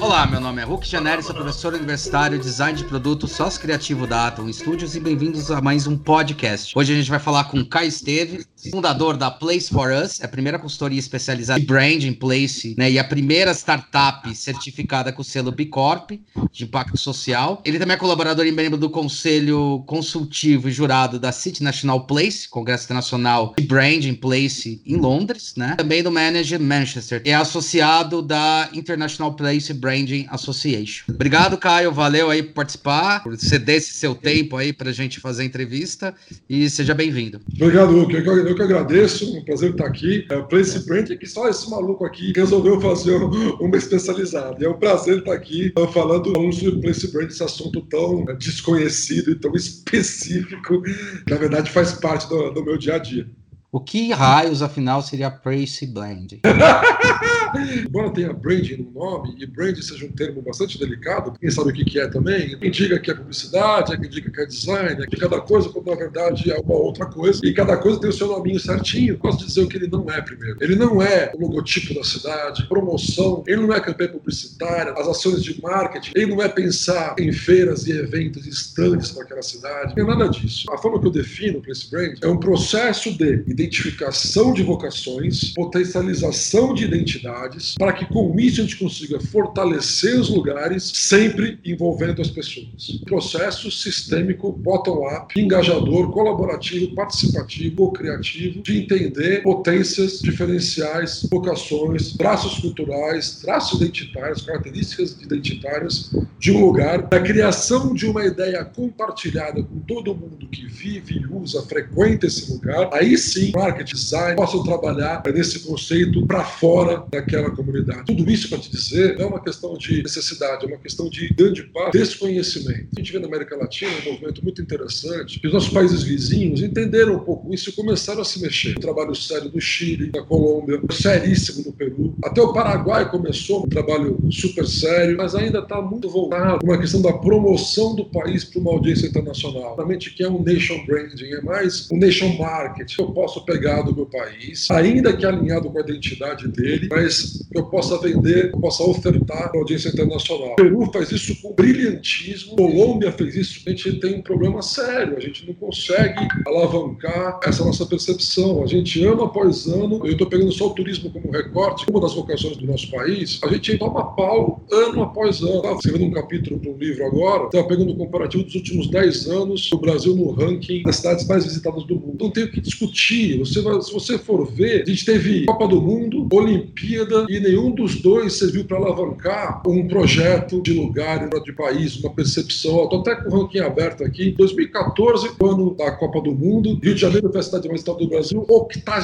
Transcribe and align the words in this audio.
Olá, 0.00 0.26
meu 0.26 0.40
nome 0.40 0.62
é 0.62 0.64
Hulk 0.64 0.88
Janelli, 0.88 1.22
sou 1.22 1.34
professor 1.34 1.74
universitário, 1.74 2.38
design 2.38 2.78
de 2.78 2.84
produto, 2.84 3.28
sócio 3.28 3.60
criativo 3.60 4.06
da 4.06 4.28
Atom 4.28 4.50
Studios 4.50 4.96
e 4.96 5.00
bem-vindos 5.00 5.50
a 5.50 5.60
mais 5.60 5.86
um 5.86 5.98
podcast. 5.98 6.72
Hoje 6.74 6.94
a 6.94 6.96
gente 6.96 7.10
vai 7.10 7.18
falar 7.18 7.44
com 7.44 7.62
Caio 7.62 7.88
Esteve, 7.88 8.46
fundador 8.70 9.16
da 9.16 9.30
Place 9.30 9.68
for 9.68 9.90
Us, 9.92 10.20
é 10.20 10.24
a 10.24 10.28
primeira 10.28 10.58
consultoria 10.58 10.98
especializada 10.98 11.60
em 11.60 11.64
branding, 11.64 12.12
place, 12.12 12.74
né, 12.76 12.90
e 12.90 12.98
a 12.98 13.04
primeira 13.04 13.52
startup 13.52 14.34
certificada 14.34 15.12
com 15.12 15.22
o 15.22 15.24
selo 15.24 15.52
B 15.52 15.66
Corp 15.66 16.12
de 16.52 16.64
impacto 16.64 16.96
social. 16.96 17.62
Ele 17.64 17.78
também 17.78 17.94
é 17.94 17.98
colaborador 17.98 18.46
e 18.46 18.52
membro 18.52 18.78
do 18.78 18.90
conselho 18.90 19.82
consultivo 19.86 20.68
e 20.68 20.72
jurado 20.72 21.18
da 21.18 21.32
City 21.32 21.62
National 21.62 22.06
Place, 22.06 22.48
Congresso 22.48 22.84
Internacional 22.84 23.54
de 23.58 23.66
Branding 23.66 24.14
Place 24.14 24.80
em 24.86 24.96
Londres, 24.96 25.54
né? 25.56 25.74
Também 25.76 26.02
do 26.02 26.10
Manager 26.10 26.60
Manchester. 26.60 27.22
É 27.24 27.34
associado 27.34 28.22
da 28.22 28.68
International 28.72 29.34
Place 29.34 29.72
Branding 29.72 30.26
Association. 30.30 31.04
Obrigado, 31.08 31.56
Caio. 31.58 31.92
Valeu 31.92 32.30
aí 32.30 32.42
por 32.42 32.54
participar, 32.54 33.22
por 33.22 33.36
ceder 33.36 33.76
esse 33.76 33.94
seu 33.94 34.14
tempo 34.14 34.56
aí 34.56 34.72
para 34.72 34.90
a 34.90 34.92
gente 34.92 35.20
fazer 35.20 35.42
a 35.42 35.46
entrevista 35.46 36.14
e 36.48 36.68
seja 36.68 36.94
bem-vindo. 36.94 37.40
Obrigado, 37.60 37.92
Luke. 37.92 38.14
Eu, 38.14 38.55
que- 38.56 38.62
agradeço. 38.62 39.36
Um 39.36 39.44
prazer 39.44 39.70
estar 39.72 39.86
aqui. 39.86 40.26
É, 40.30 40.40
Place 40.42 40.86
Brand 40.86 41.10
é 41.10 41.16
que 41.16 41.26
só 41.26 41.48
esse 41.48 41.68
maluco 41.70 42.04
aqui 42.04 42.32
resolveu 42.34 42.80
fazer 42.80 43.16
um- 43.22 43.56
uma 43.60 43.76
especializada. 43.76 44.56
E 44.60 44.64
é 44.64 44.68
um 44.68 44.78
prazer 44.78 45.18
estar 45.18 45.32
aqui 45.32 45.72
uh, 45.78 45.86
falando 45.88 46.32
sobre 46.52 46.80
Place 46.80 47.12
Brand, 47.12 47.28
esse 47.30 47.42
assunto 47.42 47.80
tão 47.82 48.22
uh, 48.24 48.36
desconhecido 48.36 49.30
e 49.30 49.34
tão 49.34 49.54
específico, 49.54 50.82
que 50.82 51.30
na 51.30 51.36
verdade 51.36 51.70
faz 51.70 51.92
parte 51.92 52.28
do, 52.28 52.50
do 52.50 52.64
meu 52.64 52.76
dia 52.76 52.94
a 52.94 52.98
dia. 52.98 53.26
O 53.72 53.80
que 53.80 54.12
raios, 54.12 54.62
afinal, 54.62 55.02
seria 55.02 55.30
Place 55.30 55.86
Blend? 55.86 56.40
Embora 57.84 58.10
tenha 58.10 58.32
branding 58.32 58.76
no 58.76 58.90
nome, 59.00 59.34
e 59.38 59.46
branding 59.46 59.82
seja 59.82 60.04
um 60.04 60.12
termo 60.12 60.42
bastante 60.42 60.78
delicado, 60.78 61.32
quem 61.38 61.50
sabe 61.50 61.70
o 61.70 61.72
que 61.72 61.98
é 61.98 62.08
também, 62.08 62.56
quem 62.58 62.70
diga 62.70 62.98
que 62.98 63.10
é 63.10 63.14
publicidade, 63.14 63.98
quem 63.98 64.08
diga 64.08 64.30
que 64.30 64.40
é 64.40 64.46
design, 64.46 65.06
que 65.06 65.16
cada 65.16 65.40
coisa, 65.40 65.68
quando 65.68 65.86
na 65.86 65.96
verdade 65.96 66.50
é 66.50 66.58
uma 66.58 66.74
outra 66.74 67.06
coisa, 67.06 67.40
e 67.44 67.52
cada 67.52 67.76
coisa 67.76 68.00
tem 68.00 68.10
o 68.10 68.12
seu 68.12 68.28
nominho 68.28 68.60
certinho. 68.60 69.18
Posso 69.18 69.44
dizer 69.44 69.62
o 69.62 69.68
que 69.68 69.76
ele 69.76 69.88
não 69.88 70.08
é 70.10 70.20
primeiro. 70.20 70.56
Ele 70.60 70.76
não 70.76 71.02
é 71.02 71.32
o 71.34 71.40
logotipo 71.40 71.94
da 71.94 72.04
cidade, 72.04 72.66
promoção, 72.68 73.42
ele 73.46 73.62
não 73.62 73.72
é 73.72 73.80
campanha 73.80 74.10
publicitária, 74.10 74.92
as 74.92 75.08
ações 75.08 75.42
de 75.42 75.60
marketing, 75.60 76.12
ele 76.14 76.26
não 76.26 76.42
é 76.42 76.48
pensar 76.48 77.14
em 77.18 77.32
feiras 77.32 77.86
e 77.86 77.92
eventos 77.92 78.46
estantes 78.46 79.10
para 79.10 79.24
aquela 79.24 79.42
cidade, 79.42 79.94
não 79.96 80.04
é 80.04 80.16
nada 80.16 80.30
disso. 80.30 80.66
A 80.72 80.78
forma 80.78 81.00
que 81.00 81.06
eu 81.06 81.12
defino 81.12 81.58
o 81.58 81.62
Place 81.62 81.90
Brand 81.90 82.18
é 82.22 82.28
um 82.28 82.38
processo 82.38 83.16
de 83.16 83.44
identificação 83.66 84.52
de 84.52 84.62
vocações, 84.62 85.52
potencialização 85.54 86.72
de 86.72 86.84
identidades, 86.84 87.74
para 87.76 87.92
que 87.92 88.06
com 88.06 88.38
isso 88.38 88.60
a 88.60 88.64
gente 88.64 88.76
consiga 88.76 89.20
fortalecer 89.20 90.18
os 90.18 90.30
lugares, 90.30 90.90
sempre 90.94 91.58
envolvendo 91.64 92.22
as 92.22 92.30
pessoas. 92.30 93.00
Processo 93.04 93.70
sistêmico, 93.70 94.52
bottom-up, 94.52 95.38
engajador, 95.38 96.10
colaborativo, 96.12 96.94
participativo, 96.94 97.92
criativo, 97.92 98.62
de 98.62 98.78
entender 98.78 99.42
potências 99.42 100.20
diferenciais, 100.20 101.26
vocações, 101.30 102.12
traços 102.16 102.58
culturais, 102.58 103.40
traços 103.40 103.80
identitários, 103.80 104.42
características 104.42 105.16
identitárias 105.20 106.10
de 106.38 106.52
um 106.52 106.64
lugar, 106.64 107.02
da 107.08 107.20
criação 107.20 107.94
de 107.94 108.06
uma 108.06 108.24
ideia 108.24 108.64
compartilhada 108.64 109.62
com 109.62 109.80
todo 109.80 110.14
mundo 110.14 110.46
que 110.48 110.66
vive 110.66 111.24
usa, 111.30 111.62
frequenta 111.62 112.26
esse 112.26 112.52
lugar, 112.52 112.90
aí 112.92 113.16
sim, 113.16 113.45
marketing, 113.52 113.94
design, 113.94 114.36
possam 114.36 114.62
trabalhar 114.62 115.22
nesse 115.34 115.60
conceito 115.60 116.26
para 116.26 116.44
fora 116.44 117.04
daquela 117.10 117.50
comunidade. 117.50 118.04
Tudo 118.06 118.30
isso 118.30 118.48
para 118.48 118.58
te 118.58 118.70
dizer, 118.70 119.20
é 119.20 119.24
uma 119.24 119.40
questão 119.40 119.76
de 119.76 120.02
necessidade, 120.02 120.64
é 120.64 120.68
uma 120.68 120.78
questão 120.78 121.08
de 121.08 121.28
grande 121.28 121.62
parte 121.64 121.98
desconhecimento. 121.98 122.88
A 122.96 123.00
gente 123.00 123.12
vê 123.12 123.18
na 123.18 123.26
América 123.26 123.56
Latina 123.56 123.90
um 124.06 124.12
movimento 124.12 124.42
muito 124.42 124.62
interessante, 124.62 125.40
que 125.40 125.46
os 125.46 125.52
nossos 125.52 125.70
países 125.70 126.02
vizinhos 126.02 126.62
entenderam 126.62 127.16
um 127.16 127.20
pouco 127.20 127.52
isso 127.52 127.70
e 127.70 127.72
começaram 127.72 128.22
a 128.22 128.24
se 128.24 128.40
mexer. 128.40 128.76
Um 128.76 128.80
trabalho 128.80 129.14
sério 129.14 129.48
do 129.48 129.60
Chile, 129.60 130.10
da 130.10 130.22
Colômbia, 130.22 130.80
seríssimo 130.90 131.64
no 131.66 131.72
Peru. 131.72 132.14
Até 132.22 132.40
o 132.40 132.52
Paraguai 132.52 133.10
começou 133.10 133.64
um 133.64 133.68
trabalho 133.68 134.18
super 134.30 134.66
sério, 134.66 135.16
mas 135.16 135.34
ainda 135.34 135.60
está 135.60 135.80
muito 135.80 136.08
voltado 136.08 136.58
para 136.58 136.68
uma 136.68 136.78
questão 136.78 137.00
da 137.00 137.12
promoção 137.12 137.94
do 137.94 138.04
país 138.06 138.44
para 138.44 138.60
uma 138.60 138.72
audiência 138.72 139.06
internacional. 139.06 139.74
Realmente 139.76 140.10
que 140.14 140.22
é 140.22 140.28
um 140.28 140.42
nation 140.42 140.84
branding, 140.86 141.32
é 141.32 141.40
mais 141.42 141.90
um 141.90 141.96
nation 141.96 142.36
marketing. 142.36 143.02
Eu 143.02 143.12
posso 143.12 143.35
pegar 143.44 143.82
do 143.82 143.94
meu 143.94 144.06
país, 144.06 144.70
ainda 144.70 145.16
que 145.16 145.24
alinhado 145.24 145.70
com 145.70 145.78
a 145.78 145.80
identidade 145.80 146.48
dele, 146.48 146.88
mas 146.90 147.46
eu 147.54 147.64
possa 147.66 147.98
vender, 147.98 148.50
eu 148.52 148.60
possa 148.60 148.82
ofertar 148.82 149.50
para 149.50 149.60
audiência 149.60 149.88
internacional. 149.88 150.52
O 150.52 150.56
Peru 150.56 150.90
faz 150.92 151.10
isso 151.10 151.40
com 151.40 151.54
brilhantismo, 151.54 152.56
Colômbia 152.56 153.12
fez 153.12 153.36
isso. 153.36 153.62
A 153.66 153.70
gente 153.70 154.00
tem 154.00 154.16
um 154.16 154.22
problema 154.22 154.62
sério, 154.62 155.16
a 155.16 155.20
gente 155.20 155.46
não 155.46 155.54
consegue 155.54 156.26
alavancar 156.46 157.40
essa 157.44 157.64
nossa 157.64 157.86
percepção. 157.86 158.62
A 158.62 158.66
gente 158.66 159.04
ano 159.04 159.24
após 159.24 159.66
ano, 159.66 160.00
eu 160.04 160.12
estou 160.12 160.26
pegando 160.26 160.52
só 160.52 160.68
o 160.68 160.74
turismo 160.74 161.10
como 161.10 161.30
recorte, 161.30 161.86
uma 161.90 162.00
das 162.00 162.14
vocações 162.14 162.56
do 162.56 162.66
nosso 162.66 162.90
país, 162.90 163.40
a 163.42 163.48
gente 163.48 163.76
toma 163.78 164.14
pau 164.14 164.64
ano 164.70 165.02
após 165.02 165.40
ano. 165.42 165.56
Estava 165.56 165.76
escrevendo 165.76 166.04
um 166.04 166.10
capítulo 166.10 166.58
para 166.58 166.70
um 166.70 166.78
livro 166.78 167.06
agora, 167.06 167.44
estava 167.44 167.66
pegando 167.66 167.92
o 167.92 167.96
comparativo 167.96 168.44
dos 168.44 168.54
últimos 168.54 168.88
10 168.88 169.26
anos 169.28 169.70
do 169.70 169.78
Brasil 169.78 170.14
no 170.14 170.30
ranking 170.30 170.82
das 170.82 170.96
cidades 170.96 171.26
mais 171.26 171.44
visitadas 171.44 171.84
do 171.84 171.94
mundo. 171.94 172.16
Não 172.20 172.30
tem 172.30 172.44
o 172.44 172.50
que 172.50 172.60
discutir. 172.60 173.25
Você 173.34 173.60
vai- 173.60 173.80
se 173.80 173.92
você 173.92 174.18
for 174.18 174.46
ver, 174.46 174.82
a 174.82 174.90
gente 174.90 175.04
teve 175.04 175.44
Copa 175.46 175.68
do 175.68 175.80
Mundo, 175.80 176.26
Olimpíada, 176.32 177.26
e 177.28 177.40
nenhum 177.40 177.70
dos 177.70 178.00
dois 178.00 178.34
serviu 178.34 178.64
para 178.64 178.76
alavancar 178.76 179.62
um 179.66 179.86
projeto 179.86 180.60
de 180.62 180.72
lugar, 180.72 181.28
de 181.44 181.52
país, 181.52 181.96
uma 181.96 182.12
percepção. 182.12 182.84
Estou 182.84 183.00
até 183.00 183.16
com 183.16 183.28
o 183.28 183.42
ranking 183.42 183.58
aberto 183.60 184.04
aqui. 184.04 184.32
2014, 184.32 185.30
ano 185.40 185.74
da 185.74 185.90
Copa 185.92 186.20
do 186.20 186.32
Mundo, 186.32 186.78
Rio 186.82 186.94
de 186.94 187.00
Janeiro 187.00 187.30
foi 187.30 187.40
a 187.40 187.42
cidade 187.42 187.68
mais 187.68 187.80
visitada 187.80 187.98
do 187.98 188.08
Brasil, 188.08 188.46
80 188.48 189.00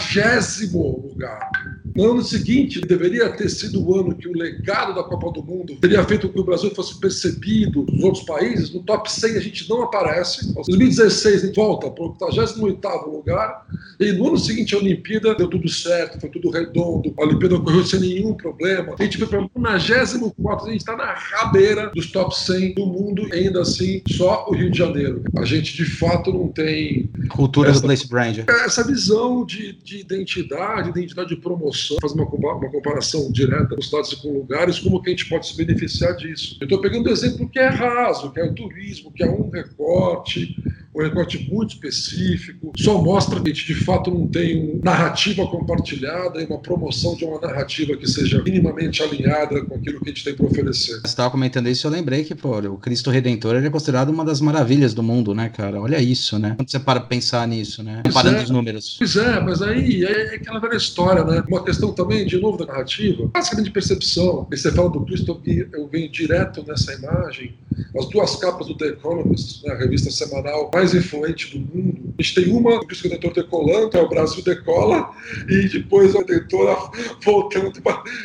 lugar. 1.10 1.50
No 1.94 2.10
ano 2.12 2.22
seguinte, 2.22 2.80
deveria 2.80 3.28
ter 3.30 3.48
sido 3.48 3.86
o 3.86 4.00
ano 4.00 4.14
que 4.14 4.28
o 4.28 4.32
legado 4.36 4.94
da 4.94 5.02
Copa 5.02 5.30
do 5.32 5.42
Mundo 5.42 5.76
teria 5.80 6.02
feito 6.04 6.26
com 6.28 6.34
que 6.34 6.40
o 6.40 6.44
Brasil 6.44 6.70
fosse 6.74 6.98
percebido 6.98 7.84
nos 7.90 8.02
outros 8.04 8.24
países. 8.24 8.72
No 8.72 8.82
top 8.82 9.10
100 9.10 9.36
a 9.36 9.40
gente 9.40 9.68
não 9.68 9.82
aparece. 9.82 10.48
Em 10.48 10.52
2016 10.54 11.42
a 11.42 11.46
gente 11.46 11.56
volta 11.56 11.90
para 11.90 12.04
o 12.04 12.08
88 12.08 13.10
lugar. 13.10 13.66
E 14.00 14.12
no 14.12 14.28
ano 14.28 14.38
seguinte 14.38 14.74
a 14.74 14.78
Olimpíada 14.78 15.34
deu 15.34 15.48
tudo 15.48 15.68
certo, 15.68 16.20
foi 16.20 16.30
tudo 16.30 16.50
redondo. 16.50 17.14
A 17.18 17.22
Olimpíada 17.24 17.56
ocorreu 17.56 17.84
sem 17.84 18.00
nenhum 18.00 18.34
problema. 18.34 18.94
A 18.98 19.02
gente 19.02 19.18
foi 19.18 19.26
para 19.26 19.40
o 19.40 19.50
94, 19.54 20.66
a 20.66 20.70
gente 20.70 20.80
está 20.80 20.96
na 20.96 21.12
rabeira 21.14 21.90
dos 21.94 22.10
top 22.10 22.36
100 22.36 22.74
do 22.74 22.86
mundo. 22.86 23.28
E 23.28 23.32
ainda 23.34 23.60
assim, 23.62 24.02
só 24.10 24.46
o 24.48 24.54
Rio 24.54 24.70
de 24.70 24.78
Janeiro. 24.78 25.22
A 25.36 25.44
gente 25.44 25.74
de 25.76 25.84
fato 25.84 26.32
não 26.32 26.48
tem 26.48 27.10
Cultura 27.28 27.70
Essa- 27.70 27.80
do 27.80 27.86
Place 27.86 28.08
Brand. 28.08 28.38
essa 28.48 28.84
visão 28.84 29.44
de, 29.44 29.72
de 29.82 29.98
identidade, 30.00 30.90
identidade 30.90 31.28
de 31.30 31.36
promoção, 31.36 31.81
fazer 32.00 32.14
uma, 32.14 32.26
compa- 32.26 32.54
uma 32.54 32.70
comparação 32.70 33.30
direta 33.30 33.74
com 33.74 33.82
cidades 33.82 34.12
e 34.12 34.22
com 34.22 34.32
lugares, 34.32 34.78
como 34.78 35.02
que 35.02 35.10
a 35.10 35.12
gente 35.12 35.28
pode 35.28 35.46
se 35.46 35.56
beneficiar 35.56 36.16
disso. 36.16 36.56
Eu 36.60 36.64
estou 36.64 36.80
pegando 36.80 37.08
um 37.08 37.12
exemplo 37.12 37.48
que 37.48 37.58
é 37.58 37.68
raso, 37.68 38.32
que 38.32 38.40
é 38.40 38.44
o 38.44 38.54
turismo, 38.54 39.12
que 39.12 39.22
é 39.22 39.30
um 39.30 39.50
recorte, 39.50 40.54
um 40.94 41.02
recorte 41.02 41.38
muito 41.50 41.74
específico, 41.74 42.72
só 42.76 43.00
mostra 43.02 43.40
que 43.40 43.50
a 43.50 43.54
gente 43.54 43.66
de 43.66 43.74
fato 43.84 44.10
não 44.10 44.26
tem 44.28 44.72
uma 44.74 44.80
narrativa 44.84 45.46
compartilhada 45.46 46.40
e 46.42 46.44
uma 46.44 46.58
promoção 46.58 47.16
de 47.16 47.24
uma 47.24 47.40
narrativa 47.40 47.96
que 47.96 48.06
seja 48.06 48.42
minimamente 48.42 49.02
alinhada 49.02 49.64
com 49.64 49.74
aquilo 49.74 50.00
que 50.00 50.10
a 50.10 50.12
gente 50.12 50.24
tem 50.24 50.34
para 50.34 50.46
oferecer. 50.46 51.00
Você 51.00 51.06
estava 51.06 51.30
comentando 51.30 51.68
isso, 51.68 51.86
eu 51.86 51.90
lembrei 51.90 52.24
que, 52.24 52.34
pô, 52.34 52.58
o 52.58 52.76
Cristo 52.76 53.10
Redentor 53.10 53.56
ele 53.56 53.66
é 53.66 53.70
considerado 53.70 54.10
uma 54.10 54.24
das 54.24 54.40
maravilhas 54.40 54.92
do 54.92 55.02
mundo, 55.02 55.34
né, 55.34 55.48
cara? 55.48 55.80
Olha 55.80 56.00
isso, 56.00 56.38
né? 56.38 56.54
Quando 56.56 56.70
você 56.70 56.78
para 56.78 57.00
pensar 57.00 57.46
nisso, 57.48 57.82
né? 57.82 58.02
Comparando 58.04 58.38
é. 58.38 58.42
os 58.42 58.50
números. 58.50 58.96
Pois 58.98 59.16
é, 59.16 59.40
mas 59.40 59.62
aí 59.62 60.04
é 60.04 60.34
aquela 60.34 60.60
velha 60.60 60.76
história, 60.76 61.24
né? 61.24 61.42
Uma 61.48 61.64
questão 61.64 61.92
também, 61.92 62.26
de 62.26 62.38
novo, 62.38 62.58
da 62.58 62.66
narrativa, 62.66 63.28
basicamente 63.32 63.66
de 63.66 63.72
percepção. 63.72 64.46
E 64.52 64.56
você 64.56 64.70
fala 64.70 64.90
do 64.90 65.00
Cristo, 65.04 65.30
eu 65.32 65.40
vi- 65.40 65.68
eu 65.72 65.88
venho 65.88 66.10
direto 66.10 66.62
nessa 66.66 66.92
imagem, 66.92 67.54
as 67.98 68.08
duas 68.10 68.36
capas 68.36 68.66
do 68.66 68.76
The 68.76 68.86
Economist, 68.88 69.64
né, 69.64 69.72
a 69.72 69.78
revista 69.78 70.10
semanal 70.10 70.70
mais 70.72 70.81
influente 70.94 71.56
do 71.56 71.60
mundo. 71.60 72.14
A 72.18 72.22
gente 72.22 72.34
tem 72.34 72.52
uma 72.52 72.78
do 72.78 72.86
Cristo 72.86 73.08
Redentor 73.08 73.32
decolando, 73.32 73.96
é 73.96 74.00
o 74.00 74.08
Brasil 74.08 74.42
decola, 74.42 75.10
e 75.48 75.68
depois 75.68 76.14
a 76.14 76.18
Redentora 76.18 76.76
voltando, 77.24 77.72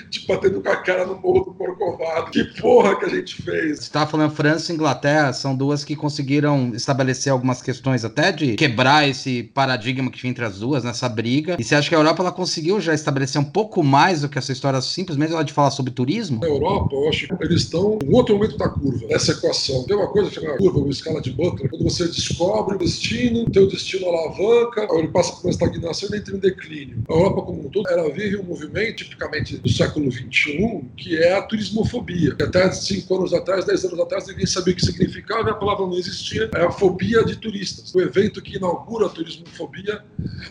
de 0.09 0.25
batendo 0.27 0.61
com 0.61 0.69
a 0.69 0.75
cara 0.77 1.05
no 1.05 1.19
morro 1.19 1.45
do 1.45 1.53
Corcovado. 1.53 2.31
Que 2.31 2.43
porra 2.59 2.97
que 2.97 3.05
a 3.05 3.09
gente 3.09 3.41
fez! 3.41 3.79
Você 3.79 3.83
estava 3.83 4.09
falando 4.09 4.31
França 4.31 4.71
e 4.71 4.75
Inglaterra, 4.75 5.31
são 5.33 5.55
duas 5.55 5.83
que 5.85 5.95
conseguiram 5.95 6.71
estabelecer 6.73 7.31
algumas 7.31 7.61
questões 7.61 8.03
até 8.03 8.31
de 8.31 8.55
quebrar 8.55 9.07
esse 9.07 9.43
paradigma 9.43 10.09
que 10.09 10.17
tinha 10.17 10.31
entre 10.31 10.43
as 10.43 10.59
duas, 10.59 10.83
nessa 10.83 11.07
briga. 11.07 11.55
E 11.59 11.63
você 11.63 11.75
acha 11.75 11.87
que 11.87 11.95
a 11.95 11.99
Europa 11.99 12.23
ela 12.23 12.31
conseguiu 12.31 12.81
já 12.81 12.93
estabelecer 12.93 13.39
um 13.39 13.45
pouco 13.45 13.83
mais 13.83 14.21
do 14.21 14.29
que 14.29 14.37
essa 14.37 14.51
história 14.51 14.81
simplesmente 14.81 15.33
ela 15.33 15.43
de 15.43 15.53
falar 15.53 15.71
sobre 15.71 15.91
turismo? 15.91 16.39
Na 16.41 16.47
Europa, 16.47 16.95
eu 16.95 17.09
acho 17.09 17.27
que 17.27 17.43
eles 17.43 17.63
estão 17.63 17.99
em 18.03 18.13
outro 18.13 18.35
momento 18.35 18.57
da 18.57 18.69
curva, 18.69 19.07
dessa 19.07 19.31
equação. 19.31 19.83
Tem 19.85 19.95
uma 19.95 20.07
coisa 20.07 20.31
chamada 20.31 20.57
curva, 20.57 20.79
ou 20.79 20.89
escala 20.89 21.21
de 21.21 21.31
Butler, 21.31 21.69
quando 21.69 21.83
você 21.83 22.07
descobre 22.07 22.46
descobre 22.47 22.75
o 22.75 22.79
destino, 22.79 23.49
tem 23.49 23.61
o 23.61 23.67
destino 23.67 24.07
alavanca, 24.07 24.87
ele 24.93 25.09
passa 25.09 25.33
por 25.33 25.43
uma 25.43 25.51
estagnação 25.51 26.09
e 26.11 26.17
entra 26.17 26.35
em 26.35 26.39
declínio. 26.39 27.03
A 27.09 27.13
Europa 27.13 27.41
como 27.41 27.67
um 27.67 27.69
todo, 27.69 27.89
ela 27.89 28.09
vive 28.09 28.37
um 28.37 28.43
movimento, 28.43 29.03
tipicamente 29.03 29.57
do 29.57 29.69
século 29.69 30.09
XXI, 30.09 30.81
que 30.95 31.17
é 31.17 31.33
a 31.33 31.41
turismofobia. 31.41 32.35
Até 32.41 32.71
cinco 32.71 33.17
anos 33.17 33.33
atrás, 33.33 33.65
dez 33.65 33.83
anos 33.83 33.99
atrás, 33.99 34.27
ninguém 34.27 34.45
sabia 34.45 34.73
o 34.73 34.77
que 34.77 34.85
significava, 34.85 35.51
a 35.51 35.55
palavra 35.55 35.85
não 35.85 35.97
existia. 35.97 36.49
É 36.55 36.61
a 36.61 36.71
fobia 36.71 37.23
de 37.25 37.35
turistas. 37.35 37.93
O 37.93 37.99
evento 37.99 38.41
que 38.41 38.55
inaugura 38.55 39.07
a 39.07 39.09
turismofobia 39.09 40.01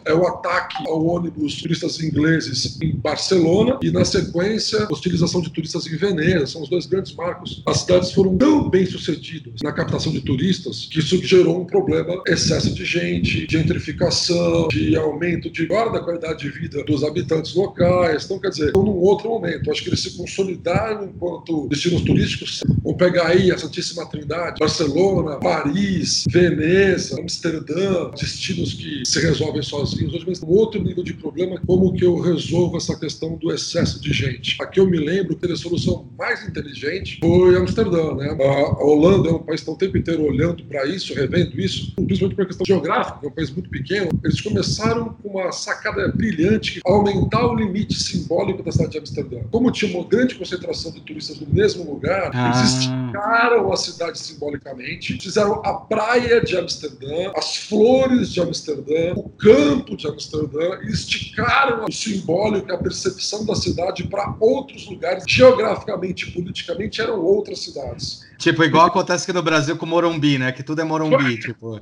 é 0.05 0.13
o 0.13 0.27
ataque 0.27 0.87
ao 0.87 1.05
ônibus 1.05 1.61
turistas 1.63 2.01
ingleses 2.01 2.79
em 2.83 2.95
Barcelona 2.95 3.79
e, 3.83 3.91
na 3.91 4.05
sequência, 4.05 4.85
a 4.85 4.93
hostilização 4.93 5.41
de 5.41 5.51
turistas 5.51 5.87
em 5.87 5.97
Veneza. 5.97 6.47
São 6.47 6.63
os 6.63 6.69
dois 6.69 6.87
grandes 6.87 7.15
marcos. 7.15 7.63
As 7.67 7.79
cidades 7.79 8.13
foram 8.13 8.37
tão 8.37 8.69
bem 8.69 8.85
sucedidas 8.85 9.61
na 9.63 9.73
captação 9.73 10.13
de 10.13 10.21
turistas 10.21 10.87
que 10.91 10.99
isso 10.99 11.23
gerou 11.25 11.61
um 11.61 11.65
problema: 11.65 11.86
excesso 12.27 12.75
de 12.75 12.85
gente, 12.85 13.47
gentrificação, 13.50 14.69
de 14.69 14.97
aumento 14.97 15.50
de 15.50 15.67
guarda 15.67 15.99
da 15.99 16.05
qualidade 16.05 16.41
de 16.41 16.49
vida 16.49 16.83
dos 16.85 17.03
habitantes 17.05 17.55
locais. 17.55 18.25
Então, 18.25 18.38
quer 18.38 18.50
dizer, 18.50 18.73
num 18.75 18.97
outro 18.97 19.29
momento. 19.29 19.71
Acho 19.71 19.83
que 19.83 19.88
eles 19.88 20.00
se 20.00 20.17
consolidaram 20.17 21.05
enquanto 21.05 21.69
destinos 21.69 22.03
turísticos. 22.03 22.62
Vamos 22.83 22.99
pegar 22.99 23.29
aí 23.29 23.50
a 23.50 23.59
Santíssima 23.59 24.06
Trindade, 24.06 24.59
Barcelona, 24.59 25.37
Paris, 25.38 26.25
Veneza, 26.31 27.21
Amsterdã, 27.21 28.11
destinos 28.11 28.75
que 28.75 29.05
se 29.05 29.21
resolvem 29.21 29.62
sozinhos. 29.62 30.15
Hoje, 30.15 30.25
mas 30.27 30.43
um 30.43 30.49
outro 30.49 30.83
nível 30.83 31.03
de 31.03 31.15
problema, 31.15 31.61
como 31.67 31.93
que 31.93 32.05
eu 32.05 32.19
resolvo 32.21 32.77
essa 32.77 32.99
questão 32.99 33.37
do 33.37 33.53
excesso 33.53 34.00
de 34.00 34.12
gente. 34.12 34.56
Aqui 34.61 34.81
eu 34.81 34.88
me 34.88 34.99
lembro 34.99 35.37
que 35.37 35.50
a 35.50 35.56
solução 35.56 36.09
mais 36.19 36.47
inteligente 36.47 37.19
foi 37.21 37.56
Amsterdã, 37.56 38.15
né? 38.15 38.37
A 38.41 38.85
Holanda 38.85 39.29
é 39.29 39.33
um 39.33 39.38
país 39.38 39.61
que 39.61 39.71
está 39.71 39.73
o 39.73 39.77
tempo 39.77 39.99
inteiro 39.99 40.25
olhando 40.25 40.65
para 40.65 40.87
isso, 40.87 41.15
revendo 41.15 41.61
isso, 41.61 41.75
principalmente 41.94 42.37
por 42.37 42.46
questão 42.46 42.67
geográfica, 42.67 43.19
é 43.23 43.28
um 43.28 43.32
país 43.32 43.50
muito 43.50 43.70
pequeno. 43.70 44.08
Eles 44.23 44.40
começaram 44.40 45.17
com 45.23 45.28
uma 45.28 45.52
sacada 45.52 46.08
brilhante 46.08 46.81
aumentar 46.84 47.46
o 47.46 47.55
limite 47.55 47.94
simbólico 47.94 48.62
da 48.62 48.73
cidade 48.73 48.93
de 48.93 48.99
Amsterdã. 48.99 49.38
Como 49.50 49.70
tinha 49.70 49.96
uma 49.96 50.06
grande 50.06 50.34
concentração 50.34 50.93
de 50.93 51.00
turistas 51.00 51.40
no 51.40 51.46
mesmo 51.49 51.90
lugar, 51.90 52.31
ah. 52.34 52.46
eles 52.46 52.73
esticaram 52.73 53.73
a 53.73 53.76
cidade 53.76 54.19
simbolicamente, 54.19 55.19
fizeram 55.20 55.62
a 55.64 55.75
praia 55.75 56.40
de 56.40 56.56
Amsterdã, 56.56 57.32
as 57.34 57.56
flores 57.56 58.32
de 58.32 58.40
Amsterdã, 58.40 59.14
o 59.17 59.28
campo 59.31 59.96
de 59.96 60.06
Amsterdã, 60.06 60.78
e 60.82 60.90
esticaram 60.90 61.84
o 61.84 61.93
simbólico, 61.93 62.73
a 62.73 62.78
percepção 62.78 63.44
da 63.44 63.55
cidade 63.55 64.05
para 64.05 64.34
outros 64.40 64.87
lugares, 64.88 65.25
geograficamente 65.26 66.28
e 66.28 66.32
politicamente 66.32 67.00
eram 67.00 67.20
outras 67.20 67.61
cidades. 67.61 68.25
Tipo, 68.38 68.65
igual 68.65 68.87
acontece 68.87 69.25
aqui 69.25 69.33
no 69.33 69.43
Brasil 69.43 69.77
com 69.77 69.87
Morumbi, 69.87 70.38
né? 70.38 70.53
Que 70.53 70.62
tudo 70.62 70.81
é 70.81 70.85
Morumbi, 70.85 71.38
tipo. 71.41 71.81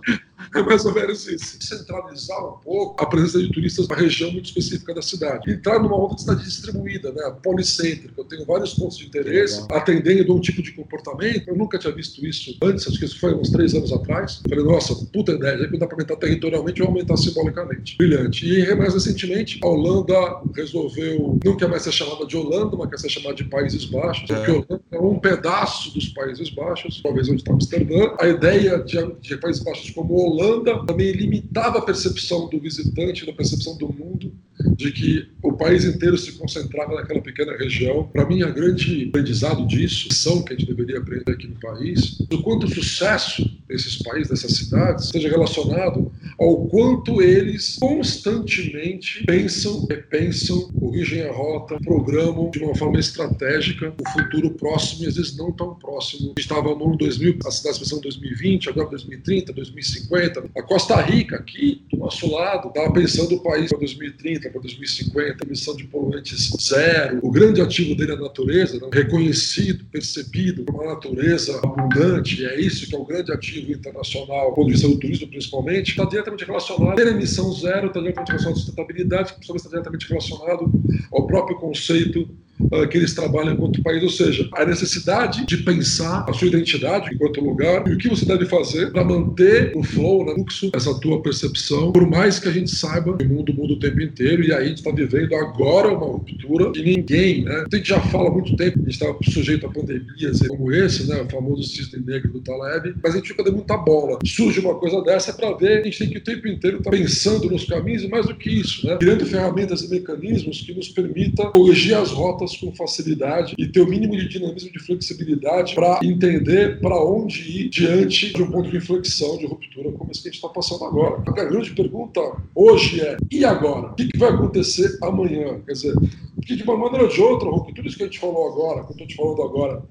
É 0.55 0.63
mais 0.63 0.85
ou 0.85 0.95
menos 0.95 1.27
isso. 1.27 1.59
Centralizar 1.61 2.45
um 2.45 2.59
pouco 2.59 3.03
a 3.03 3.07
presença 3.07 3.39
de 3.41 3.51
turistas 3.51 3.89
na 3.89 3.97
região 3.97 4.31
muito 4.31 4.47
específica 4.47 4.95
da 4.95 5.03
cidade. 5.03 5.51
Entrar 5.51 5.79
numa 5.79 5.97
outra 5.97 6.19
cidade 6.19 6.45
distribuída, 6.45 7.13
né? 7.13 7.35
Policêntrica. 7.43 8.15
Eu 8.17 8.25
tenho 8.25 8.45
vários 8.45 8.75
pontos 8.75 8.99
de 8.99 9.07
interesse, 9.07 9.65
atendendo 9.71 10.33
a 10.33 10.37
um 10.37 10.41
tipo 10.41 10.63
de 10.63 10.73
comportamento. 10.73 11.49
Eu 11.49 11.57
nunca 11.57 11.79
tinha 11.79 11.93
visto 11.93 12.25
isso 12.25 12.57
antes, 12.63 12.87
acho 12.87 12.99
que 12.99 13.05
isso 13.05 13.19
foi 13.19 13.35
uns 13.35 13.51
três 13.51 13.75
anos 13.75 13.93
atrás. 13.93 14.43
Falei, 14.49 14.65
nossa, 14.65 14.95
puta 15.13 15.33
ideia, 15.33 15.59
já 15.59 15.69
que 15.69 15.79
dá 15.79 15.87
para 15.87 15.97
aumentar 15.97 16.17
territorialmente, 16.17 16.81
eu 16.81 16.87
aumentar 16.87 17.17
simbolicamente. 17.17 17.97
Brilhante. 17.97 18.47
E 18.47 18.75
mais 18.75 18.95
recentemente, 18.95 19.59
a 19.63 19.67
Holanda 19.67 20.15
resolveu, 20.55 21.39
não 21.45 21.57
quer 21.57 21.69
mais 21.69 21.83
ser 21.83 21.93
chamada 21.93 22.27
de 22.27 22.37
Holanda, 22.37 22.77
mas 22.77 22.91
quer 22.91 22.99
ser 22.99 23.09
chamada 23.09 23.35
de 23.35 23.45
Países 23.45 23.85
Baixos, 23.85 24.29
é. 24.31 24.35
porque 24.35 24.51
Holanda 24.51 24.83
é 24.91 24.99
um 24.99 25.19
pedaço 25.19 25.93
dos 25.93 26.09
Países 26.09 26.44
Países 26.45 26.55
Baixos, 26.55 27.01
talvez 27.03 27.29
onde 27.29 27.41
está 27.41 27.53
Amsterdã. 27.53 28.15
A 28.21 28.29
ideia 28.29 28.79
de, 28.79 28.97
de 29.21 29.37
Países 29.37 29.63
Baixos 29.63 29.91
como 29.91 30.15
Holanda 30.15 30.85
também 30.85 31.13
limitava 31.13 31.79
a 31.79 31.83
percepção 31.83 32.49
do 32.49 32.59
visitante, 32.59 33.27
da 33.27 33.33
percepção 33.33 33.77
do 33.77 33.93
mundo, 33.93 34.33
de 34.77 34.93
que 34.93 35.29
o 35.43 35.53
país 35.53 35.85
inteiro 35.85 36.17
se 36.19 36.33
concentrava 36.33 36.95
naquela 36.95 37.21
pequena 37.21 37.57
região. 37.57 38.05
Para 38.13 38.27
mim, 38.27 38.43
a 38.43 38.51
grande 38.51 39.09
aprendizado 39.09 39.67
disso, 39.67 40.09
lição 40.09 40.43
que 40.43 40.53
a 40.53 40.57
gente 40.57 40.69
deveria 40.69 40.99
aprender 40.99 41.33
aqui 41.33 41.47
no 41.47 41.59
país, 41.61 42.19
do 42.29 42.43
quanto 42.43 42.67
o 42.67 42.71
sucesso 42.71 43.49
desses 43.69 43.97
países, 44.03 44.29
dessas 44.29 44.57
cidades, 44.57 45.07
esteja 45.07 45.29
relacionado 45.29 46.13
ao 46.39 46.67
quanto 46.67 47.23
eles 47.23 47.77
constantemente 47.79 49.25
pensam, 49.25 49.87
repensam, 49.89 50.69
corrigem 50.73 51.23
a 51.23 51.33
rota, 51.33 51.79
programam 51.81 52.51
de 52.51 52.59
uma 52.59 52.75
forma 52.75 52.99
estratégica 52.99 53.95
o 54.01 54.09
futuro 54.11 54.51
próximo 54.51 55.05
e 55.05 55.09
às 55.09 55.17
vezes 55.17 55.37
não 55.37 55.53
tão 55.53 55.75
próximo. 55.75 56.35
Estava 56.39 56.75
no 56.75 56.85
ano 56.85 56.97
2000, 56.97 57.39
a 57.47 57.51
cidade 57.51 57.79
pensando 57.79 58.03
2020, 58.03 58.69
agora 58.69 58.91
2030, 58.91 59.53
2050. 59.53 60.45
A 60.57 60.63
Costa 60.63 61.01
Rica, 61.01 61.37
aqui 61.37 61.83
do 61.91 61.99
nosso 61.99 62.31
lado, 62.31 62.69
estava 62.69 62.93
pensando 62.93 63.35
o 63.37 63.43
país 63.43 63.71
para 63.71 63.79
2030, 63.79 64.51
para 64.51 64.61
2050, 64.61 65.47
emissão 65.47 65.77
de 65.77 65.85
poluentes 65.85 66.51
zero. 66.61 67.21
O 67.23 67.31
grande 67.31 67.61
ativo 67.61 67.95
dele 67.95 68.13
é 68.13 68.15
a 68.15 68.21
natureza, 68.21 68.79
né? 68.79 68.89
reconhecido, 68.93 69.85
percebido 69.87 70.65
como 70.65 70.83
uma 70.83 70.95
natureza 70.95 71.59
abundante, 71.63 72.45
é 72.45 72.61
isso 72.61 72.87
que 72.89 72.95
é 72.95 72.99
o 72.99 73.05
grande 73.05 73.33
ativo 73.33 73.55
internacional, 73.73 74.51
do 74.51 74.55
ponto 74.55 74.73
de 74.73 74.83
do 74.83 74.99
turismo 74.99 75.29
principalmente, 75.29 75.91
está 75.91 76.05
diretamente 76.05 76.45
relacionado 76.45 76.99
à 76.99 77.03
emissão 77.03 77.53
zero, 77.53 77.89
está 77.89 78.01
diretamente 78.01 78.29
relacionado 78.29 78.55
à 78.55 78.59
sustentabilidade, 78.59 79.35
que 79.35 79.41
está 79.41 79.69
diretamente 79.69 80.09
relacionado 80.09 80.71
ao 81.13 81.27
próprio 81.27 81.57
conceito 81.57 82.29
uh, 82.61 82.89
que 82.89 82.97
eles 82.97 83.15
trabalham 83.15 83.55
enquanto 83.55 83.83
país, 83.83 84.03
ou 84.03 84.11
seja, 84.11 84.49
a 84.55 84.65
necessidade 84.65 85.47
de 85.47 85.59
pensar 85.59 86.25
a 86.29 86.33
sua 86.33 86.49
identidade 86.49 87.13
enquanto 87.13 87.41
lugar 87.41 87.87
e 87.89 87.95
o 87.95 87.99
que 87.99 88.09
você 88.09 88.25
deve 88.25 88.47
fazer 88.47 88.93
para 88.93 89.05
manter 89.05 89.73
o 89.75 89.83
flow, 89.83 90.25
no 90.25 90.45
fluxo, 90.45 90.71
essa 90.75 90.95
tua 91.01 91.23
percepção, 91.23 91.93
por 91.93 92.07
mais 92.09 92.39
que 92.39 92.49
a 92.49 92.53
gente 92.53 92.71
saiba 92.71 93.17
que 93.17 93.25
o 93.25 93.29
mundo 93.29 93.53
muda 93.55 93.73
o 93.73 93.79
tempo 93.79 94.01
inteiro 94.01 94.45
e 94.45 94.53
aí 94.53 94.65
a 94.65 94.69
gente 94.69 94.79
está 94.79 94.91
vivendo 94.91 95.35
agora 95.35 95.89
uma 95.89 96.07
ruptura 96.07 96.73
e 96.77 96.83
ninguém, 96.83 97.45
né? 97.45 97.65
A 97.73 97.77
gente 97.77 97.89
já 97.89 98.01
fala 98.01 98.29
há 98.29 98.33
muito 98.33 98.55
tempo, 98.57 98.79
a 98.79 98.83
gente 98.83 98.93
está 98.93 99.15
sujeito 99.31 99.67
a 99.67 99.71
pandemias 99.71 100.41
como 100.47 100.73
esse, 100.73 101.09
né? 101.09 101.23
O 101.23 101.31
famoso 101.31 101.63
cisne 101.63 102.05
negro 102.05 102.33
do 102.33 102.41
Taleb, 102.41 102.95
mas 103.03 103.15
a 103.15 103.17
gente 103.17 103.29
fica 103.29 103.43
dando 103.43 103.57
muita 103.57 103.77
bola. 103.77 104.19
Surge 104.25 104.61
uma 104.61 104.75
coisa 104.75 105.01
dessa 105.03 105.33
para 105.33 105.53
ver, 105.53 105.81
a 105.81 105.85
gente 105.85 105.99
tem 105.99 106.11
que 106.11 106.19
o 106.19 106.25
tempo 106.25 106.49
inteiro 106.49 106.79
estar 106.79 106.91
tá 106.91 106.97
pensando 106.97 107.51
nos 107.51 107.65
caminhos 107.65 108.03
e 108.03 108.09
mais 108.09 108.27
do 108.27 108.35
que 108.35 108.51
isso, 108.51 108.87
né? 108.87 108.97
Criando 108.97 109.27
ferramentas 109.27 109.83
e 109.83 109.91
mecanismos 109.91 110.61
que 110.61 110.75
nos 110.75 110.89
permita 110.89 111.47
corrigir 111.51 111.95
as 111.95 112.11
rotas 112.11 112.44
com 112.53 112.75
facilidade 112.75 113.55
e 113.59 113.67
ter 113.67 113.81
o 113.81 113.87
mínimo 113.87 114.17
de 114.17 114.29
dinamismo 114.29 114.73
de 114.73 114.79
flexibilidade 114.79 115.75
para 115.75 116.01
entender 116.03 116.81
para 116.81 117.03
onde 117.03 117.41
ir 117.41 117.69
diante 117.69 118.33
de 118.33 118.43
um 118.43 118.51
ponto 118.51 118.71
de 118.71 118.77
inflexão, 118.77 119.37
de 119.39 119.47
ruptura, 119.47 119.93
como 119.93 120.11
esse 120.11 120.23
que 120.23 120.29
a 120.29 120.33
gente 120.33 120.43
está 120.43 120.49
passando 120.49 120.85
agora. 120.85 121.23
A 121.27 121.45
grande 121.45 121.73
pergunta 121.73 122.21
hoje 122.55 123.01
é: 123.01 123.17
e 123.31 123.45
agora? 123.45 123.93
O 123.93 123.95
que, 123.95 124.09
vai 124.17 124.31
acontecer 124.31 124.99
amanhã? 125.03 125.61
Quer 125.67 125.73
dizer, 125.73 125.95
porque 126.35 126.57
de 126.57 126.63
uma 126.63 126.77
maneira 126.77 127.05
ou 127.05 127.11
de 127.11 127.21
outra, 127.21 127.51
tudo 127.75 127.89
isso 127.89 127.97
que 127.97 128.03
a 128.03 128.07
gente 128.07 128.19
falou 128.19 128.49
agora, 128.49 128.85
que 128.85 128.89
eu 128.89 128.93
estou 128.93 129.07
te 129.07 129.17
falando 129.17 129.43
agora, 129.43 129.83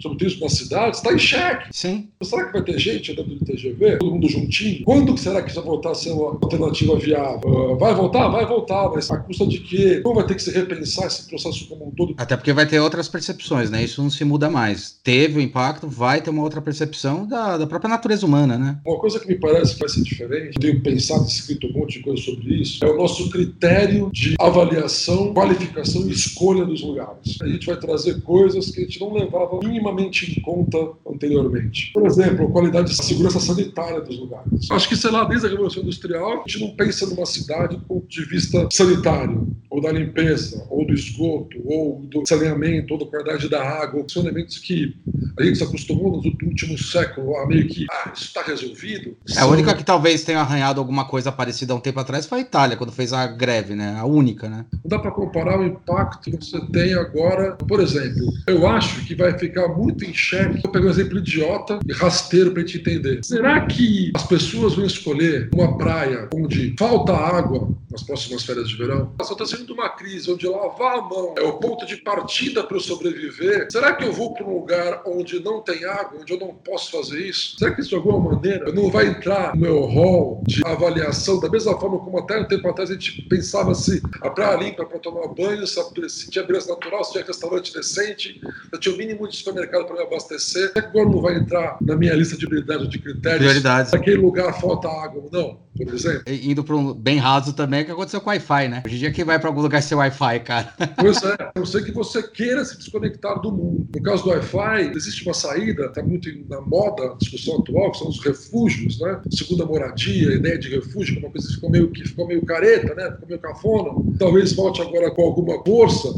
sobre 0.00 0.18
turismo 0.18 0.42
na 0.42 0.48
cidade, 0.48 0.96
está 0.96 1.12
em 1.12 1.18
xeque. 1.18 1.68
Sim. 1.72 2.08
Será 2.22 2.46
que 2.46 2.52
vai 2.52 2.62
ter 2.62 2.78
gente 2.78 3.12
andando 3.12 3.38
de 3.38 3.44
TGV? 3.44 3.98
Todo 3.98 4.12
mundo 4.12 4.28
juntinho? 4.28 4.84
Quando 4.84 5.16
será 5.16 5.42
que 5.42 5.50
isso 5.50 5.60
vai 5.60 5.68
voltar 5.68 5.90
a 5.90 5.94
ser 5.94 6.10
uma 6.10 6.30
alternativa 6.42 6.96
viável? 6.96 7.40
Uh, 7.44 7.76
vai 7.76 7.94
voltar? 7.94 8.28
Vai 8.28 8.46
voltar, 8.46 8.90
mas 8.90 9.10
a 9.10 9.18
custa 9.18 9.46
de 9.46 9.58
quê? 9.60 10.00
Como 10.02 10.16
vai 10.16 10.26
ter 10.26 10.34
que 10.34 10.42
se 10.42 10.50
repensar 10.50 11.06
esse 11.06 11.28
processo 11.28 11.66
como 11.68 11.88
um 11.88 11.90
todo? 11.90 12.14
Até 12.16 12.36
porque 12.36 12.52
vai 12.52 12.66
ter 12.66 12.80
outras 12.80 13.08
percepções, 13.08 13.70
né? 13.70 13.82
Isso 13.82 14.02
não 14.02 14.10
se 14.10 14.24
muda 14.24 14.50
mais. 14.50 14.98
Teve 15.02 15.38
o 15.38 15.40
impacto, 15.40 15.88
vai 15.88 16.20
ter 16.20 16.30
uma 16.30 16.42
outra 16.42 16.60
percepção 16.60 17.26
da, 17.26 17.56
da 17.56 17.66
própria 17.66 17.88
natureza 17.88 18.26
humana, 18.26 18.58
né? 18.58 18.78
Uma 18.84 18.98
coisa 18.98 19.18
que 19.20 19.28
me 19.28 19.36
parece 19.36 19.74
que 19.74 19.80
vai 19.80 19.88
ser 19.88 20.02
diferente, 20.02 20.58
tenho 20.58 20.80
pensado 20.82 21.24
e 21.24 21.28
escrito 21.28 21.66
um 21.66 21.72
monte 21.72 21.98
de 21.98 22.04
coisa 22.04 22.22
sobre 22.22 22.54
isso, 22.54 22.84
é 22.84 22.90
o 22.90 22.96
nosso 22.96 23.30
critério 23.30 24.10
de 24.12 24.34
avaliação, 24.38 25.32
qualificação 25.32 26.06
e 26.06 26.12
escolha 26.12 26.64
dos 26.64 26.82
lugares. 26.82 27.38
A 27.40 27.48
gente 27.48 27.66
vai 27.66 27.76
trazer 27.76 28.20
coisas 28.22 28.70
que 28.70 28.80
a 28.80 28.84
gente 28.84 29.00
não 29.00 29.12
levava 29.12 29.58
minimamente 29.62 29.83
minimamente 29.84 30.38
em 30.38 30.42
conta 30.42 30.78
anteriormente. 31.06 31.90
Por 31.92 32.06
exemplo, 32.06 32.46
a 32.46 32.50
qualidade 32.50 32.90
de 32.90 33.04
segurança 33.04 33.38
sanitária 33.38 34.00
dos 34.00 34.18
lugares. 34.18 34.70
Acho 34.70 34.88
que, 34.88 34.96
sei 34.96 35.10
lá, 35.10 35.24
desde 35.24 35.46
a 35.46 35.50
Revolução 35.50 35.82
Industrial, 35.82 36.42
a 36.44 36.48
gente 36.48 36.60
não 36.60 36.70
pensa 36.74 37.06
numa 37.06 37.26
cidade 37.26 37.76
do 37.76 37.82
ponto 37.82 38.06
de 38.08 38.24
vista 38.24 38.66
sanitário, 38.72 39.46
ou 39.70 39.80
da 39.80 39.92
limpeza, 39.92 40.64
ou 40.70 40.86
do 40.86 40.94
esgoto, 40.94 41.60
ou 41.64 42.00
do 42.00 42.26
saneamento, 42.26 42.94
ou 42.94 43.00
da 43.00 43.06
qualidade 43.06 43.48
da 43.48 43.62
água. 43.62 44.04
São 44.08 44.22
elementos 44.22 44.58
que 44.58 44.94
a 45.38 45.42
gente 45.42 45.58
se 45.58 45.64
acostumou 45.64 46.12
no 46.12 46.48
último 46.48 46.78
século 46.78 47.36
a 47.36 47.46
meio 47.46 47.66
que, 47.66 47.86
ah, 47.90 48.12
isso 48.14 48.24
está 48.24 48.42
resolvido. 48.42 49.16
É, 49.36 49.40
a 49.40 49.46
única 49.46 49.74
que 49.74 49.84
talvez 49.84 50.22
tenha 50.22 50.40
arranhado 50.40 50.80
alguma 50.80 51.04
coisa 51.04 51.32
parecida 51.32 51.72
há 51.72 51.76
um 51.76 51.80
tempo 51.80 51.98
atrás 51.98 52.26
foi 52.26 52.38
a 52.38 52.42
Itália, 52.42 52.76
quando 52.76 52.92
fez 52.92 53.12
a 53.12 53.26
greve, 53.26 53.74
né? 53.74 53.96
A 53.98 54.04
única, 54.04 54.48
né? 54.48 54.64
Não 54.72 54.88
dá 54.88 54.98
para 54.98 55.10
comparar 55.10 55.58
o 55.58 55.64
impacto 55.64 56.30
que 56.30 56.36
você 56.36 56.60
tem 56.66 56.94
agora. 56.94 57.52
Por 57.56 57.80
exemplo, 57.80 58.32
eu 58.46 58.66
acho 58.68 59.04
que 59.04 59.14
vai 59.14 59.36
ficar 59.36 59.66
muito 59.76 60.04
em 60.04 60.12
xeque. 60.12 60.62
Vou 60.62 60.72
pegar 60.72 60.86
um 60.86 60.90
exemplo 60.90 61.18
idiota 61.18 61.78
e 61.86 61.92
rasteiro 61.92 62.52
para 62.52 62.62
a 62.62 62.66
gente 62.66 62.78
entender. 62.78 63.20
Será 63.22 63.60
que 63.66 64.10
as 64.14 64.24
pessoas 64.24 64.74
vão 64.74 64.86
escolher 64.86 65.48
uma 65.54 65.76
praia 65.76 66.28
onde 66.34 66.74
falta 66.78 67.12
água, 67.12 67.68
nas 67.94 68.02
próximas 68.02 68.44
férias 68.44 68.68
de 68.68 68.76
verão. 68.76 69.12
Só 69.22 69.32
está 69.32 69.46
sendo 69.46 69.72
uma 69.72 69.88
crise 69.88 70.30
onde 70.30 70.46
lavar 70.46 70.98
a 70.98 71.02
mão 71.02 71.34
é 71.38 71.42
o 71.42 71.54
ponto 71.54 71.86
de 71.86 71.96
partida 71.96 72.64
para 72.64 72.76
eu 72.76 72.80
sobreviver. 72.80 73.68
Será 73.70 73.94
que 73.94 74.04
eu 74.04 74.12
vou 74.12 74.34
para 74.34 74.44
um 74.44 74.58
lugar 74.58 75.02
onde 75.06 75.38
não 75.38 75.60
tem 75.60 75.84
água, 75.84 76.18
onde 76.20 76.32
eu 76.32 76.38
não 76.38 76.48
posso 76.54 76.90
fazer 76.90 77.20
isso? 77.20 77.56
Será 77.56 77.72
que 77.72 77.80
isso 77.80 77.90
de 77.90 77.96
alguma 77.96 78.32
maneira 78.32 78.72
não 78.72 78.90
vai 78.90 79.06
entrar 79.06 79.54
no 79.54 79.60
meu 79.60 79.80
hall 79.86 80.42
de 80.44 80.60
avaliação 80.66 81.38
da 81.38 81.48
mesma 81.48 81.78
forma 81.78 81.98
como 82.00 82.18
até 82.18 82.38
um 82.40 82.48
tempo 82.48 82.68
atrás 82.68 82.90
a 82.90 82.94
gente 82.94 83.22
pensava 83.22 83.74
se 83.74 84.02
a 84.20 84.28
praia 84.28 84.56
limpa 84.56 84.84
para 84.84 84.98
tomar 84.98 85.28
banho, 85.28 85.64
se 85.66 86.30
tinha 86.30 86.44
beleza 86.44 86.68
natural, 86.68 87.04
se 87.04 87.12
tinha 87.12 87.24
restaurante 87.24 87.72
decente, 87.72 88.40
se 88.72 88.80
tinha 88.80 88.94
o 88.94 88.98
mínimo 88.98 89.28
de 89.28 89.36
supermercado 89.36 89.86
para 89.86 89.96
me 89.96 90.02
abastecer. 90.02 90.72
Será 90.72 90.82
que 90.82 90.88
agora 90.88 91.08
não 91.08 91.20
vai 91.20 91.36
entrar 91.36 91.78
na 91.80 91.96
minha 91.96 92.14
lista 92.14 92.36
de 92.36 92.44
habilidades 92.44 92.88
de 92.88 92.98
critérios? 92.98 93.38
Prioridades. 93.38 93.92
Naquele 93.92 94.16
lugar 94.16 94.52
falta 94.60 94.88
água 94.88 95.22
ou 95.22 95.30
não, 95.30 95.60
por 95.76 95.94
exemplo? 95.94 96.22
E, 96.26 96.50
indo 96.50 96.64
para 96.64 96.74
um 96.74 96.92
bem 96.92 97.18
raso 97.18 97.52
também, 97.52 97.83
o 97.84 97.86
que 97.86 97.92
aconteceu 97.92 98.20
com 98.20 98.30
o 98.30 98.32
Wi-Fi, 98.32 98.68
né? 98.68 98.82
Hoje 98.84 98.96
em 98.96 98.98
dia 98.98 99.12
quem 99.12 99.24
vai 99.24 99.38
para 99.38 99.48
algum 99.48 99.60
lugar 99.60 99.82
sem 99.82 99.96
Wi-Fi, 99.96 100.40
cara? 100.40 100.74
Pois 100.98 101.22
é, 101.22 101.34
a 101.34 101.52
não 101.54 101.66
ser 101.66 101.84
que 101.84 101.92
você 101.92 102.22
queira 102.22 102.64
se 102.64 102.76
desconectar 102.76 103.40
do 103.40 103.52
mundo. 103.52 103.86
No 103.94 104.02
caso 104.02 104.24
do 104.24 104.30
Wi-Fi, 104.30 104.92
existe 104.96 105.24
uma 105.24 105.34
saída, 105.34 105.86
está 105.86 106.02
muito 106.02 106.28
na 106.48 106.60
moda 106.60 107.12
a 107.12 107.14
discussão 107.16 107.58
atual, 107.58 107.92
que 107.92 107.98
são 107.98 108.08
os 108.08 108.20
refúgios, 108.24 108.98
né? 109.00 109.20
Segunda 109.30 109.64
moradia, 109.64 110.34
ideia 110.34 110.58
de 110.58 110.70
refúgio, 110.70 111.14
que 111.14 111.20
é 111.20 111.26
uma 111.26 111.32
coisa 111.32 111.46
que 111.46 111.54
ficou 111.54 111.70
meio, 111.70 111.90
que 111.90 112.08
ficou 112.08 112.26
meio 112.26 112.44
careta, 112.44 112.94
né? 112.94 113.10
Ficou 113.12 113.28
meio 113.28 113.40
cafona. 113.40 113.90
Talvez 114.18 114.52
volte 114.52 114.80
agora 114.82 115.10
com 115.10 115.22
alguma 115.22 115.62
força. 115.64 116.08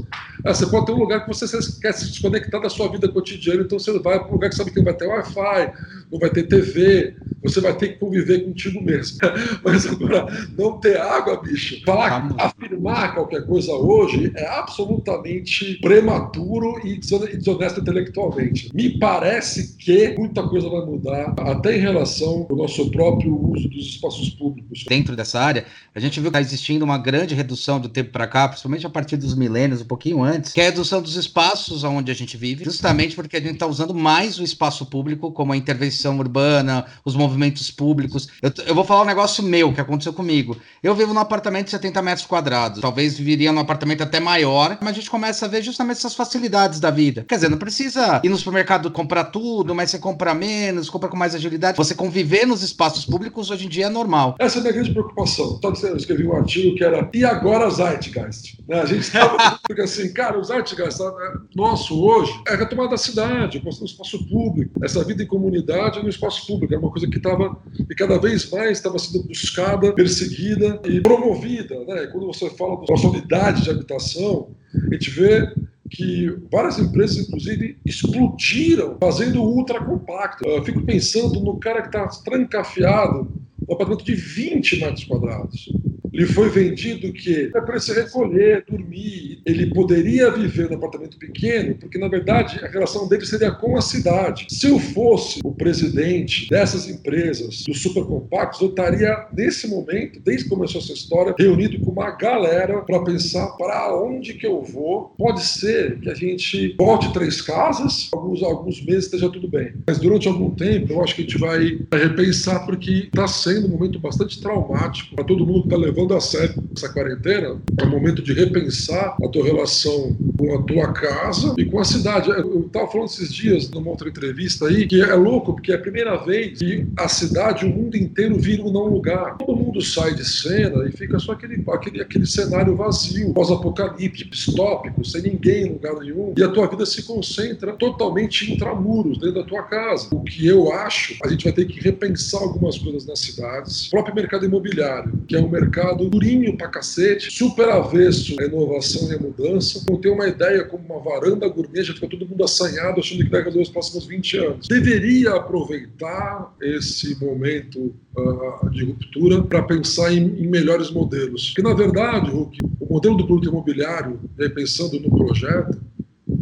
Ah, 0.46 0.54
você 0.54 0.66
pode 0.66 0.86
ter 0.86 0.92
um 0.92 0.98
lugar 0.98 1.24
que 1.24 1.28
você 1.28 1.46
quer 1.80 1.92
se 1.92 2.06
desconectar 2.06 2.60
da 2.60 2.70
sua 2.70 2.88
vida 2.88 3.08
cotidiana, 3.08 3.62
então 3.62 3.78
você 3.78 3.98
vai 3.98 4.18
para 4.18 4.28
um 4.28 4.32
lugar 4.32 4.48
que 4.50 4.56
sabe 4.56 4.70
que 4.70 4.76
não 4.76 4.84
vai 4.84 4.94
ter 4.94 5.06
Wi-Fi, 5.06 5.72
não 6.10 6.18
vai 6.18 6.30
ter 6.30 6.44
TV, 6.44 7.16
você 7.42 7.60
vai 7.60 7.76
ter 7.76 7.88
que 7.88 7.98
conviver 7.98 8.44
contigo 8.44 8.82
mesmo. 8.82 9.18
Mas 9.64 9.86
agora, 9.86 10.26
não 10.56 10.78
ter 10.78 10.98
água, 10.98 11.40
bicho, 11.42 11.82
falar, 11.84 12.34
afirmar 12.38 13.14
qualquer 13.14 13.44
coisa 13.46 13.72
hoje 13.72 14.32
é 14.34 14.46
absolutamente 14.46 15.78
prematuro 15.80 16.80
e 16.86 16.98
desonesto 16.98 17.80
intelectualmente. 17.80 18.70
Me 18.74 18.98
parece 18.98 19.76
que 19.76 20.14
muita 20.16 20.42
coisa 20.48 20.68
vai 20.68 20.84
mudar, 20.84 21.34
até 21.38 21.76
em 21.76 21.80
relação 21.80 22.46
ao 22.48 22.56
nosso 22.56 22.90
próprio 22.90 23.34
uso 23.52 23.68
dos 23.68 23.86
espaços 23.86 24.30
públicos. 24.30 24.84
Dentro 24.88 25.16
dessa 25.16 25.40
área, 25.40 25.64
a 25.94 26.00
gente 26.00 26.20
viu 26.20 26.30
que 26.30 26.38
está 26.38 26.40
existindo 26.40 26.84
uma 26.84 26.98
grande 26.98 27.34
redução 27.34 27.80
do 27.80 27.88
tempo 27.88 28.10
para 28.10 28.26
cá, 28.26 28.48
principalmente 28.48 28.86
a 28.86 28.90
partir 28.90 29.16
dos 29.16 29.34
milênios, 29.34 29.80
um 29.80 29.86
pouquinho 29.86 30.22
antes, 30.22 30.35
que 30.40 30.60
é 30.60 30.64
a 30.64 30.70
redução 30.70 31.02
dos 31.02 31.16
espaços 31.16 31.84
onde 31.84 32.10
a 32.10 32.14
gente 32.14 32.36
vive, 32.36 32.64
justamente 32.64 33.14
porque 33.14 33.36
a 33.36 33.40
gente 33.40 33.54
está 33.54 33.66
usando 33.66 33.94
mais 33.94 34.38
o 34.38 34.42
espaço 34.42 34.86
público, 34.86 35.30
como 35.32 35.52
a 35.52 35.56
intervenção 35.56 36.18
urbana, 36.18 36.86
os 37.04 37.14
movimentos 37.14 37.70
públicos. 37.70 38.28
Eu, 38.42 38.52
eu 38.66 38.74
vou 38.74 38.84
falar 38.84 39.02
um 39.02 39.06
negócio 39.06 39.42
meu 39.42 39.72
que 39.72 39.80
aconteceu 39.80 40.12
comigo. 40.12 40.56
Eu 40.82 40.94
vivo 40.94 41.12
num 41.12 41.20
apartamento 41.20 41.66
de 41.66 41.70
70 41.72 42.02
metros 42.02 42.26
quadrados, 42.26 42.80
talvez 42.80 43.16
viveria 43.16 43.52
num 43.52 43.60
apartamento 43.60 44.02
até 44.02 44.20
maior, 44.20 44.78
mas 44.80 44.90
a 44.90 44.94
gente 44.94 45.10
começa 45.10 45.46
a 45.46 45.48
ver 45.48 45.62
justamente 45.62 45.98
essas 45.98 46.14
facilidades 46.14 46.80
da 46.80 46.90
vida. 46.90 47.24
Quer 47.28 47.36
dizer, 47.36 47.48
não 47.48 47.58
precisa 47.58 48.20
ir 48.22 48.28
no 48.28 48.36
supermercado 48.36 48.90
comprar 48.90 49.24
tudo, 49.24 49.74
mas 49.74 49.90
você 49.90 49.98
compra 49.98 50.34
menos, 50.34 50.90
compra 50.90 51.08
com 51.08 51.16
mais 51.16 51.34
agilidade. 51.34 51.76
Você 51.76 51.94
conviver 51.94 52.46
nos 52.46 52.62
espaços 52.62 53.04
públicos 53.04 53.50
hoje 53.50 53.66
em 53.66 53.68
dia 53.68 53.86
é 53.86 53.88
normal. 53.88 54.36
Essa 54.38 54.58
é 54.58 54.60
a 54.60 54.62
minha 54.62 54.72
grande 54.74 54.92
preocupação. 54.92 55.60
Eu 55.62 55.96
escrevi 55.96 56.26
um 56.26 56.36
artigo 56.36 56.76
que 56.76 56.84
era 56.84 57.08
E 57.12 57.24
agora 57.24 57.68
Zeitgeist? 57.70 58.58
Né? 58.68 58.80
A 58.80 58.86
gente 58.86 59.02
estava. 59.02 59.58
Porque 59.66 59.82
assim, 59.86 60.12
cara, 60.12 60.25
o 60.34 60.42
Zeitgeist 60.42 60.98
né, 60.98 61.34
nosso 61.54 62.02
hoje 62.02 62.32
é 62.48 62.54
a 62.54 62.56
retomada 62.56 62.90
da 62.90 62.96
cidade, 62.96 63.62
o 63.64 63.84
espaço 63.84 64.26
público, 64.28 64.84
essa 64.84 65.04
vida 65.04 65.22
em 65.22 65.26
comunidade 65.26 66.02
no 66.02 66.08
espaço 66.08 66.46
público. 66.46 66.74
É 66.74 66.78
uma 66.78 66.90
coisa 66.90 67.06
que 67.08 67.18
estava, 67.18 67.56
e 67.78 67.94
cada 67.94 68.18
vez 68.18 68.50
mais 68.50 68.78
estava 68.78 68.98
sendo 68.98 69.24
buscada, 69.24 69.92
perseguida 69.92 70.80
e 70.84 71.00
promovida. 71.00 71.78
Né? 71.84 72.06
Quando 72.06 72.26
você 72.26 72.50
fala 72.50 72.84
da 72.84 73.08
unidade 73.08 73.62
de 73.62 73.70
habitação, 73.70 74.48
a 74.74 74.94
gente 74.94 75.10
vê 75.10 75.52
que 75.90 76.36
várias 76.50 76.78
empresas, 76.78 77.28
inclusive, 77.28 77.78
explodiram 77.84 78.96
fazendo 78.98 79.42
ultra 79.42 79.84
compacto. 79.84 80.44
Eu 80.48 80.64
fico 80.64 80.82
pensando 80.82 81.40
no 81.40 81.58
cara 81.58 81.82
que 81.82 81.88
está 81.88 82.06
trancafiado 82.24 83.30
no 83.66 83.74
apartamento 83.74 84.04
de 84.04 84.14
20 84.14 84.80
metros 84.80 85.04
quadrados 85.04 85.68
lhe 86.16 86.26
foi 86.26 86.48
vendido 86.48 87.12
que 87.12 87.50
é 87.54 87.60
para 87.60 87.78
se 87.78 87.92
recolher, 87.92 88.64
dormir. 88.68 89.42
Ele 89.44 89.66
poderia 89.66 90.30
viver 90.30 90.70
num 90.70 90.76
apartamento 90.76 91.18
pequeno, 91.18 91.74
porque 91.74 91.98
na 91.98 92.08
verdade 92.08 92.58
a 92.64 92.68
relação 92.68 93.06
dele 93.06 93.26
seria 93.26 93.50
com 93.50 93.76
a 93.76 93.82
cidade. 93.82 94.46
Se 94.48 94.66
eu 94.66 94.78
fosse 94.78 95.40
o 95.44 95.52
presidente 95.52 96.48
dessas 96.48 96.88
empresas, 96.88 97.64
dos 97.66 97.82
supercompactos, 97.82 98.60
eu 98.62 98.68
estaria 98.68 99.26
nesse 99.32 99.68
momento, 99.68 100.18
desde 100.20 100.44
que 100.44 100.50
começou 100.50 100.80
essa 100.80 100.92
história, 100.92 101.34
reunido 101.38 101.78
com 101.80 101.90
uma 101.90 102.10
galera 102.12 102.80
para 102.80 103.02
pensar 103.04 103.48
para 103.58 103.94
onde 103.94 104.34
que 104.34 104.46
eu 104.46 104.62
vou. 104.62 105.14
Pode 105.18 105.44
ser 105.44 106.00
que 106.00 106.08
a 106.08 106.14
gente 106.14 106.74
volte 106.78 107.12
três 107.12 107.42
casas, 107.42 108.08
alguns, 108.12 108.42
alguns 108.42 108.82
meses 108.84 109.04
esteja 109.04 109.28
tudo 109.28 109.48
bem. 109.48 109.74
Mas 109.86 109.98
durante 109.98 110.28
algum 110.28 110.50
tempo 110.50 110.94
eu 110.94 111.02
acho 111.02 111.14
que 111.14 111.22
a 111.22 111.24
gente 111.24 111.38
vai 111.38 111.78
repensar, 111.92 112.64
porque 112.64 113.08
está 113.12 113.28
sendo 113.28 113.66
um 113.66 113.70
momento 113.70 113.98
bastante 113.98 114.40
traumático 114.40 115.14
para 115.14 115.24
todo 115.24 115.46
mundo 115.46 115.62
que 115.62 115.68
está 115.68 115.76
levando 115.76 116.05
a 116.14 116.20
sério 116.20 116.54
essa 116.76 116.88
quarentena, 116.90 117.58
é 117.78 117.84
o 117.84 117.90
momento 117.90 118.22
de 118.22 118.32
repensar 118.32 119.16
a 119.22 119.28
tua 119.28 119.44
relação 119.44 120.16
com 120.38 120.54
a 120.54 120.62
tua 120.62 120.92
casa 120.92 121.54
e 121.56 121.64
com 121.64 121.80
a 121.80 121.84
cidade. 121.84 122.28
Eu 122.28 122.66
estava 122.66 122.86
falando 122.86 123.08
esses 123.08 123.32
dias 123.32 123.70
numa 123.70 123.90
outra 123.90 124.08
entrevista 124.08 124.66
aí 124.66 124.86
que 124.86 125.00
é 125.00 125.14
louco, 125.14 125.54
porque 125.54 125.72
é 125.72 125.76
a 125.76 125.80
primeira 125.80 126.16
vez 126.16 126.58
que 126.58 126.86
a 126.96 127.08
cidade, 127.08 127.64
o 127.64 127.68
mundo 127.70 127.96
inteiro 127.96 128.36
vira 128.36 128.62
um 128.62 128.70
não 128.70 128.86
lugar. 128.86 129.38
Todo 129.38 129.56
mundo 129.56 129.80
sai 129.80 130.14
de 130.14 130.24
cena 130.24 130.86
e 130.86 130.92
fica 130.92 131.18
só 131.18 131.32
aquele, 131.32 131.64
aquele, 131.68 132.02
aquele 132.02 132.26
cenário 132.26 132.76
vazio, 132.76 133.32
pós-apocalíptico, 133.32 134.30
distópico, 134.30 135.04
sem 135.04 135.22
ninguém 135.22 135.66
em 135.66 135.72
lugar 135.72 135.94
nenhum, 135.94 136.34
e 136.36 136.42
a 136.42 136.48
tua 136.48 136.66
vida 136.66 136.84
se 136.84 137.02
concentra 137.02 137.72
totalmente 137.72 138.52
intramuros, 138.52 139.18
dentro 139.18 139.36
da 139.36 139.44
tua 139.44 139.62
casa. 139.62 140.08
O 140.12 140.20
que 140.22 140.46
eu 140.46 140.72
acho, 140.72 141.16
a 141.24 141.28
gente 141.28 141.44
vai 141.44 141.52
ter 141.52 141.64
que 141.64 141.80
repensar 141.80 142.42
algumas 142.42 142.78
coisas 142.78 143.06
nas 143.06 143.20
cidades. 143.20 143.86
O 143.86 143.90
próprio 143.90 144.14
mercado 144.14 144.44
imobiliário, 144.44 145.12
que 145.26 145.36
é 145.36 145.40
um 145.40 145.48
mercado 145.48 145.95
mercado 145.96 146.10
durinho 146.10 146.56
pra 146.56 146.68
cacete, 146.68 147.32
super 147.32 147.68
avesso 147.68 148.38
à 148.40 148.44
inovação 148.44 149.10
e 149.10 149.14
à 149.14 149.18
mudança. 149.18 149.82
Não 149.88 149.98
tem 149.98 150.12
uma 150.12 150.28
ideia 150.28 150.64
como 150.64 150.84
uma 150.84 151.00
varanda 151.00 151.48
gourmet, 151.48 151.82
já 151.82 151.94
fica 151.94 152.08
todo 152.08 152.28
mundo 152.28 152.44
assanhado 152.44 153.00
achando 153.00 153.24
que 153.24 153.30
vai 153.30 153.40
resolver 153.40 153.62
os 153.62 153.70
próximos 153.70 154.06
20 154.06 154.38
anos. 154.38 154.68
Deveria 154.68 155.34
aproveitar 155.34 156.54
esse 156.60 157.18
momento 157.18 157.94
uh, 158.16 158.70
de 158.70 158.84
ruptura 158.84 159.42
para 159.42 159.62
pensar 159.62 160.12
em, 160.12 160.42
em, 160.42 160.46
melhores 160.46 160.90
modelos. 160.90 161.48
Porque, 161.50 161.62
na 161.62 161.74
verdade, 161.74 162.30
Hulk, 162.30 162.58
o 162.80 162.92
modelo 162.94 163.16
do 163.16 163.26
produto 163.26 163.48
imobiliário, 163.48 164.20
pensando 164.54 165.00
no 165.00 165.10
projeto, 165.10 165.78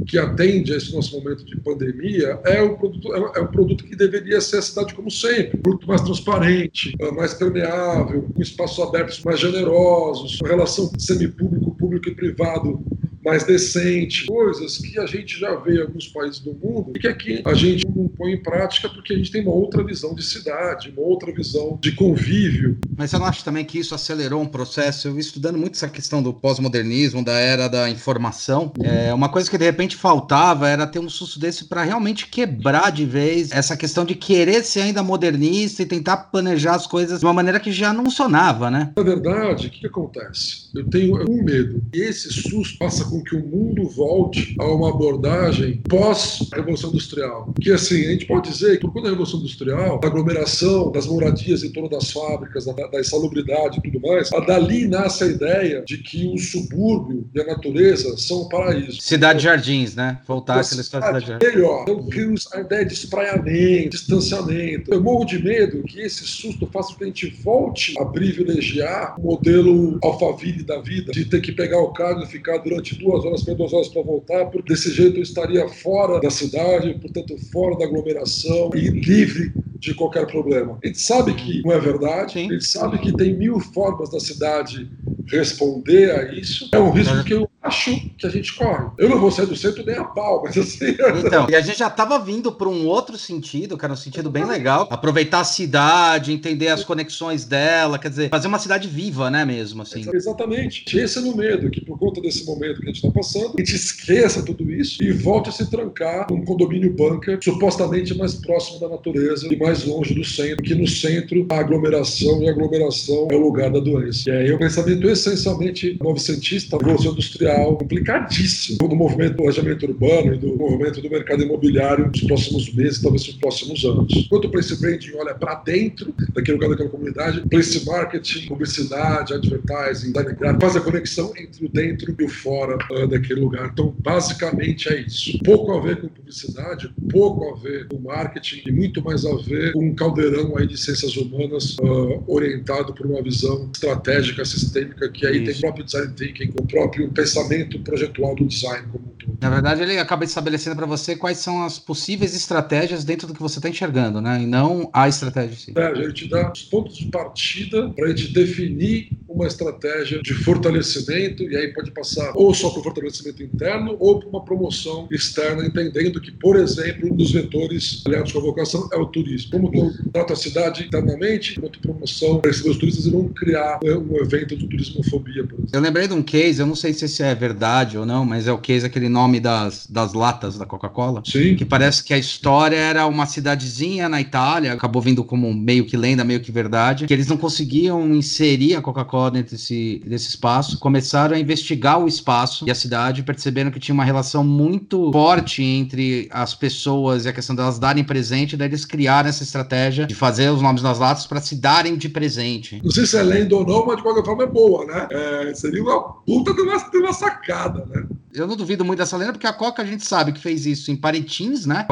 que 0.05 0.19
atende 0.19 0.73
a 0.73 0.77
esse 0.77 0.95
nosso 0.95 1.19
momento 1.19 1.45
de 1.45 1.57
pandemia 1.61 2.39
é 2.45 2.63
o 2.63 2.77
produto, 2.77 3.15
é, 3.15 3.41
o 3.41 3.49
produto 3.49 3.85
que 3.85 3.97
deveria 3.97 4.41
ser 4.41 4.59
a 4.59 4.63
cidade 4.63 4.95
como 4.95 5.11
sempre, 5.11 5.59
um 5.59 5.63
produto 5.63 5.87
mais 5.87 6.01
transparente, 6.03 6.95
ah, 7.01 7.13
mais 7.13 7.35
permeável, 7.35 8.29
com 8.35 8.43
espaços 8.43 8.79
abertos 8.85 9.23
mais 9.25 9.41
generosos, 9.41 10.39
relação 10.45 10.91
semipúblico, 10.99 11.75
público 11.77 12.09
e 12.09 12.15
privado 12.15 12.85
mais 13.25 13.45
decente, 13.45 14.27
coisas 14.27 14.79
que 14.79 14.99
a 14.99 15.07
gente 15.07 15.39
já 15.39 15.55
vê 15.57 15.77
em 15.77 15.81
alguns 15.81 16.09
países 16.09 16.41
do 16.41 16.53
mundo 16.55 16.93
e 16.95 16.99
que 16.99 17.09
aqui 17.09 17.43
a 17.45 17.55
gente 17.55 17.87
não 17.89 18.07
põe 18.09 18.33
em 18.33 18.43
prática 18.43 18.89
porque 18.89 19.15
a 19.15 19.17
gente 19.17 19.31
tem 19.31 19.43
uma 19.43 19.53
outra 19.53 19.83
visão 19.83 20.15
de 20.15 20.23
cidade, 20.23 20.93
uma 20.95 21.07
outra 21.07 21.33
visão 21.33 21.79
de 21.81 21.93
convívio. 21.93 22.79
Mas 22.97 23.11
você 23.11 23.19
não 23.19 23.27
acha 23.27 23.45
também 23.45 23.65
que 23.65 23.79
isso 23.79 23.95
acelerou 23.95 24.43
um 24.43 24.47
processo? 24.47 25.09
Eu 25.09 25.19
estudando 25.19 25.59
muito 25.59 25.75
essa 25.75 25.89
questão 25.89 26.23
do 26.23 26.35
pós-modernismo, 26.35 27.25
da 27.25 27.39
era 27.39 27.69
da 27.69 27.89
informação. 27.89 28.73
É, 28.83 29.13
uma 29.15 29.29
coisa 29.29 29.51
que 29.51 29.57
de 29.57 29.65
repente 29.65 29.97
faltava 29.97 30.69
era 30.69 30.87
ter 30.87 30.99
um 30.99 31.09
susto 31.09 31.39
desse 31.41 31.65
para 31.65 31.83
realmente 31.83 32.27
quebrar 32.27 32.93
de 32.93 33.07
vez 33.07 33.51
essa 33.53 33.77
questão 33.77 34.05
de 34.05 34.15
querer 34.15 34.63
ser 34.63 34.83
ainda 34.83 35.03
modernista 35.03 35.83
e 35.83 35.87
tentar 35.87 36.17
planejar 36.17 36.75
as 36.75 36.87
coisas 36.87 37.21
de 37.21 37.27
uma 37.27 37.33
maneira 37.33 37.59
que 37.59 37.73
já 37.73 37.93
não 37.93 38.05
funcionava, 38.05 38.71
né? 38.71 38.93
Na 38.97 39.03
verdade, 39.03 39.67
o 39.67 39.71
que, 39.71 39.81
que 39.81 39.87
acontece? 39.87 40.69
Eu 40.75 40.89
tenho 40.89 41.17
um 41.29 41.43
medo. 41.43 41.83
E 41.95 42.01
esse 42.01 42.33
susto 42.33 42.79
passa 42.79 43.05
com 43.05 43.14
que 43.23 43.37
o 43.37 43.45
mundo 43.45 43.89
volte 43.89 44.57
a 44.59 44.67
uma 44.67 44.91
abordagem 44.91 45.83
pós-revolução 45.89 46.91
industrial. 46.91 47.53
Que 47.61 47.73
assim, 47.73 48.07
a 48.07 48.11
gente 48.11 48.27
pode 48.27 48.51
dizer 48.51 48.79
que 48.79 48.83
por 48.83 48.93
conta 48.93 49.05
da 49.05 49.11
revolução 49.11 49.41
industrial, 49.41 49.99
da 49.99 50.09
aglomeração, 50.09 50.91
das 50.91 51.07
moradias 51.07 51.63
em 51.63 51.73
torno 51.73 51.89
das 51.89 52.11
fábricas, 52.11 52.65
da, 52.65 52.73
da 52.73 53.01
insalubridade 53.01 53.79
e 53.79 53.83
tudo 53.83 54.01
mais, 54.01 54.31
dali 54.47 54.87
nasce 54.87 55.25
a 55.25 55.27
ideia 55.27 55.83
de 55.87 55.99
que 55.99 56.27
o 56.27 56.39
subúrbio 56.39 57.29
e 57.35 57.41
a 57.41 57.47
natureza 57.47 58.17
são 58.17 58.43
um 58.43 58.49
paraíso. 58.49 59.01
Cidade 59.01 59.43
Jardins, 59.43 59.95
né? 59.95 60.21
Voltar 60.27 60.61
aquela 60.61 60.81
história 60.81 61.13
de 61.13 61.27
Cidade 61.27 61.45
Melhor. 61.45 61.85
Então, 61.89 62.09
a 62.53 62.61
ideia 62.61 62.85
de 62.85 62.95
espraiamento, 62.95 63.91
distanciamento. 63.91 64.93
Eu 64.93 65.03
morro 65.03 65.25
de 65.25 65.43
medo 65.43 65.83
que 65.83 66.01
esse 66.01 66.25
susto 66.25 66.69
faça 66.73 66.93
com 66.93 66.99
que 66.99 67.05
a 67.05 67.07
gente 67.07 67.31
volte 67.43 67.95
a 67.99 68.05
privilegiar 68.05 69.19
o 69.19 69.33
modelo 69.33 69.99
alfaville 70.03 70.63
da 70.63 70.81
vida, 70.81 71.13
de 71.13 71.25
ter 71.25 71.41
que 71.41 71.53
pegar 71.53 71.81
o 71.81 71.93
carro 71.93 72.23
e 72.23 72.27
ficar 72.27 72.59
durante 72.59 72.95
duas 73.05 73.25
horas, 73.25 73.43
para 73.43 73.55
duas 73.55 73.73
horas 73.73 73.89
para 73.89 74.03
voltar, 74.03 74.47
porque 74.47 74.73
desse 74.73 74.91
jeito 74.91 75.19
eu 75.19 75.23
estaria 75.23 75.69
fora 75.69 76.21
da 76.21 76.31
cidade, 76.31 76.95
portanto 76.95 77.37
fora 77.53 77.77
da 77.79 77.85
aglomeração 77.85 78.71
e 78.75 78.89
livre 78.89 79.53
de 79.79 79.95
qualquer 79.95 80.27
problema. 80.27 80.79
A 80.83 80.87
gente 80.87 81.01
sabe 81.01 81.35
que 81.35 81.63
não 81.63 81.73
é 81.73 81.79
verdade, 81.79 82.33
Sim. 82.33 82.49
a 82.49 82.53
gente 82.53 82.65
sabe 82.65 82.99
que 82.99 83.13
tem 83.13 83.37
mil 83.37 83.61
formas 83.61 84.11
da 84.11 84.19
cidade 84.19 84.91
responder 85.27 86.11
a 86.11 86.33
isso, 86.33 86.69
é 86.73 86.79
um 86.79 86.91
risco 86.91 87.25
que 87.25 87.35
eu 87.35 87.49
acho 87.65 87.99
que 88.19 88.27
a 88.27 88.31
gente 88.31 88.55
corre. 88.55 88.87
Eu 88.99 89.09
não 89.09 89.19
vou 89.19 89.31
sair 89.31 89.47
do 89.47 89.57
centro 89.57 89.85
nem 89.85 89.97
a 89.97 90.05
pau, 90.05 90.43
mas 90.45 90.57
assim. 90.57 90.95
Então, 91.25 91.47
e 91.49 91.55
a 91.55 91.61
gente 91.61 91.79
já 91.79 91.87
estava 91.89 92.19
vindo 92.19 92.53
para 92.53 92.69
um 92.69 92.87
outro 92.87 93.17
sentido, 93.17 93.79
que 93.79 93.85
era 93.85 93.95
um 93.95 93.97
sentido 93.97 94.31
bem 94.31 94.45
legal. 94.45 94.87
Aproveitar 94.91 95.41
a 95.41 95.45
cidade, 95.45 96.33
entender 96.33 96.69
as 96.69 96.85
conexões 96.85 97.45
dela, 97.45 97.99
quer 97.99 98.11
dizer, 98.11 98.29
fazer 98.29 98.49
uma 98.49 98.59
cidade 98.59 98.89
viva, 98.89 99.31
né, 99.31 99.45
mesmo, 99.45 99.83
assim. 99.83 100.05
Exatamente. 100.13 100.85
Esse 100.99 101.19
é 101.19 101.23
o 101.23 101.37
medo, 101.37 101.71
que 101.71 101.81
por 101.81 101.99
conta 101.99 102.21
desse 102.21 102.45
momento 102.45 102.81
que 102.81 102.85
a 102.85 102.93
gente 102.93 102.97
está 102.97 103.11
passando, 103.11 103.55
a 103.57 103.61
gente 103.61 103.75
esqueça 103.75 104.43
tudo 104.43 104.71
isso 104.71 105.03
e 105.03 105.13
volte 105.13 105.49
a 105.49 105.53
se 105.53 105.71
trancar 105.71 106.27
num 106.31 106.45
condomínio 106.45 106.93
bunker 106.93 107.39
supostamente 107.43 108.17
mais 108.17 108.35
próximo 108.35 108.81
da 108.81 108.89
natureza 108.89 109.53
e 109.53 109.57
mais 109.57 109.85
longe 109.85 110.15
do 110.15 110.25
centro, 110.25 110.63
que 110.63 110.75
no 110.75 110.87
centro 110.87 111.47
a 111.51 111.59
aglomeração 111.59 112.43
e 112.43 112.49
a 112.49 112.53
aglomeração 112.53 113.29
é 113.31 113.35
o 113.35 113.41
lugar 113.41 113.71
da 113.71 113.81
doença. 113.81 114.29
E 114.29 114.33
aí 114.33 114.53
o 114.53 114.59
pensamento 114.59 115.09
essencialmente 115.09 115.97
novecentista, 116.03 116.77
revolução 116.77 117.13
industrial, 117.13 117.54
complicadíssimo 117.77 118.89
do 118.89 118.97
movimento 118.97 119.33
do 119.33 119.37
planejamento 119.37 119.87
urbano 119.87 120.35
e 120.35 120.39
do 120.39 120.57
movimento 120.57 121.01
do 121.01 121.11
mercado 121.11 121.43
imobiliário 121.43 122.07
nos 122.09 122.23
próximos 122.23 122.73
meses, 122.73 123.01
talvez 123.01 123.27
nos 123.27 123.37
próximos 123.37 123.85
anos. 123.85 124.13
Enquanto 124.15 124.47
o 124.47 124.51
place 124.51 124.79
branding 124.81 125.13
olha 125.17 125.35
para 125.35 125.55
dentro 125.57 126.15
daquele 126.33 126.57
lugar 126.57 126.71
daquela 126.71 126.89
comunidade, 126.89 127.41
place 127.49 127.85
marketing, 127.85 128.47
publicidade, 128.47 129.35
advertising, 129.35 130.13
design 130.13 130.35
gráfico, 130.35 130.61
faz 130.61 130.77
a 130.77 130.81
conexão 130.81 131.33
entre 131.37 131.67
o 131.67 131.69
dentro 131.69 132.15
e 132.19 132.25
o 132.25 132.29
fora 132.29 132.79
uh, 132.91 133.07
daquele 133.07 133.41
lugar. 133.41 133.71
Então, 133.73 133.95
basicamente 134.01 134.89
é 134.89 135.01
isso. 135.01 135.39
Pouco 135.45 135.73
a 135.73 135.81
ver 135.81 136.01
com 136.01 136.09
publicidade, 136.09 136.93
pouco 137.11 137.51
a 137.51 137.57
ver 137.57 137.87
com 137.89 137.99
marketing 137.99 138.63
e 138.67 138.73
muito 138.73 139.03
mais 139.03 139.25
a 139.25 139.35
ver 139.37 139.73
com 139.73 139.85
um 139.85 139.95
caldeirão 139.95 140.57
aí 140.57 140.67
de 140.67 140.77
ciências 140.77 141.17
humanas 141.17 141.77
uh, 141.79 142.23
orientado 142.27 142.93
por 142.95 143.07
uma 143.07 143.23
visão 143.23 143.71
estratégica, 143.73 144.45
sistêmica, 144.45 145.09
que 145.09 145.27
aí 145.27 145.37
isso. 145.37 145.45
tem 145.47 145.55
o 145.55 145.61
próprio 145.61 145.85
design 145.85 146.13
thinking, 146.15 146.53
o 146.59 146.67
próprio 146.67 147.09
pensamento 147.11 147.44
projetual 147.85 148.35
do 148.35 148.45
design 148.47 148.87
como 148.91 149.07
um 149.07 149.11
todo. 149.11 149.39
Na 149.41 149.51
verdade, 149.51 149.83
ele 149.83 149.99
acaba 149.99 150.25
estabelecendo 150.25 150.77
para 150.77 150.87
você 150.87 151.17
quais 151.17 151.39
são 151.39 151.65
as 151.65 151.79
possíveis 151.79 152.35
estratégias 152.35 153.05
dentro 153.05 153.27
do 153.27 153.35
que 153.35 153.43
você 153.43 153.59
está 153.59 153.69
enxergando, 153.69 154.21
né? 154.21 154.43
E 154.43 154.47
não 154.47 154.89
a 154.93 155.09
estratégia 155.09 155.55
em 155.55 155.57
si. 155.57 155.73
É, 155.77 155.91
ele 155.91 156.13
te 156.13 156.29
dá 156.29 156.51
os 156.51 156.63
pontos 156.63 156.97
de 156.97 157.07
partida 157.07 157.91
para 157.91 158.07
a 158.07 158.09
gente 158.09 158.33
definir 158.33 159.13
uma 159.35 159.47
estratégia 159.47 160.23
de 160.23 160.33
fortalecimento, 160.33 161.43
e 161.43 161.57
aí 161.57 161.73
pode 161.73 161.91
passar 161.91 162.33
ou 162.35 162.55
só 162.55 162.71
para 162.71 162.81
o 162.81 162.83
fortalecimento 162.83 163.43
interno 163.43 163.97
ou 163.99 164.21
para 164.21 164.29
uma 164.29 164.45
promoção 164.45 165.09
externa, 165.11 165.67
entendendo 165.67 166.21
que, 166.21 166.31
por 166.31 166.57
exemplo, 166.57 167.13
um 167.13 167.17
dos 167.17 167.33
vetores 167.33 168.03
aliados 168.07 168.33
com 168.33 168.39
a 168.39 168.43
vocação 168.43 168.89
é 168.93 168.97
o 168.97 169.07
turismo. 169.07 169.51
Como 169.51 169.71
que 169.71 169.79
eu 169.79 169.93
trato 170.13 170.33
a 170.33 170.37
cidade 170.37 170.85
internamente, 170.85 171.61
quanto 171.61 171.81
promoção 171.81 172.41
para 172.41 172.51
receber 172.51 172.71
os 172.71 172.79
turistas 172.79 173.07
e 173.07 173.11
não 173.11 173.29
criar 173.29 173.81
né, 173.83 173.95
um 173.95 174.17
evento 174.17 174.57
de 174.57 174.67
turismofobia, 174.69 175.45
por 175.45 175.55
exemplo. 175.55 175.71
Eu 175.73 175.81
lembrei 175.81 176.07
de 176.07 176.15
um 176.15 176.23
case, 176.23 176.61
eu 176.61 176.67
não 176.67 176.77
sei 176.77 176.93
se 176.93 177.05
esse 177.05 177.23
é 177.23 177.35
verdade 177.35 177.99
ou 177.99 178.07
não, 178.07 178.25
mas 178.25 178.47
é 178.47 178.53
o 178.53 178.59
case, 178.59 178.87
aquele 178.87 179.09
nome 179.09 179.41
das, 179.41 179.87
das 179.87 180.13
latas 180.13 180.57
da 180.57 180.65
Coca-Cola. 180.65 181.23
Sim. 181.25 181.57
Que 181.57 181.65
parece 181.65 182.05
que 182.05 182.15
a 182.15 182.19
história 182.19 182.77
era 182.77 183.07
uma 183.07 183.27
cidadezinha 183.27 184.09
na 184.09 184.21
Itália, 184.21 184.73
acabou 184.73 185.03
vindo 185.03 185.25
como 185.25 185.53
meio 185.53 185.85
que 185.85 185.97
lenda, 185.97 186.25
meio 186.25 186.41
que 186.41 186.53
verdade, 186.53 187.07
que 187.07 187.13
eles 187.13 187.27
não 187.27 187.37
conseguiam 187.37 188.15
inserir 188.15 188.77
a 188.77 188.83
Coca-Cola 188.83 189.24
dentro 189.31 189.53
desse, 189.53 190.03
desse 190.07 190.29
espaço, 190.29 190.79
começaram 190.79 191.37
a 191.37 191.39
investigar 191.39 191.99
o 191.99 192.07
espaço 192.07 192.67
e 192.67 192.71
a 192.71 192.75
cidade, 192.75 193.23
perceberam 193.23 193.71
que 193.71 193.81
tinha 193.81 193.95
uma 193.95 194.05
relação 194.05 194.45
muito 194.45 195.11
forte 195.13 195.63
entre 195.63 196.29
as 196.31 196.55
pessoas 196.55 197.25
e 197.25 197.29
a 197.29 197.33
questão 197.33 197.55
delas 197.55 197.79
darem 197.79 198.05
presente, 198.05 198.57
daí 198.57 198.69
eles 198.69 198.85
criaram 198.85 199.29
essa 199.29 199.43
estratégia 199.43 200.07
de 200.07 200.15
fazer 200.15 200.51
os 200.51 200.63
nomes 200.63 200.83
das 200.83 200.99
latas 200.99 201.27
para 201.27 201.41
se 201.41 201.57
darem 201.57 201.97
de 201.97 202.09
presente. 202.09 202.81
Não 202.83 202.91
sei 202.91 203.07
se 203.07 203.17
é 203.17 203.23
lenda 203.23 203.57
ou 203.57 203.67
não, 203.67 203.87
mas 203.87 203.97
de 203.97 204.03
qualquer 204.03 204.25
forma 204.25 204.45
é 204.45 204.47
boa, 204.47 204.85
né? 204.87 205.09
É, 205.11 205.55
seria 205.55 205.83
uma 205.83 206.01
puta 206.03 206.55
de 206.55 206.61
uma, 206.63 206.79
de 206.91 206.99
uma 206.99 207.13
sacada, 207.13 207.85
né? 207.87 208.07
Eu 208.35 208.49
não 208.49 208.57
duvido 208.57 208.85
muito 208.85 208.99
dessa 208.99 209.17
lenda, 209.17 209.33
porque 209.33 209.47
a 209.47 209.53
Coca 209.53 209.81
a 209.81 209.87
gente 209.87 210.05
sabe 210.05 210.33
que 210.33 210.41
fez 210.41 210.67
isso 210.67 210.91
em 210.91 210.97
Parintins, 210.97 211.67
né? 211.67 211.87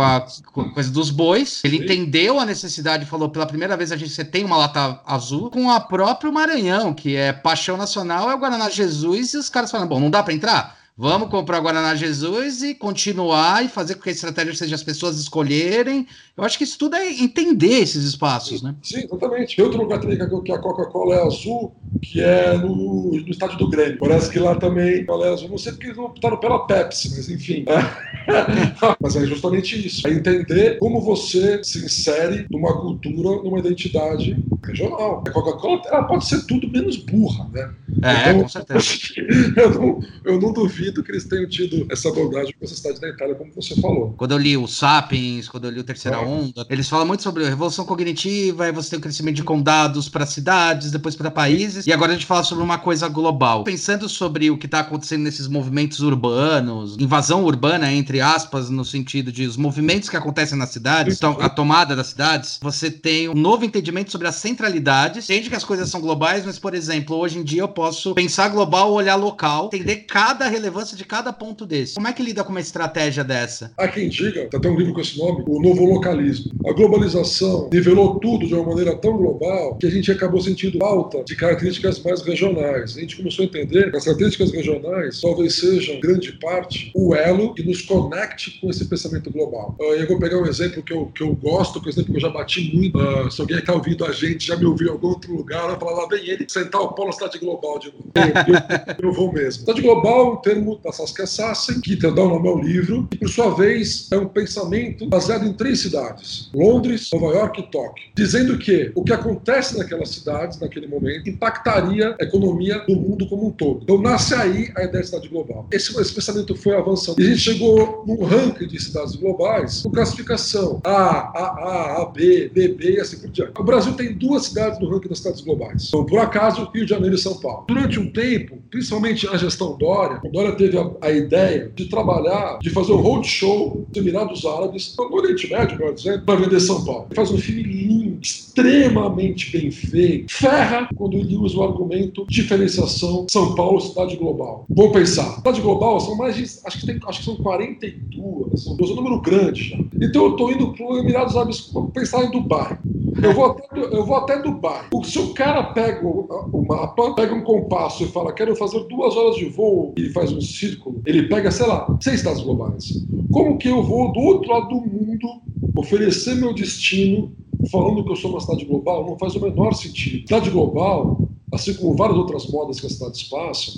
Com 0.52 0.62
a 0.62 0.74
coisa 0.74 0.90
dos 0.90 1.08
bois. 1.08 1.60
Ele 1.62 1.78
Sim. 1.78 1.84
entendeu 1.84 2.40
a 2.40 2.44
necessidade 2.44 3.04
e 3.04 3.06
falou: 3.06 3.28
pela 3.30 3.46
primeira 3.46 3.76
vez 3.76 3.92
a 3.92 3.96
gente 3.96 4.24
tem 4.24 4.44
uma 4.44 4.56
lata 4.56 5.00
azul. 5.06 5.50
Com 5.50 5.70
a 5.70 5.78
própria 5.78 6.32
Maranhão, 6.32 6.92
que 6.92 7.14
é 7.14 7.21
paixão 7.30 7.76
nacional, 7.76 8.30
é 8.30 8.34
o 8.34 8.38
Guaraná 8.38 8.70
Jesus, 8.70 9.34
e 9.34 9.36
os 9.36 9.50
caras 9.50 9.70
falam: 9.70 9.86
bom, 9.86 10.00
não 10.00 10.10
dá 10.10 10.22
para 10.22 10.32
entrar? 10.32 10.81
Vamos 10.96 11.30
comprar 11.30 11.58
o 11.58 11.62
Guaraná 11.62 11.94
Jesus 11.94 12.62
e 12.62 12.74
continuar 12.74 13.64
e 13.64 13.68
fazer 13.68 13.94
com 13.94 14.02
que 14.02 14.10
a 14.10 14.12
estratégia 14.12 14.54
seja 14.54 14.74
as 14.74 14.82
pessoas 14.82 15.18
escolherem. 15.18 16.06
Eu 16.36 16.44
acho 16.44 16.58
que 16.58 16.64
isso 16.64 16.78
tudo 16.78 16.96
é 16.96 17.10
entender 17.10 17.80
esses 17.80 18.04
espaços, 18.04 18.62
né? 18.62 18.74
Sim, 18.82 19.04
exatamente. 19.04 19.60
Outro 19.60 19.78
lugar 19.78 20.00
também 20.00 20.18
que 20.18 20.52
a 20.52 20.58
Coca-Cola 20.58 21.14
é 21.14 21.22
azul, 21.26 21.74
que 22.02 22.20
é 22.20 22.58
no, 22.58 23.10
no 23.10 23.28
estádio 23.30 23.56
do 23.56 23.70
Grêmio. 23.70 23.98
Parece 23.98 24.30
que 24.30 24.38
lá 24.38 24.54
também 24.54 25.04
ela 25.08 25.28
é 25.28 25.32
azul. 25.32 25.48
Não 25.48 25.56
sei 25.56 25.72
porque 25.72 25.86
eles 25.86 25.96
não 25.96 26.04
optaram 26.04 26.36
pela 26.36 26.66
Pepsi, 26.66 27.10
mas 27.16 27.28
enfim. 27.30 27.64
mas 29.00 29.16
é 29.16 29.24
justamente 29.24 29.86
isso. 29.86 30.06
É 30.06 30.12
entender 30.12 30.78
como 30.78 31.00
você 31.00 31.64
se 31.64 31.84
insere 31.84 32.46
numa 32.50 32.78
cultura, 32.78 33.42
numa 33.42 33.58
identidade 33.58 34.36
regional. 34.62 35.24
A 35.26 35.30
Coca-Cola 35.30 35.80
ela 35.86 36.04
pode 36.04 36.26
ser 36.26 36.46
tudo 36.46 36.70
menos 36.70 36.96
burra, 36.96 37.48
né? 37.50 37.74
É, 38.02 38.30
então, 38.30 38.42
com 38.42 38.48
certeza. 38.48 38.82
Eu 39.56 39.70
não, 39.70 40.00
eu 40.24 40.40
não 40.40 40.52
duvido 40.52 40.81
que 41.02 41.10
eles 41.10 41.24
tenham 41.24 41.48
tido 41.48 41.86
essa 41.90 42.08
abordagem 42.08 42.54
com 42.58 42.64
essa 42.64 42.74
cidade 42.74 43.00
da 43.00 43.08
Itália, 43.08 43.34
como 43.34 43.52
você 43.54 43.78
falou. 43.80 44.14
Quando 44.16 44.32
eu 44.32 44.38
li 44.38 44.56
o 44.56 44.66
Sapiens, 44.66 45.48
quando 45.48 45.66
eu 45.66 45.70
li 45.70 45.80
o 45.80 45.84
Terceira 45.84 46.16
ah. 46.16 46.22
Onda, 46.22 46.66
eles 46.70 46.88
falam 46.88 47.06
muito 47.06 47.22
sobre 47.22 47.44
a 47.44 47.48
revolução 47.48 47.84
cognitiva, 47.84 48.64
aí 48.64 48.72
você 48.72 48.90
tem 48.90 48.98
o 48.98 49.02
crescimento 49.02 49.36
de 49.36 49.44
condados 49.44 50.08
para 50.08 50.26
cidades, 50.26 50.90
depois 50.90 51.14
para 51.14 51.30
países, 51.30 51.86
e 51.86 51.92
agora 51.92 52.12
a 52.12 52.14
gente 52.14 52.26
fala 52.26 52.42
sobre 52.42 52.64
uma 52.64 52.78
coisa 52.78 53.08
global. 53.08 53.64
Pensando 53.64 54.08
sobre 54.08 54.50
o 54.50 54.58
que 54.58 54.66
está 54.66 54.80
acontecendo 54.80 55.22
nesses 55.22 55.46
movimentos 55.46 56.00
urbanos, 56.00 56.96
invasão 56.98 57.44
urbana, 57.44 57.92
entre 57.92 58.20
aspas, 58.20 58.70
no 58.70 58.84
sentido 58.84 59.30
de 59.30 59.46
os 59.46 59.56
movimentos 59.56 60.08
que 60.08 60.16
acontecem 60.16 60.56
nas 60.56 60.70
cidades, 60.70 61.16
então, 61.16 61.36
a 61.40 61.48
tomada 61.48 61.94
das 61.94 62.08
cidades, 62.08 62.58
você 62.60 62.90
tem 62.90 63.28
um 63.28 63.34
novo 63.34 63.64
entendimento 63.64 64.10
sobre 64.10 64.26
as 64.26 64.36
centralidades. 64.36 65.24
Entende 65.24 65.50
que 65.50 65.56
as 65.56 65.64
coisas 65.64 65.90
são 65.90 66.00
globais, 66.00 66.44
mas, 66.44 66.58
por 66.58 66.74
exemplo, 66.74 67.16
hoje 67.16 67.38
em 67.38 67.44
dia 67.44 67.62
eu 67.62 67.68
posso 67.68 68.14
pensar 68.14 68.48
global, 68.48 68.92
olhar 68.92 69.16
local, 69.16 69.66
entender 69.66 69.96
cada 70.08 70.48
relevância 70.48 70.71
de 70.72 71.04
cada 71.04 71.32
ponto 71.32 71.66
desse. 71.66 71.94
Como 71.94 72.08
é 72.08 72.12
que 72.12 72.22
lida 72.22 72.42
com 72.42 72.50
uma 72.50 72.60
estratégia 72.60 73.22
dessa? 73.22 73.72
Há 73.76 73.86
quem 73.88 74.08
diga, 74.08 74.48
tá 74.48 74.56
até 74.56 74.68
um 74.68 74.76
livro 74.76 74.94
com 74.94 75.00
esse 75.00 75.18
nome, 75.18 75.44
o 75.46 75.60
novo 75.60 75.84
localismo. 75.84 76.50
A 76.66 76.72
globalização 76.72 77.68
nivelou 77.70 78.18
tudo 78.18 78.46
de 78.46 78.54
uma 78.54 78.64
maneira 78.64 78.96
tão 78.96 79.16
global 79.16 79.76
que 79.76 79.86
a 79.86 79.90
gente 79.90 80.10
acabou 80.10 80.40
sentindo 80.40 80.78
falta 80.78 81.22
de 81.24 81.36
características 81.36 82.02
mais 82.02 82.22
regionais. 82.22 82.96
A 82.96 83.00
gente 83.00 83.16
começou 83.16 83.44
a 83.44 83.46
entender 83.46 83.90
que 83.90 83.96
as 83.96 84.04
características 84.04 84.50
regionais 84.50 85.20
talvez 85.20 85.56
sejam, 85.56 86.00
grande 86.00 86.32
parte, 86.32 86.90
o 86.94 87.14
elo 87.14 87.54
que 87.54 87.62
nos 87.62 87.82
conecte 87.82 88.58
com 88.60 88.70
esse 88.70 88.84
pensamento 88.86 89.30
global. 89.30 89.76
Uh, 89.78 89.94
eu 89.94 90.08
vou 90.08 90.18
pegar 90.18 90.38
um 90.38 90.46
exemplo 90.46 90.82
que 90.82 90.92
eu, 90.92 91.06
que 91.06 91.22
eu 91.22 91.34
gosto, 91.34 91.80
por 91.80 91.88
exemplo, 91.88 92.10
que 92.10 92.16
eu 92.16 92.22
já 92.22 92.30
bati 92.30 92.74
muito. 92.74 92.98
Uh, 92.98 93.30
se 93.30 93.40
alguém 93.40 93.58
está 93.58 93.74
ouvindo 93.74 94.04
a 94.04 94.12
gente, 94.12 94.46
já 94.46 94.56
me 94.56 94.64
ouviu 94.64 94.88
em 94.88 94.90
algum 94.90 95.08
outro 95.08 95.34
lugar, 95.34 95.66
vai 95.66 95.78
falar 95.78 96.02
lá, 96.02 96.08
vem 96.08 96.28
ele 96.28 96.46
sentar 96.48 96.80
o 96.80 96.92
polo 96.92 97.12
cidade 97.12 97.38
global 97.38 97.78
de 97.78 97.86
novo. 97.86 98.02
Eu, 98.22 98.54
eu, 98.54 99.10
eu 99.10 99.12
vou 99.12 99.32
mesmo. 99.32 99.60
Cidade 99.60 99.82
global 99.82 100.20
é 100.20 100.32
um 100.32 100.36
termo 100.36 100.61
da 100.82 100.92
Saskia 100.92 101.26
Sassen, 101.26 101.80
que 101.80 101.96
dá 101.96 102.08
o 102.08 102.28
nome 102.28 102.48
ao 102.48 102.58
livro, 102.58 103.08
e 103.12 103.16
por 103.16 103.28
sua 103.28 103.54
vez 103.54 104.08
é 104.10 104.16
um 104.16 104.28
pensamento 104.28 105.06
baseado 105.06 105.46
em 105.46 105.52
três 105.52 105.80
cidades: 105.80 106.50
Londres, 106.54 107.10
Nova 107.12 107.34
York 107.36 107.60
e 107.60 107.70
Tóquio, 107.70 108.04
dizendo 108.14 108.58
que 108.58 108.92
o 108.94 109.02
que 109.02 109.12
acontece 109.12 109.76
naquelas 109.78 110.10
cidades, 110.10 110.60
naquele 110.60 110.86
momento, 110.86 111.28
impactaria 111.28 112.16
a 112.20 112.24
economia 112.24 112.78
do 112.86 112.96
mundo 112.96 113.26
como 113.28 113.48
um 113.48 113.50
todo. 113.50 113.80
Então 113.82 114.00
nasce 114.00 114.34
aí 114.34 114.70
a 114.76 114.84
ideia 114.84 115.02
de 115.02 115.06
cidade 115.06 115.28
global. 115.28 115.66
Esse, 115.70 115.98
esse 116.00 116.14
pensamento 116.14 116.54
foi 116.54 116.76
avançando. 116.76 117.20
E 117.20 117.24
a 117.24 117.28
gente 117.28 117.40
chegou 117.40 118.04
num 118.06 118.24
ranking 118.24 118.66
de 118.66 118.80
cidades 118.80 119.14
globais 119.16 119.82
com 119.82 119.90
classificação 119.90 120.80
A, 120.84 120.92
AA, 120.92 122.02
AB, 122.02 122.50
BB 122.54 122.96
e 122.96 123.00
assim 123.00 123.18
por 123.18 123.30
diante. 123.30 123.52
O 123.58 123.64
Brasil 123.64 123.94
tem 123.94 124.12
duas 124.14 124.46
cidades 124.46 124.78
no 124.78 124.88
ranking 124.88 125.08
das 125.08 125.18
cidades 125.18 125.40
globais. 125.40 125.88
Então, 125.88 126.04
por 126.04 126.18
acaso, 126.18 126.70
Rio 126.74 126.84
de 126.84 126.90
Janeiro 126.90 127.14
e 127.14 127.18
São 127.18 127.34
Paulo. 127.38 127.64
Durante 127.66 127.98
um 127.98 128.10
tempo, 128.10 128.58
principalmente 128.70 129.26
a 129.28 129.36
gestão 129.36 129.76
Dória, 129.76 130.20
o 130.24 130.28
Teve 130.56 130.78
a, 130.78 130.90
a 131.00 131.10
ideia 131.10 131.70
de 131.74 131.86
trabalhar, 131.86 132.58
de 132.58 132.70
fazer 132.70 132.92
um 132.92 133.00
roadshow 133.00 133.86
dos 133.88 134.02
Emirados 134.02 134.44
Árabes, 134.44 134.94
no 134.98 135.16
Oriente 135.16 135.50
Médio, 135.50 135.78
por 135.78 135.92
exemplo, 135.92 136.22
para 136.22 136.40
vender 136.40 136.60
São 136.60 136.84
Paulo. 136.84 137.06
Ele 137.08 137.16
faz 137.16 137.30
um 137.30 137.38
filme 137.38 137.62
lindo, 137.62 138.01
extremamente 138.22 139.50
bem 139.50 139.70
feito, 139.70 140.32
ferra 140.32 140.88
quando 140.94 141.16
ele 141.16 141.36
usa 141.36 141.58
o 141.58 141.62
argumento 141.62 142.24
diferenciação 142.28 143.26
São 143.28 143.54
Paulo 143.54 143.80
cidade 143.80 144.16
global. 144.16 144.64
Vou 144.68 144.92
pensar, 144.92 145.36
cidade 145.36 145.60
global 145.60 146.00
são 146.00 146.16
mais 146.16 146.36
de, 146.36 146.44
acho 146.64 146.80
que, 146.80 146.86
tem, 146.86 147.00
acho 147.06 147.18
que 147.20 147.24
são 147.24 147.36
42, 147.36 148.62
são 148.62 148.74
um 148.74 148.94
número 148.94 149.20
grande 149.20 149.70
já. 149.70 149.78
Então 150.00 150.26
eu 150.26 150.30
estou 150.32 150.52
indo 150.52 150.72
para 150.72 150.86
os 150.86 150.98
Emirados 150.98 151.36
Árabes, 151.36 151.70
vou 151.72 151.88
pensar 151.88 152.24
em 152.24 152.30
Dubai. 152.30 152.78
Eu 153.22 153.34
vou 153.34 153.46
até, 153.46 153.66
eu 153.78 154.06
vou 154.06 154.16
até 154.16 154.40
Dubai. 154.40 154.86
Se 155.04 155.18
o 155.18 155.34
cara 155.34 155.62
pega 155.64 156.06
o, 156.06 156.48
o, 156.52 156.66
mapa, 156.66 157.14
pega 157.14 157.34
um 157.34 157.42
compasso 157.42 158.04
e 158.04 158.08
fala, 158.08 158.32
quero 158.32 158.54
fazer 158.56 158.80
duas 158.88 159.16
horas 159.16 159.36
de 159.36 159.46
voo 159.46 159.92
e 159.96 160.08
faz 160.10 160.32
um 160.32 160.40
círculo, 160.40 161.00
ele 161.04 161.24
pega, 161.24 161.50
sei 161.50 161.66
lá, 161.66 161.86
seis 162.00 162.16
estados 162.16 162.42
globais. 162.42 163.04
Como 163.30 163.58
que 163.58 163.68
eu 163.68 163.82
vou 163.82 164.12
do 164.12 164.20
outro 164.20 164.50
lado 164.50 164.68
do 164.68 164.80
mundo 164.80 165.28
oferecer 165.76 166.34
meu 166.34 166.52
destino 166.54 167.32
falando 167.70 168.04
que 168.04 168.10
eu 168.10 168.16
sou 168.16 168.30
uma 168.30 168.40
cidade 168.40 168.64
global? 168.64 169.06
Não 169.06 169.18
faz 169.18 169.34
o 169.34 169.40
menor 169.40 169.72
sentido. 169.74 170.22
Cidade 170.22 170.50
global 170.50 171.28
assim 171.52 171.74
como 171.74 171.94
várias 171.94 172.18
outras 172.18 172.46
modas 172.46 172.80
que 172.80 172.86
as 172.86 172.94
cidades 172.94 173.22
passam, 173.24 173.74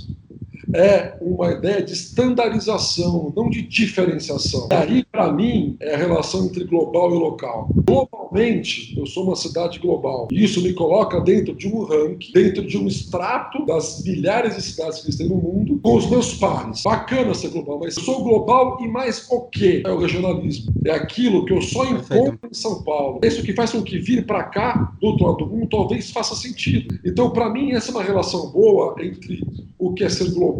é 0.72 1.16
uma 1.20 1.52
ideia 1.52 1.82
de 1.82 1.92
standardização, 1.92 3.32
não 3.36 3.50
de 3.50 3.62
diferenciação. 3.62 4.68
E 4.70 4.74
aí, 4.74 5.04
para 5.04 5.32
mim, 5.32 5.76
é 5.80 5.94
a 5.94 5.98
relação 5.98 6.44
entre 6.46 6.64
global 6.64 7.14
e 7.14 7.18
local. 7.18 7.68
Globalmente, 7.74 8.98
eu 8.98 9.06
sou 9.06 9.24
uma 9.24 9.36
cidade 9.36 9.78
global. 9.78 10.28
E 10.30 10.44
isso 10.44 10.62
me 10.62 10.72
coloca 10.72 11.20
dentro 11.20 11.54
de 11.54 11.68
um 11.68 11.84
ranking, 11.84 12.32
dentro 12.32 12.66
de 12.66 12.78
um 12.78 12.86
extrato 12.86 13.64
das 13.66 14.02
milhares 14.04 14.56
de 14.56 14.62
cidades 14.62 15.00
que 15.00 15.08
existem 15.08 15.28
no 15.28 15.36
mundo, 15.36 15.80
com 15.82 15.96
os 15.96 16.08
meus 16.08 16.34
pares. 16.34 16.82
Bacana 16.82 17.34
ser 17.34 17.48
global, 17.48 17.78
mas 17.80 17.94
sou 17.94 18.22
global 18.22 18.78
e 18.80 18.88
mais 18.88 19.26
o 19.30 19.42
quê? 19.42 19.82
É 19.84 19.90
o 19.90 19.98
regionalismo. 19.98 20.72
É 20.84 20.90
aquilo 20.90 21.44
que 21.44 21.52
eu 21.52 21.62
só 21.62 21.84
encontro 21.84 22.38
em 22.50 22.54
São 22.54 22.82
Paulo. 22.82 23.20
É 23.22 23.28
isso 23.28 23.42
que 23.42 23.52
faz 23.52 23.72
com 23.72 23.82
que 23.82 23.98
vir 23.98 24.26
para 24.26 24.44
cá, 24.44 24.92
do 25.00 25.08
outro 25.08 25.26
lado 25.26 25.38
do 25.38 25.46
mundo, 25.46 25.68
talvez 25.68 26.10
faça 26.10 26.34
sentido. 26.34 26.98
Então, 27.04 27.30
para 27.30 27.50
mim, 27.50 27.72
essa 27.72 27.90
é 27.90 27.94
uma 27.94 28.02
relação 28.02 28.50
boa 28.50 28.94
entre 29.00 29.42
o 29.78 29.92
que 29.92 30.04
é 30.04 30.08
ser 30.08 30.30
global 30.32 30.53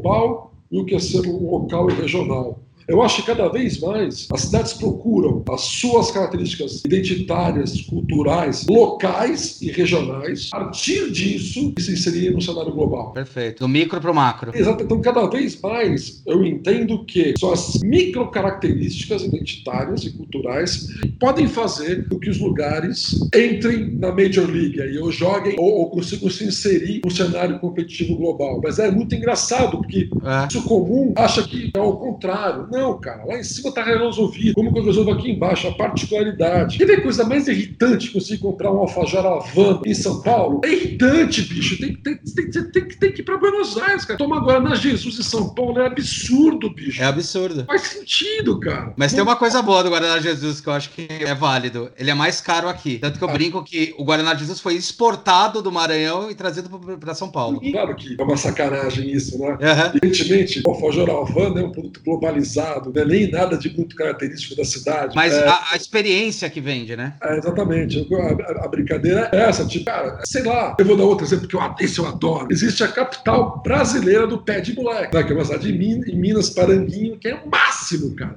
e 0.71 0.81
o 0.81 0.85
que 0.85 0.95
é 0.95 0.99
ser 0.99 1.27
local 1.27 1.91
e 1.91 1.95
regional. 1.95 2.59
Eu 2.87 3.03
acho 3.03 3.23
que 3.23 3.27
cada 3.27 3.49
vez 3.49 3.81
mais 3.81 4.29
as 4.33 4.43
cidades 4.43 4.75
procuram 4.75 5.43
as 5.51 5.63
suas 5.63 6.11
características 6.11 6.83
identitárias, 6.85 7.81
culturais, 7.83 8.67
locais 8.67 9.61
e 9.63 9.71
regionais. 9.71 10.51
A 10.53 10.61
partir 10.61 11.11
disso, 11.11 11.73
se 11.79 11.93
inserir 11.93 12.31
no 12.31 12.43
cenário 12.43 12.73
global. 12.73 13.13
Perfeito. 13.13 13.61
Do 13.61 13.69
micro 13.69 14.01
para 14.01 14.11
o 14.11 14.15
macro. 14.15 14.53
Exato. 14.55 14.85
Então, 14.85 15.01
cada 15.01 15.27
vez 15.27 15.59
mais 15.61 16.23
eu 16.27 16.45
entendo 16.45 17.05
que 17.05 17.35
são 17.39 17.53
as 17.53 17.81
micro 17.83 18.31
características 18.31 19.23
identitárias 19.23 20.05
e 20.05 20.11
culturais 20.11 20.89
que 21.01 21.09
podem 21.09 21.49
fazer 21.49 22.07
com 22.09 22.19
que 22.19 22.29
os 22.29 22.39
lugares 22.39 23.19
entrem 23.35 23.97
na 23.97 24.13
Major 24.13 24.47
League 24.47 24.79
e 24.79 24.99
ou 24.99 25.11
joguem 25.11 25.57
ou, 25.59 25.73
ou 25.73 25.91
consigam 25.91 26.29
se 26.29 26.45
inserir 26.45 27.01
no 27.05 27.11
cenário 27.11 27.59
competitivo 27.61 28.17
global. 28.17 28.61
Mas 28.63 28.79
é 28.79 28.91
muito 28.91 29.15
engraçado, 29.15 29.79
porque 29.79 30.11
é. 30.23 30.49
isso 30.49 30.63
comum 30.65 31.13
acha 31.17 31.43
que 31.43 31.71
é 31.75 31.81
o 31.81 31.97
contrário. 31.97 32.69
Não, 32.75 32.99
cara, 32.99 33.25
lá 33.25 33.39
em 33.39 33.45
cima 33.45 33.69
está 33.69 33.85
resolvido. 33.85 34.55
Como 34.55 34.73
que 34.73 34.81
eu 34.81 34.85
resolvo 34.85 35.13
aqui 35.13 35.31
embaixo? 35.31 35.69
A 35.69 35.73
particularidade. 35.73 36.83
E 36.83 36.85
tem 36.85 37.01
coisa 37.01 37.25
mais 37.25 37.47
irritante 37.47 38.09
que 38.09 38.21
você 38.21 38.37
comprar 38.37 38.73
um 38.73 38.79
alfajor 38.79 39.25
Havana 39.25 39.81
em 39.87 39.95
São 39.95 40.21
Paulo? 40.23 40.61
É 40.65 40.73
irritante, 40.73 41.43
bicho. 41.43 41.79
Tem, 41.79 41.95
tem, 41.95 42.17
tem, 42.17 42.51
tem, 42.51 42.71
tem, 42.73 42.89
tem 42.89 43.13
que 43.13 43.21
ir 43.21 43.25
para 43.25 43.37
Buenos 43.37 43.79
Aires, 43.79 44.05
cara. 44.05 44.19
Tomar 44.19 44.39
agora 44.39 44.59
na 44.59 44.75
Jesus 44.75 45.21
em 45.21 45.23
São 45.23 45.55
Paulo 45.55 45.79
é 45.79 45.87
absurdo, 45.87 46.69
bicho. 46.69 47.01
É 47.01 47.05
absurdo. 47.05 47.65
Faz 47.65 47.83
sentido, 47.83 48.59
cara. 48.59 48.93
Mas 48.97 49.13
tem 49.13 49.23
uma 49.23 49.37
coisa 49.37 49.63
boa 49.63 49.85
do 49.85 49.91
Guaraná 49.91 50.19
Jesus 50.19 50.61
que 50.61 50.69
eu 50.69 50.73
acho 50.73 50.91
que 50.91 51.07
é 51.09 51.33
válido. 51.33 51.93
Ele 51.97 52.11
é 52.11 52.15
mais 52.15 52.41
caro 52.41 52.69
aqui. 52.69 52.99
Tanto 52.99 53.19
que 53.19 53.25
eu 53.25 53.31
ah. 53.31 53.33
brinco 53.33 53.63
que 53.63 53.95
o 53.97 54.05
Guaraná 54.05 54.35
Jesus 54.35 54.59
foi 54.59 54.75
exportado 54.75 55.63
do 55.63 55.71
Maranhão 55.71 56.29
e 56.29 56.35
trazido 56.35 56.69
para 56.99 57.15
São 57.15 57.31
Paulo. 57.31 57.61
Claro 57.61 57.95
que 57.95 58.17
é 58.19 58.23
uma 58.25 58.37
sacanagem 58.37 59.13
isso, 59.13 59.39
né? 59.39 59.51
Uhum. 59.51 59.87
Evidentemente, 59.95 60.61
o 60.67 60.71
alfajor 60.71 61.09
Havana 61.09 61.61
é 61.61 61.65
um 61.65 61.71
produto 61.71 62.01
globalizado 62.05 62.64
não 62.85 63.03
é 63.03 63.05
nem 63.05 63.31
nada 63.31 63.57
de 63.57 63.75
muito 63.75 63.95
característico 63.97 64.57
da 64.57 64.65
cidade. 64.65 65.15
Mas 65.15 65.33
é, 65.33 65.47
a, 65.47 65.73
a, 65.73 65.77
experiência 65.77 66.49
que 66.51 66.61
vende, 66.61 66.97
né? 66.97 67.15
É, 67.23 67.39
exatamente. 67.39 68.07
A, 68.13 68.65
a, 68.65 68.69
brincadeira 68.69 69.29
é 69.33 69.41
essa, 69.43 69.67
tipo, 69.67 69.85
cara, 69.85 70.21
sei 70.25 70.43
lá, 70.43 70.77
eu 70.79 70.85
vou 70.85 70.97
dar 70.97 71.05
outro 71.05 71.25
exemplo 71.27 71.47
que 71.47 71.57
eu, 71.57 71.61
esse 71.81 71.99
eu 71.99 72.07
adoro. 72.07 72.49
Existe 72.51 72.83
a 72.83 72.89
capital 72.89 73.63
brasileira 73.63 74.27
do 74.27 74.39
pé 74.39 74.61
de 74.61 74.75
moleque, 74.75 75.15
né, 75.15 75.23
que 75.23 75.33
é 75.33 75.35
uma 75.35 75.45
cidade 75.45 75.71
de 75.71 75.79
Minas, 75.79 76.09
em 76.09 76.17
Minas, 76.17 76.51
Paranguinho, 76.51 77.19
que 77.19 77.29
é 77.29 77.35
o 77.35 77.49
máximo, 77.49 78.15
cara. 78.15 78.37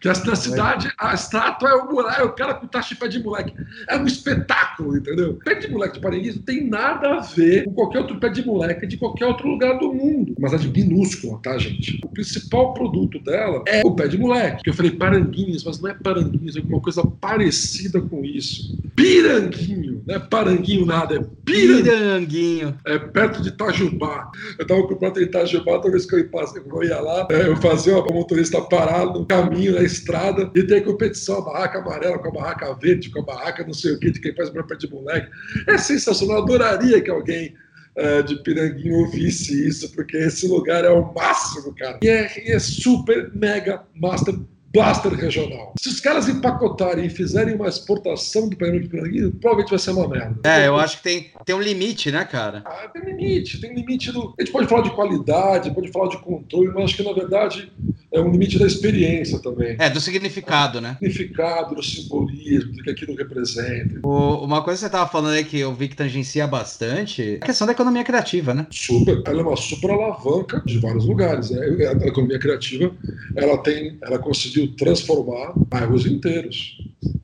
Que 0.00 0.08
na 0.08 0.36
cidade, 0.36 0.90
a 0.98 1.14
estátua 1.14 1.70
é 1.70 1.74
o 1.74 1.92
moleque, 1.92 2.20
é 2.20 2.24
o 2.24 2.32
cara 2.32 2.54
com 2.54 2.66
taxa 2.66 2.94
de 2.94 3.00
pé 3.00 3.08
de 3.08 3.22
moleque. 3.22 3.54
É 3.88 3.96
um 3.96 4.06
espetáculo, 4.06 4.96
entendeu? 4.96 5.38
Pé 5.44 5.54
de 5.54 5.70
moleque 5.70 5.94
de 5.94 6.00
Paranguinho 6.00 6.34
não 6.36 6.42
tem 6.42 6.68
nada 6.68 7.14
a 7.14 7.20
ver 7.20 7.64
com 7.64 7.72
qualquer 7.72 8.00
outro 8.00 8.18
pé 8.18 8.28
de 8.28 8.44
moleque 8.44 8.86
de 8.86 8.96
qualquer 8.96 9.26
outro 9.26 9.48
lugar 9.48 9.78
do 9.78 9.92
mundo. 9.92 10.34
Uma 10.38 10.48
cidade 10.48 10.68
minúscula, 10.68 11.38
tá, 11.42 11.56
gente? 11.58 12.00
O 12.04 12.08
principal 12.08 12.74
produto 12.74 13.18
dela 13.20 13.62
é 13.68 13.82
o 13.84 13.94
pé 13.94 14.08
de 14.08 14.16
moleque. 14.18 14.62
Que 14.64 14.70
eu 14.70 14.74
falei 14.74 14.90
paranguinhos, 14.92 15.64
mas 15.64 15.80
não 15.80 15.90
é 15.90 15.94
paranguinhos, 15.94 16.56
é 16.56 16.60
alguma 16.60 16.80
coisa 16.80 17.02
parecida 17.04 18.00
com 18.00 18.24
isso. 18.24 18.76
Piranguinho, 18.96 20.02
não 20.06 20.14
é 20.14 20.18
paranguinho 20.18 20.86
nada, 20.86 21.16
é 21.16 21.24
piranguinho. 21.44 21.84
piranguinho. 21.84 22.78
É 22.86 22.98
perto 22.98 23.42
de 23.42 23.50
Itajubá. 23.50 24.30
Eu 24.58 24.66
tava 24.66 24.82
com 24.86 24.94
o 24.94 25.10
de 25.10 25.22
Itajubá, 25.22 25.78
toda 25.78 25.90
vez 25.90 26.06
que 26.06 26.14
eu 26.14 26.82
ia 26.82 27.00
lá, 27.00 27.26
é, 27.30 27.48
eu 27.48 27.56
fazia 27.56 27.98
o 27.98 28.14
motorista 28.14 28.60
parar 28.62 29.06
no 29.06 29.26
caminho, 29.26 29.74
na 29.74 29.82
estrada, 29.82 30.50
e 30.54 30.62
tem 30.62 30.82
competição, 30.82 31.38
a 31.38 31.42
barraca 31.42 31.78
amarela 31.78 32.18
com 32.18 32.28
a 32.28 32.32
barraca 32.32 32.74
verde, 32.74 33.10
com 33.10 33.20
a 33.20 33.24
barraca 33.24 33.64
não 33.64 33.74
sei 33.74 33.92
o 33.92 33.98
que, 33.98 34.10
de 34.10 34.20
quem 34.20 34.34
faz 34.34 34.48
o 34.48 34.52
pé 34.52 34.76
de 34.76 34.90
moleque. 34.90 35.30
É 35.66 35.76
sensacional, 35.78 36.38
eu 36.38 36.42
adoraria 36.44 37.00
que 37.00 37.10
alguém 37.10 37.54
uh, 37.96 38.22
de 38.22 38.42
Piranguinho 38.42 38.98
ouvisse 38.98 39.66
isso, 39.66 39.92
porque 39.92 40.16
esse 40.16 40.46
lugar 40.48 40.84
é 40.84 40.90
o 40.90 41.12
máximo, 41.12 41.74
cara. 41.74 41.98
E 42.02 42.08
é, 42.08 42.48
e 42.48 42.52
é 42.52 42.58
super, 42.58 43.30
mega, 43.34 43.84
master 43.94 44.34
blaster 44.72 45.12
regional. 45.12 45.74
Se 45.80 45.88
os 45.88 46.00
caras 46.00 46.28
empacotarem 46.28 47.06
e 47.06 47.10
fizerem 47.10 47.54
uma 47.54 47.68
exportação 47.68 48.48
do 48.48 48.56
painel 48.56 48.80
de 48.80 48.88
Piranguinho, 48.88 49.30
provavelmente 49.32 49.70
vai 49.70 49.78
ser 49.78 49.90
uma 49.92 50.08
merda. 50.08 50.40
É, 50.44 50.66
eu 50.66 50.76
acho 50.76 50.98
que 50.98 51.02
tem, 51.02 51.30
tem 51.44 51.54
um 51.54 51.60
limite, 51.60 52.10
né, 52.10 52.24
cara? 52.24 52.62
Ah, 52.64 52.88
tem 52.88 53.02
limite, 53.04 53.60
tem 53.60 53.74
limite 53.74 54.12
do. 54.12 54.34
A 54.38 54.42
gente 54.42 54.52
pode 54.52 54.68
falar 54.68 54.82
de 54.82 54.90
qualidade, 54.90 55.74
pode 55.74 55.90
falar 55.90 56.08
de 56.08 56.18
controle, 56.18 56.68
mas 56.68 56.84
acho 56.84 56.96
que 56.96 57.02
na 57.02 57.12
verdade 57.12 57.72
é 58.12 58.20
um 58.20 58.30
limite 58.30 58.58
da 58.58 58.66
experiência 58.66 59.38
também. 59.38 59.76
É, 59.78 59.90
do 59.90 60.00
significado, 60.00 60.78
é, 60.78 60.80
né? 60.80 60.96
Significado, 60.98 61.74
do 61.74 61.82
simbolismo, 61.82 62.72
do 62.72 62.82
que 62.82 62.90
aquilo 62.90 63.14
representa. 63.14 64.00
O, 64.02 64.44
uma 64.44 64.62
coisa 64.62 64.78
que 64.78 64.80
você 64.80 64.86
estava 64.86 65.10
falando 65.10 65.34
aí 65.34 65.44
que 65.44 65.58
eu 65.58 65.74
vi 65.74 65.88
que 65.88 65.96
tangencia 65.96 66.46
bastante 66.46 67.22
é 67.22 67.36
a 67.36 67.46
questão 67.46 67.66
da 67.66 67.72
economia 67.72 68.04
criativa, 68.04 68.54
né? 68.54 68.66
Super, 68.70 69.22
ela 69.26 69.40
é 69.40 69.42
uma 69.42 69.56
super 69.56 69.90
alavanca 69.90 70.62
de 70.64 70.78
vários 70.78 71.06
lugares. 71.06 71.50
Né? 71.50 71.60
A 71.86 72.06
economia 72.06 72.38
criativa, 72.38 72.94
ela 73.36 73.58
tem, 73.58 73.98
ela 74.02 74.18
conseguiu 74.18 74.57
transformar 74.66 75.52
bairros 75.68 76.06
inteiros, 76.06 76.76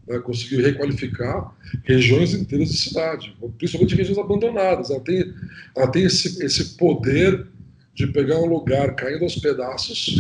né? 0.07 0.19
conseguiu 0.21 0.63
requalificar 0.63 1.53
regiões 1.83 2.35
inteiras 2.35 2.71
de 2.71 2.77
cidade, 2.77 3.37
principalmente 3.59 3.97
regiões 3.97 4.19
abandonadas. 4.19 4.91
Ela 4.91 5.01
tem, 5.01 5.35
ela 5.77 5.89
tem 5.89 6.05
esse, 6.05 6.45
esse 6.45 6.77
poder 6.77 7.47
de 7.95 8.07
pegar 8.09 8.39
um 8.39 8.47
lugar 8.47 8.95
caindo 8.95 9.23
aos 9.23 9.37
pedaços 9.37 10.17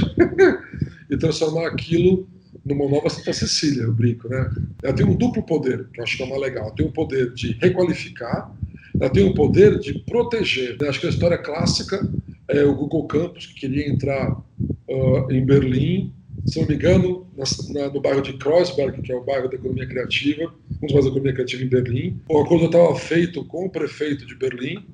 e 1.11 1.16
transformar 1.16 1.68
aquilo 1.68 2.27
numa 2.64 2.88
nova 2.88 3.11
Santa 3.11 3.33
Cecília, 3.33 3.83
eu 3.83 3.92
brinco, 3.92 4.29
né? 4.29 4.50
Ela 4.83 4.94
tem 4.94 5.05
um 5.05 5.14
duplo 5.14 5.42
poder, 5.42 5.87
que 5.92 6.00
eu 6.00 6.05
acho 6.05 6.16
que 6.16 6.22
é 6.22 6.27
mais 6.27 6.40
legal. 6.40 6.66
Ela 6.66 6.74
tem 6.74 6.87
o 6.87 6.92
poder 6.92 7.33
de 7.35 7.53
requalificar, 7.61 8.50
ela 8.98 9.11
tem 9.11 9.29
o 9.29 9.35
poder 9.35 9.79
de 9.79 9.98
proteger. 10.00 10.77
Eu 10.81 10.88
acho 10.88 11.00
que 11.00 11.07
a 11.07 11.11
história 11.11 11.37
clássica 11.37 12.09
é 12.48 12.64
o 12.64 12.74
Google 12.74 13.07
Campus, 13.07 13.46
que 13.46 13.55
queria 13.55 13.88
entrar 13.88 14.33
uh, 14.33 15.31
em 15.31 15.44
Berlim, 15.44 16.12
se 16.46 16.61
não 16.61 16.68
me 16.68 16.74
engano, 16.74 17.26
na, 17.70 17.88
no 17.88 18.00
bairro 18.00 18.22
de 18.22 18.35
Kreuzberg, 18.35 19.02
que 19.02 19.12
é 19.12 19.16
o 19.16 19.24
bairro 19.24 19.48
da 19.48 19.57
economia 19.57 19.87
criativa, 19.87 20.52
um 20.83 20.87
dos 20.87 20.92
bairros 20.92 21.04
da 21.04 21.11
economia 21.11 21.33
criativa 21.33 21.62
em 21.62 21.68
Berlim. 21.68 22.20
O 22.28 22.40
acordo 22.40 22.66
estava 22.66 22.94
feito 22.96 23.44
com 23.44 23.66
o 23.66 23.70
prefeito 23.70 24.26
de 24.26 24.35
Berlim, 24.35 24.85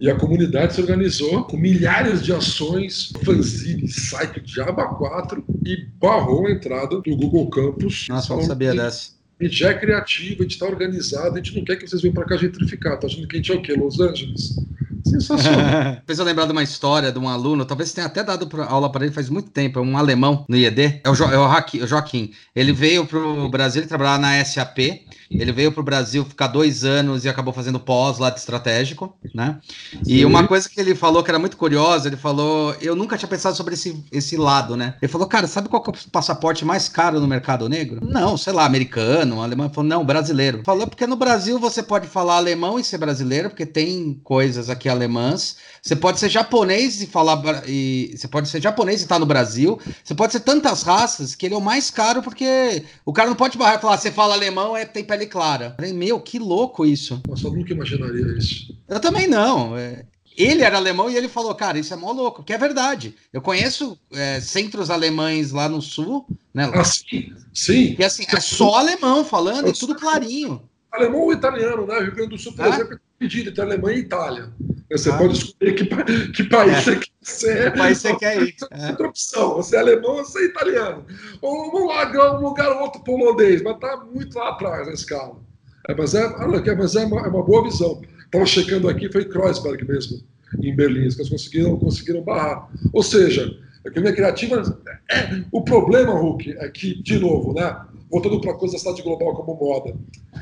e 0.00 0.10
a 0.10 0.16
comunidade 0.16 0.74
se 0.74 0.80
organizou 0.80 1.44
com 1.44 1.56
milhares 1.56 2.22
de 2.22 2.32
ações, 2.32 3.12
fanzine, 3.24 3.88
site 3.88 4.40
de 4.40 4.60
aba 4.60 4.88
4 4.88 5.42
e 5.64 5.86
barrou 5.98 6.46
a 6.46 6.50
entrada 6.50 7.00
do 7.00 7.16
Google 7.16 7.48
Campus. 7.48 8.06
Nossa, 8.08 8.34
não 8.34 8.42
sabia 8.42 8.74
dessa. 8.74 9.12
A 9.40 9.44
gente 9.44 9.64
é 9.64 9.74
criativo, 9.74 10.40
a 10.40 10.42
gente 10.42 10.52
está 10.52 10.66
organizado, 10.66 11.34
a 11.34 11.36
gente 11.36 11.56
não 11.56 11.64
quer 11.64 11.76
que 11.76 11.88
vocês 11.88 12.02
venham 12.02 12.14
para 12.14 12.24
cá 12.24 12.36
gentrificar. 12.36 12.98
Tá 12.98 13.06
achando 13.06 13.26
que 13.26 13.36
a 13.36 13.38
gente 13.38 13.52
é 13.52 13.54
o 13.54 13.62
quê? 13.62 13.72
Los 13.72 13.98
Angeles? 13.98 14.56
Sensacional. 15.04 15.98
Fez 16.06 16.18
eu 16.18 16.24
lembrar 16.24 16.46
de 16.46 16.52
uma 16.52 16.62
história 16.62 17.12
de 17.12 17.18
um 17.18 17.28
aluno, 17.28 17.64
talvez 17.64 17.92
tenha 17.92 18.06
até 18.06 18.22
dado 18.22 18.48
aula 18.62 18.90
para 18.90 19.04
ele 19.04 19.14
faz 19.14 19.28
muito 19.28 19.50
tempo, 19.50 19.78
é 19.78 19.82
um 19.82 19.96
alemão 19.96 20.44
no 20.48 20.56
IED, 20.56 21.00
é 21.04 21.10
o, 21.10 21.14
jo, 21.14 21.24
é 21.24 21.38
o 21.38 21.86
Joaquim. 21.86 22.32
Ele 22.54 22.72
veio 22.72 23.06
para 23.06 23.18
o 23.18 23.48
Brasil 23.48 23.86
trabalhar 23.86 24.18
na 24.18 24.42
SAP, 24.44 24.78
ele 25.30 25.52
veio 25.52 25.72
para 25.72 25.80
o 25.80 25.84
Brasil 25.84 26.24
ficar 26.24 26.46
dois 26.46 26.84
anos 26.84 27.24
e 27.24 27.28
acabou 27.28 27.52
fazendo 27.52 27.80
pós 27.80 28.18
lá 28.18 28.30
de 28.30 28.38
estratégico, 28.38 29.14
né? 29.34 29.58
E 30.06 30.24
uma 30.24 30.46
coisa 30.46 30.68
que 30.68 30.80
ele 30.80 30.94
falou 30.94 31.22
que 31.22 31.30
era 31.30 31.38
muito 31.38 31.56
curiosa, 31.56 32.08
ele 32.08 32.16
falou, 32.16 32.74
eu 32.80 32.94
nunca 32.94 33.16
tinha 33.16 33.28
pensado 33.28 33.56
sobre 33.56 33.74
esse, 33.74 34.04
esse 34.12 34.36
lado, 34.36 34.76
né? 34.76 34.94
Ele 35.02 35.10
falou, 35.10 35.26
cara, 35.26 35.46
sabe 35.46 35.68
qual 35.68 35.84
é 35.86 35.90
o 35.90 36.10
passaporte 36.10 36.64
mais 36.64 36.88
caro 36.88 37.20
no 37.20 37.26
mercado 37.26 37.68
negro? 37.68 38.00
Não, 38.02 38.36
sei 38.36 38.52
lá, 38.52 38.64
americano, 38.64 39.42
alemão. 39.42 39.66
Ele 39.66 39.74
falou, 39.74 39.88
não, 39.88 40.04
brasileiro. 40.04 40.62
Falou, 40.64 40.86
porque 40.86 41.06
no 41.06 41.16
Brasil 41.16 41.58
você 41.58 41.82
pode 41.82 42.06
falar 42.06 42.36
alemão 42.36 42.78
e 42.78 42.84
ser 42.84 42.98
brasileiro, 42.98 43.50
porque 43.50 43.66
tem 43.66 44.20
coisas 44.22 44.70
aqui 44.70 44.88
alemãs. 44.94 45.56
Você 45.82 45.94
pode 45.94 46.18
ser 46.18 46.30
japonês 46.30 47.02
e 47.02 47.06
falar. 47.06 47.62
E, 47.68 48.14
você 48.16 48.26
pode 48.26 48.48
ser 48.48 48.62
japonês 48.62 49.00
e 49.00 49.04
estar 49.04 49.16
tá 49.16 49.18
no 49.18 49.26
Brasil. 49.26 49.78
Você 50.02 50.14
pode 50.14 50.32
ser 50.32 50.40
tantas 50.40 50.82
raças 50.82 51.34
que 51.34 51.46
ele 51.46 51.54
é 51.54 51.58
o 51.58 51.60
mais 51.60 51.90
caro 51.90 52.22
porque 52.22 52.82
o 53.04 53.12
cara 53.12 53.28
não 53.28 53.36
pode 53.36 53.58
barrar 53.58 53.78
e 53.78 53.80
falar, 53.80 53.98
você 53.98 54.10
fala 54.10 54.34
alemão, 54.34 54.76
é 54.76 54.84
tem 54.84 55.04
pele 55.04 55.26
clara. 55.26 55.76
Meu, 55.94 56.18
que 56.20 56.38
louco 56.38 56.86
isso. 56.86 57.20
Nossa, 57.28 57.46
eu 57.46 57.52
nunca 57.52 57.72
imaginaria 57.72 58.38
isso. 58.38 58.74
Eu 58.88 59.00
também 59.00 59.26
não. 59.26 59.76
É, 59.76 60.04
ele 60.36 60.62
era 60.62 60.76
alemão 60.76 61.08
e 61.08 61.16
ele 61.16 61.28
falou, 61.28 61.54
cara, 61.54 61.78
isso 61.78 61.94
é 61.94 61.96
mó 61.96 62.10
louco, 62.12 62.42
que 62.42 62.52
é 62.52 62.58
verdade. 62.58 63.14
Eu 63.32 63.40
conheço 63.40 63.98
é, 64.12 64.40
centros 64.40 64.90
alemães 64.90 65.52
lá 65.52 65.68
no 65.68 65.80
sul, 65.80 66.26
né? 66.52 66.70
Ah, 66.74 66.84
sim, 66.84 67.32
sim. 67.52 67.96
E 67.98 68.04
assim, 68.04 68.24
é 68.28 68.40
só 68.40 68.76
alemão 68.76 69.24
falando, 69.24 69.68
e 69.68 69.72
tudo 69.72 69.94
clarinho. 69.94 70.62
Alemão 70.90 71.22
ou 71.22 71.32
italiano, 71.32 71.86
né? 71.86 72.00
Rio 72.00 72.14
Grande 72.14 72.30
do 72.30 72.38
Sul, 72.38 72.52
por 72.52 72.66
é? 72.66 72.68
exemplo, 72.68 72.94
é 72.94 72.98
pedido 73.18 73.50
entre 73.50 73.62
Alemanha 73.62 73.96
e 73.96 74.00
Itália. 74.00 74.52
Você 74.90 75.10
ah. 75.10 75.16
pode 75.16 75.34
escolher 75.34 75.74
que, 75.74 76.32
que 76.32 76.44
país 76.44 76.72
é. 76.72 76.80
você 76.80 76.96
quer 76.96 77.10
ser. 77.22 77.72
Que 77.72 77.78
país 77.78 77.98
você 77.98 78.16
quer 78.16 78.42
ir. 78.42 78.54
É. 78.70 78.90
Outra 78.90 79.08
opção. 79.08 79.54
Você 79.54 79.76
é 79.76 79.78
alemão 79.80 80.16
ou 80.16 80.24
você 80.24 80.40
é 80.40 80.44
italiano. 80.44 81.04
Ou 81.40 81.72
vamos 81.72 81.88
lá, 81.88 82.38
um 82.38 82.42
lugar 82.42 82.70
outro 82.80 83.02
polonês, 83.02 83.62
mas 83.62 83.74
está 83.74 83.96
muito 84.04 84.38
lá 84.38 84.50
atrás 84.50 84.86
na 84.86 84.92
escala. 84.92 85.36
É, 85.88 85.94
mas 85.94 86.14
é, 86.14 86.28
mas 86.76 86.96
é, 86.96 87.04
uma, 87.04 87.20
é 87.20 87.28
uma 87.28 87.42
boa 87.42 87.64
visão. 87.64 88.00
Estava 88.24 88.46
checando 88.46 88.88
aqui, 88.88 89.10
foi 89.10 89.24
Kreuzberg 89.24 89.86
mesmo, 89.86 90.22
em 90.62 90.74
Berlim, 90.74 91.08
que 91.08 91.20
eles 91.20 91.28
conseguiram, 91.28 91.78
conseguiram 91.78 92.22
barrar. 92.22 92.68
Ou 92.92 93.02
seja, 93.02 93.50
a 93.84 93.88
economia 93.88 94.14
criativa. 94.14 94.62
É, 95.10 95.42
o 95.52 95.62
problema, 95.62 96.14
Hulk, 96.14 96.56
é 96.58 96.68
que, 96.68 97.02
de 97.02 97.18
novo, 97.18 97.52
né? 97.52 97.80
Voltando 98.10 98.40
para 98.40 98.52
a 98.52 98.54
coisa 98.54 98.74
da 98.74 98.78
cidade 98.78 99.02
global 99.02 99.34
como 99.34 99.58
moda, 99.58 99.94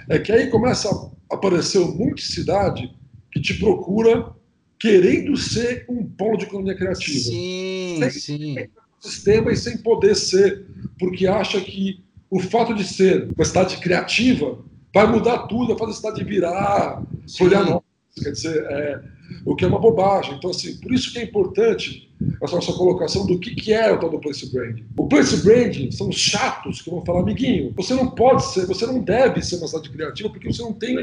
é 0.08 0.18
que 0.18 0.30
aí 0.30 0.48
começa 0.48 0.88
a 0.88 1.34
aparecer 1.34 1.78
um 1.78 1.94
monte 1.94 2.16
de 2.16 2.32
cidade 2.32 2.94
que 3.32 3.40
te 3.40 3.54
procura 3.54 4.32
querendo 4.78 5.36
ser 5.36 5.86
um 5.88 6.04
polo 6.04 6.36
de 6.36 6.44
economia 6.44 6.74
criativa. 6.74 7.18
Sim, 7.18 7.98
sem 7.98 8.10
sim. 8.10 8.56
Sistema 9.00 9.52
e 9.52 9.56
sem 9.56 9.78
poder 9.78 10.14
ser, 10.14 10.66
porque 10.98 11.26
acha 11.26 11.60
que 11.60 12.02
o 12.30 12.38
fato 12.40 12.74
de 12.74 12.84
ser 12.84 13.28
uma 13.36 13.44
cidade 13.44 13.76
criativa 13.78 14.58
vai 14.94 15.06
mudar 15.06 15.46
tudo, 15.46 15.68
vai 15.68 15.78
fazer 15.78 15.92
a 15.92 15.94
cidade 15.94 16.24
virar, 16.24 17.02
Florianópolis, 17.36 17.84
quer 18.22 18.30
dizer, 18.30 18.64
é, 18.64 19.02
o 19.44 19.54
que 19.56 19.64
é 19.64 19.68
uma 19.68 19.78
bobagem. 19.78 20.34
Então, 20.34 20.50
assim, 20.50 20.76
por 20.78 20.92
isso 20.92 21.12
que 21.12 21.18
é 21.18 21.24
importante 21.24 22.11
essa 22.42 22.54
nossa 22.56 22.72
colocação 22.72 23.26
do 23.26 23.38
que, 23.38 23.54
que 23.54 23.72
é 23.72 23.92
o 23.92 23.98
tal 23.98 24.10
do 24.10 24.18
place 24.18 24.50
branding. 24.52 24.84
O 24.96 25.06
place 25.06 25.36
branding 25.42 25.90
são 25.90 26.08
os 26.08 26.16
chatos 26.16 26.82
que 26.82 26.90
vão 26.90 27.04
falar, 27.04 27.20
amiguinho, 27.20 27.72
você 27.76 27.94
não 27.94 28.08
pode 28.08 28.44
ser, 28.46 28.66
você 28.66 28.86
não 28.86 29.00
deve 29.00 29.42
ser 29.42 29.56
uma 29.56 29.68
cidade 29.68 29.90
criativa 29.90 30.28
porque 30.28 30.52
você 30.52 30.62
não 30.62 30.72
tem 30.72 30.96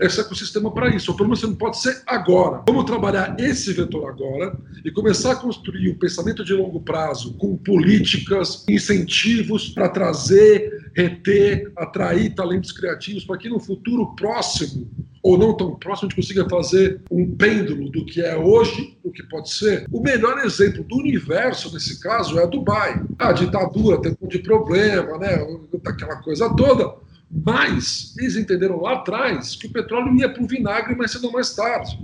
esse 0.00 0.20
ecossistema 0.20 0.70
para 0.70 0.94
isso. 0.94 1.10
Ou 1.10 1.16
pelo 1.16 1.28
menos 1.28 1.40
você 1.40 1.46
não 1.46 1.54
pode 1.54 1.80
ser 1.80 2.02
agora. 2.06 2.62
Vamos 2.66 2.84
trabalhar 2.84 3.36
esse 3.38 3.72
vetor 3.72 4.08
agora 4.08 4.56
e 4.84 4.90
começar 4.90 5.32
a 5.32 5.36
construir 5.36 5.90
um 5.90 5.98
pensamento 5.98 6.44
de 6.44 6.52
longo 6.52 6.80
prazo 6.80 7.34
com 7.34 7.56
políticas, 7.56 8.64
incentivos 8.68 9.68
para 9.68 9.88
trazer, 9.88 10.90
reter, 10.94 11.72
atrair 11.76 12.34
talentos 12.34 12.72
criativos 12.72 13.24
para 13.24 13.38
que 13.38 13.48
no 13.48 13.58
futuro 13.58 14.14
próximo 14.14 14.88
ou 15.24 15.38
não 15.38 15.56
tão 15.56 15.74
próximo, 15.74 16.06
a 16.06 16.10
gente 16.10 16.20
consiga 16.20 16.46
fazer 16.50 17.00
um 17.10 17.34
pêndulo 17.34 17.88
do 17.88 18.04
que 18.04 18.20
é 18.20 18.36
hoje, 18.36 18.94
do 19.02 19.10
que 19.10 19.22
pode 19.22 19.50
ser. 19.50 19.86
O 19.90 20.02
melhor 20.02 20.38
exemplo 20.40 20.63
do 20.70 20.96
universo, 20.96 21.72
nesse 21.72 22.00
caso, 22.00 22.38
é 22.38 22.46
Dubai. 22.46 23.02
A 23.18 23.32
ditadura 23.32 24.00
tem 24.00 24.12
um 24.12 24.16
monte 24.20 24.38
de 24.38 24.42
problema, 24.44 25.18
né? 25.18 25.46
aquela 25.86 26.16
coisa 26.16 26.54
toda. 26.54 26.94
Mas 27.30 28.14
eles 28.18 28.36
entenderam 28.36 28.80
lá 28.80 28.94
atrás 28.94 29.56
que 29.56 29.66
o 29.66 29.72
petróleo 29.72 30.14
ia 30.14 30.28
para 30.28 30.42
o 30.42 30.46
vinagre 30.46 30.94
mais 30.94 31.10
cedo 31.10 31.26
ou 31.26 31.32
mais 31.32 31.54
tarde. 31.54 31.98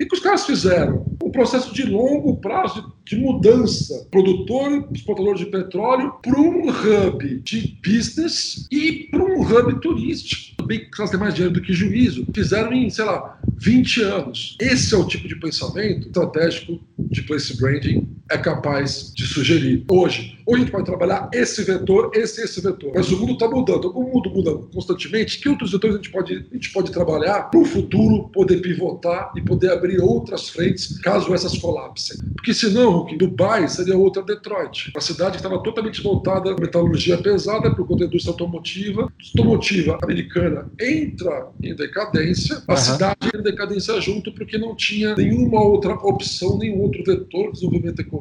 O 0.00 0.06
que 0.06 0.14
os 0.14 0.20
caras 0.20 0.46
fizeram? 0.46 1.04
Um 1.22 1.30
processo 1.30 1.74
de 1.74 1.84
longo 1.84 2.38
prazo 2.38 2.90
de 3.04 3.16
mudança. 3.16 4.06
Produtor, 4.10 4.88
exportador 4.94 5.36
de 5.36 5.44
petróleo, 5.44 6.14
para 6.22 6.40
um 6.40 6.70
hub 6.70 7.40
de 7.40 7.78
business 7.84 8.66
e 8.70 9.08
para 9.10 9.22
um 9.22 9.42
hub 9.42 9.80
turístico. 9.80 10.64
Bem 10.64 10.88
que 10.90 10.98
elas 10.98 11.10
têm 11.10 11.20
mais 11.20 11.34
dinheiro 11.34 11.52
do 11.52 11.60
que 11.60 11.74
juízo. 11.74 12.24
Fizeram 12.34 12.72
em, 12.72 12.88
sei 12.88 13.04
lá, 13.04 13.38
20 13.60 14.02
anos. 14.02 14.56
Esse 14.58 14.94
é 14.94 14.96
o 14.96 15.06
tipo 15.06 15.28
de 15.28 15.36
pensamento 15.36 16.06
estratégico 16.06 16.80
de 16.98 17.22
place 17.22 17.56
branding 17.58 18.08
é 18.30 18.38
capaz 18.38 19.12
de 19.12 19.26
sugerir. 19.26 19.84
Hoje, 19.90 20.38
hoje 20.46 20.62
a 20.62 20.64
gente 20.64 20.70
pode 20.70 20.84
trabalhar 20.84 21.28
esse 21.34 21.64
vetor, 21.64 22.12
esse 22.14 22.40
esse 22.40 22.60
vetor. 22.60 22.92
Mas 22.94 23.10
o 23.10 23.18
mundo 23.18 23.32
está 23.32 23.48
mudando. 23.48 23.90
O 23.90 24.02
mundo 24.04 24.30
muda 24.30 24.54
constantemente. 24.72 25.40
Que 25.40 25.48
outros 25.48 25.72
vetores 25.72 25.96
a 25.96 25.98
gente 25.98 26.10
pode, 26.10 26.46
a 26.50 26.54
gente 26.54 26.72
pode 26.72 26.92
trabalhar 26.92 27.50
para 27.50 27.60
o 27.60 27.64
futuro 27.64 28.28
poder 28.28 28.58
pivotar 28.58 29.32
e 29.36 29.42
poder 29.42 29.72
abrir 29.72 30.00
outras 30.00 30.48
frentes 30.48 30.98
caso 31.00 31.34
essas 31.34 31.58
colapsem? 31.58 32.16
Porque 32.36 32.54
senão, 32.54 33.04
Dubai 33.18 33.68
seria 33.68 33.96
outra 33.96 34.22
Detroit. 34.22 34.92
Uma 34.94 35.00
cidade 35.00 35.32
que 35.32 35.36
estava 35.38 35.60
totalmente 35.62 36.00
voltada 36.00 36.52
à 36.52 36.56
metalurgia 36.56 37.18
pesada 37.18 37.74
por 37.74 37.86
conta 37.86 38.00
da 38.00 38.06
indústria 38.06 38.32
automotiva. 38.32 39.02
A 39.02 39.38
automotiva 39.38 39.98
americana 40.02 40.70
entra 40.80 41.48
em 41.60 41.74
decadência, 41.74 42.62
a 42.68 42.72
uhum. 42.72 42.76
cidade 42.78 43.16
entra 43.26 43.40
em 43.40 43.44
decadência 43.44 44.00
junto 44.00 44.32
porque 44.32 44.56
não 44.56 44.76
tinha 44.76 45.16
nenhuma 45.16 45.62
outra 45.62 45.94
opção, 45.94 46.56
nenhum 46.58 46.80
outro 46.80 47.02
vetor 47.04 47.46
de 47.46 47.52
desenvolvimento 47.54 48.00
econômico 48.00 48.19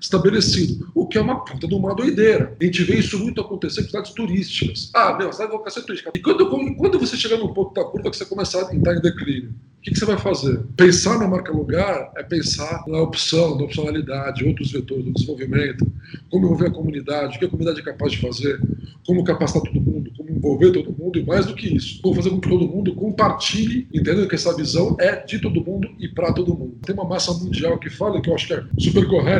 estabelecido. 0.00 0.90
O 0.94 1.06
que 1.06 1.18
é 1.18 1.20
uma 1.20 1.44
puta 1.44 1.66
de 1.66 1.74
uma 1.74 1.94
doideira. 1.94 2.56
A 2.60 2.64
gente 2.64 2.82
vê 2.84 2.96
isso 2.96 3.18
muito 3.18 3.40
acontecer 3.40 3.82
com 3.82 3.88
cidades 3.88 4.12
turísticas. 4.12 4.90
Ah, 4.94 5.16
meu, 5.16 5.32
cidade 5.32 5.52
vai 5.52 5.70
ser 5.70 5.82
turística. 5.82 6.12
E 6.14 6.20
quando, 6.20 6.48
quando 6.76 6.98
você 6.98 7.16
chega 7.16 7.36
num 7.36 7.52
ponto 7.52 7.74
da 7.74 7.84
curva 7.84 8.10
que 8.10 8.16
você 8.16 8.24
começa 8.24 8.66
a 8.66 8.74
entrar 8.74 8.96
em 8.96 9.00
declínio, 9.00 9.50
o 9.50 9.84
que, 9.84 9.90
que, 9.90 9.98
você 9.98 10.04
vai 10.04 10.16
fazer? 10.16 10.60
Pensar 10.76 11.18
na 11.18 11.26
marca 11.26 11.52
lugar 11.52 12.12
é 12.16 12.22
pensar 12.22 12.84
na 12.86 13.00
opção, 13.00 13.56
na 13.56 13.64
opcionalidade, 13.64 14.44
outros 14.44 14.70
vetores 14.70 15.04
do 15.04 15.12
desenvolvimento, 15.12 15.84
como 16.30 16.46
envolver 16.46 16.68
a 16.68 16.70
comunidade, 16.70 17.34
o 17.34 17.38
que 17.40 17.46
a 17.46 17.48
comunidade 17.48 17.80
é 17.80 17.82
capaz 17.82 18.12
de 18.12 18.20
fazer, 18.20 18.60
como 19.04 19.24
capacitar 19.24 19.60
todo 19.62 19.80
mundo, 19.80 20.12
como 20.16 20.30
envolver 20.30 20.70
todo 20.70 20.96
mundo 20.96 21.18
e 21.18 21.24
mais 21.24 21.46
do 21.46 21.54
que 21.56 21.76
isso, 21.76 22.00
como 22.00 22.14
fazer 22.14 22.30
com 22.30 22.40
que 22.40 22.48
todo 22.48 22.68
mundo 22.68 22.94
compartilhe, 22.94 23.88
entendendo 23.92 24.28
que 24.28 24.36
essa 24.36 24.54
visão 24.56 24.96
é 25.00 25.16
de 25.16 25.40
todo 25.40 25.64
mundo 25.64 25.88
e 25.98 26.06
para 26.06 26.32
todo 26.32 26.54
mundo. 26.54 26.76
Tem 26.86 26.94
uma 26.94 27.04
massa 27.04 27.32
mundial 27.32 27.76
que 27.76 27.90
fala, 27.90 28.22
que 28.22 28.30
eu 28.30 28.34
acho 28.36 28.46
que 28.46 28.54
é 28.54 28.62
super 28.78 29.08
correta, 29.08 29.31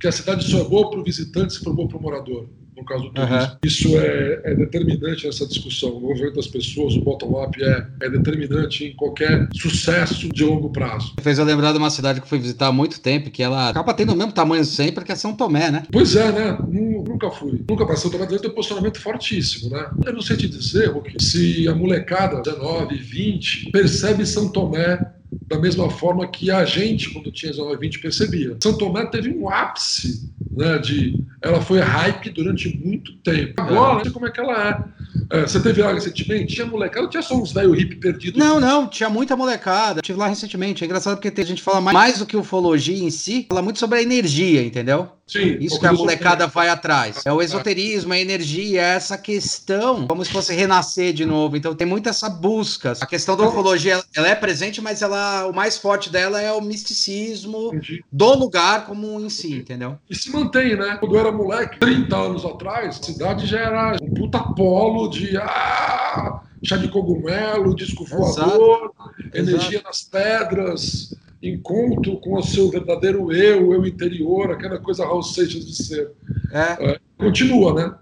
que 0.00 0.06
a 0.06 0.12
cidade 0.12 0.44
só 0.44 0.60
é 0.60 0.64
boa 0.64 0.90
para 0.90 1.00
o 1.00 1.04
visitante 1.04 1.54
se 1.54 1.60
for 1.60 1.74
boa 1.74 1.88
para 1.88 1.98
o 1.98 2.02
morador 2.02 2.48
no 2.76 2.84
caso 2.84 3.04
do 3.04 3.10
turismo. 3.10 3.36
Uhum. 3.36 3.56
Isso 3.64 3.98
é, 3.98 4.40
é, 4.44 4.54
determinante 4.54 5.26
nessa 5.26 5.46
discussão. 5.46 5.90
O 5.90 6.00
movimento 6.00 6.34
das 6.34 6.46
pessoas, 6.46 6.94
o 6.94 7.00
bottom-up, 7.00 7.62
é, 7.62 7.86
é 8.02 8.10
determinante 8.10 8.84
em 8.84 8.94
qualquer 8.94 9.48
sucesso 9.54 10.28
de 10.28 10.44
longo 10.44 10.70
prazo. 10.70 11.14
Fez 11.20 11.38
eu 11.38 11.44
lembrar 11.44 11.72
de 11.72 11.78
uma 11.78 11.90
cidade 11.90 12.20
que 12.20 12.28
fui 12.28 12.38
visitar 12.38 12.66
há 12.68 12.72
muito 12.72 13.00
tempo, 13.00 13.30
que 13.30 13.42
ela 13.42 13.70
acaba 13.70 13.94
tendo 13.94 14.12
o 14.12 14.16
mesmo 14.16 14.32
tamanho 14.32 14.64
sempre, 14.64 15.04
que 15.04 15.12
é 15.12 15.14
São 15.14 15.34
Tomé, 15.34 15.70
né? 15.70 15.84
Pois 15.90 16.14
é, 16.14 16.30
né? 16.30 16.58
Nunca 16.68 17.30
fui. 17.30 17.64
Nunca 17.68 17.86
passei. 17.86 17.96
São 17.96 18.10
Tomé 18.10 18.26
tem 18.26 18.50
um 18.50 18.54
posicionamento 18.54 19.00
fortíssimo, 19.00 19.70
né? 19.70 19.90
Eu 20.04 20.12
não 20.12 20.20
sei 20.20 20.36
te 20.36 20.46
dizer, 20.46 20.90
Hulk, 20.90 21.16
se 21.18 21.66
a 21.66 21.74
molecada 21.74 22.42
19, 22.42 22.96
20 22.96 23.70
percebe 23.70 24.26
São 24.26 24.48
Tomé 24.50 24.98
da 25.46 25.58
mesma 25.58 25.90
forma 25.90 26.26
que 26.26 26.50
a 26.50 26.64
gente, 26.64 27.10
quando 27.10 27.30
tinha 27.30 27.52
19, 27.52 27.78
20, 27.78 27.98
percebia. 28.00 28.56
São 28.60 28.76
Tomé 28.76 29.06
teve 29.06 29.30
um 29.30 29.48
ápice 29.48 30.30
né, 30.50 30.78
de 30.78 31.20
ela 31.40 31.60
foi 31.60 31.80
hype 31.80 32.30
durante 32.30 32.76
muito 32.76 33.12
tempo. 33.18 33.54
Agora, 33.60 33.94
não 33.94 34.02
sei 34.02 34.12
como 34.12 34.26
é 34.26 34.30
que 34.30 34.40
ela 34.40 34.68
é. 34.68 34.84
É 35.30 35.42
você 35.42 35.60
teve 35.60 35.82
lá 35.82 35.92
recentemente? 35.92 36.54
Tinha 36.54 36.66
molecada, 36.66 37.08
tinha 37.08 37.22
só 37.22 37.34
uns 37.34 37.52
velho 37.52 37.72
hippie 37.72 37.96
perdidos? 37.96 38.38
Não, 38.38 38.60
não, 38.60 38.86
tinha 38.86 39.08
muita 39.08 39.36
molecada. 39.36 40.00
Tive 40.00 40.18
lá 40.18 40.28
recentemente. 40.28 40.82
É 40.82 40.86
engraçado 40.86 41.16
porque 41.18 41.40
a 41.40 41.44
gente 41.44 41.62
fala 41.62 41.80
mais, 41.80 41.94
mais 41.94 42.18
do 42.18 42.26
que 42.26 42.36
ufologia 42.36 43.02
em 43.02 43.10
si, 43.10 43.46
fala 43.48 43.62
muito 43.62 43.78
sobre 43.78 43.98
a 43.98 44.02
energia, 44.02 44.62
entendeu? 44.62 45.10
Sim, 45.26 45.56
Isso 45.60 45.80
que 45.80 45.86
a 45.86 45.92
molecada 45.92 46.46
vai 46.46 46.68
atrás. 46.68 47.26
É 47.26 47.32
o 47.32 47.42
esoterismo, 47.42 48.12
a 48.12 48.18
energia, 48.18 48.80
é 48.80 48.94
essa 48.94 49.18
questão, 49.18 50.06
como 50.06 50.24
se 50.24 50.30
fosse 50.30 50.54
renascer 50.54 51.12
de 51.12 51.26
novo. 51.26 51.56
Então 51.56 51.74
tem 51.74 51.86
muito 51.86 52.08
essa 52.08 52.30
busca. 52.30 52.92
A 53.00 53.06
questão 53.06 53.36
da 53.36 53.48
ufologia, 53.48 54.00
ela 54.14 54.28
é 54.28 54.36
presente, 54.36 54.80
mas 54.80 55.02
ela, 55.02 55.46
o 55.48 55.52
mais 55.52 55.76
forte 55.76 56.10
dela 56.10 56.40
é 56.40 56.52
o 56.52 56.60
misticismo 56.60 57.72
Entendi. 57.74 58.04
do 58.12 58.34
lugar 58.38 58.86
como 58.86 59.20
em 59.20 59.28
si, 59.28 59.54
entendeu? 59.54 59.98
E 60.08 60.14
se 60.14 60.30
mantém, 60.30 60.76
né? 60.76 60.96
Quando 61.00 61.16
eu 61.16 61.20
era 61.20 61.32
moleque, 61.32 61.80
30 61.80 62.16
anos 62.16 62.44
atrás, 62.44 63.00
a 63.00 63.04
cidade 63.04 63.46
já 63.46 63.58
era 63.58 63.96
um 64.00 64.14
puta 64.14 64.38
polo 64.38 65.08
de 65.08 65.15
ah, 65.38 66.42
chá 66.64 66.76
de 66.76 66.88
cogumelo, 66.88 67.74
disco 67.74 68.04
voador, 68.04 68.92
Exato. 69.18 69.38
energia 69.38 69.78
Exato. 69.78 69.84
nas 69.84 70.02
pedras, 70.02 71.14
encontro 71.42 72.18
com 72.20 72.38
o 72.38 72.42
seu 72.42 72.70
verdadeiro 72.70 73.32
eu, 73.32 73.72
eu 73.72 73.86
interior, 73.86 74.50
aquela 74.50 74.78
coisa 74.78 75.04
Raul 75.04 75.22
Seixas 75.22 75.66
de 75.66 75.74
ser. 75.74 76.10
É. 76.52 76.92
É, 76.92 77.00
continua, 77.18 77.74
né? 77.74 77.94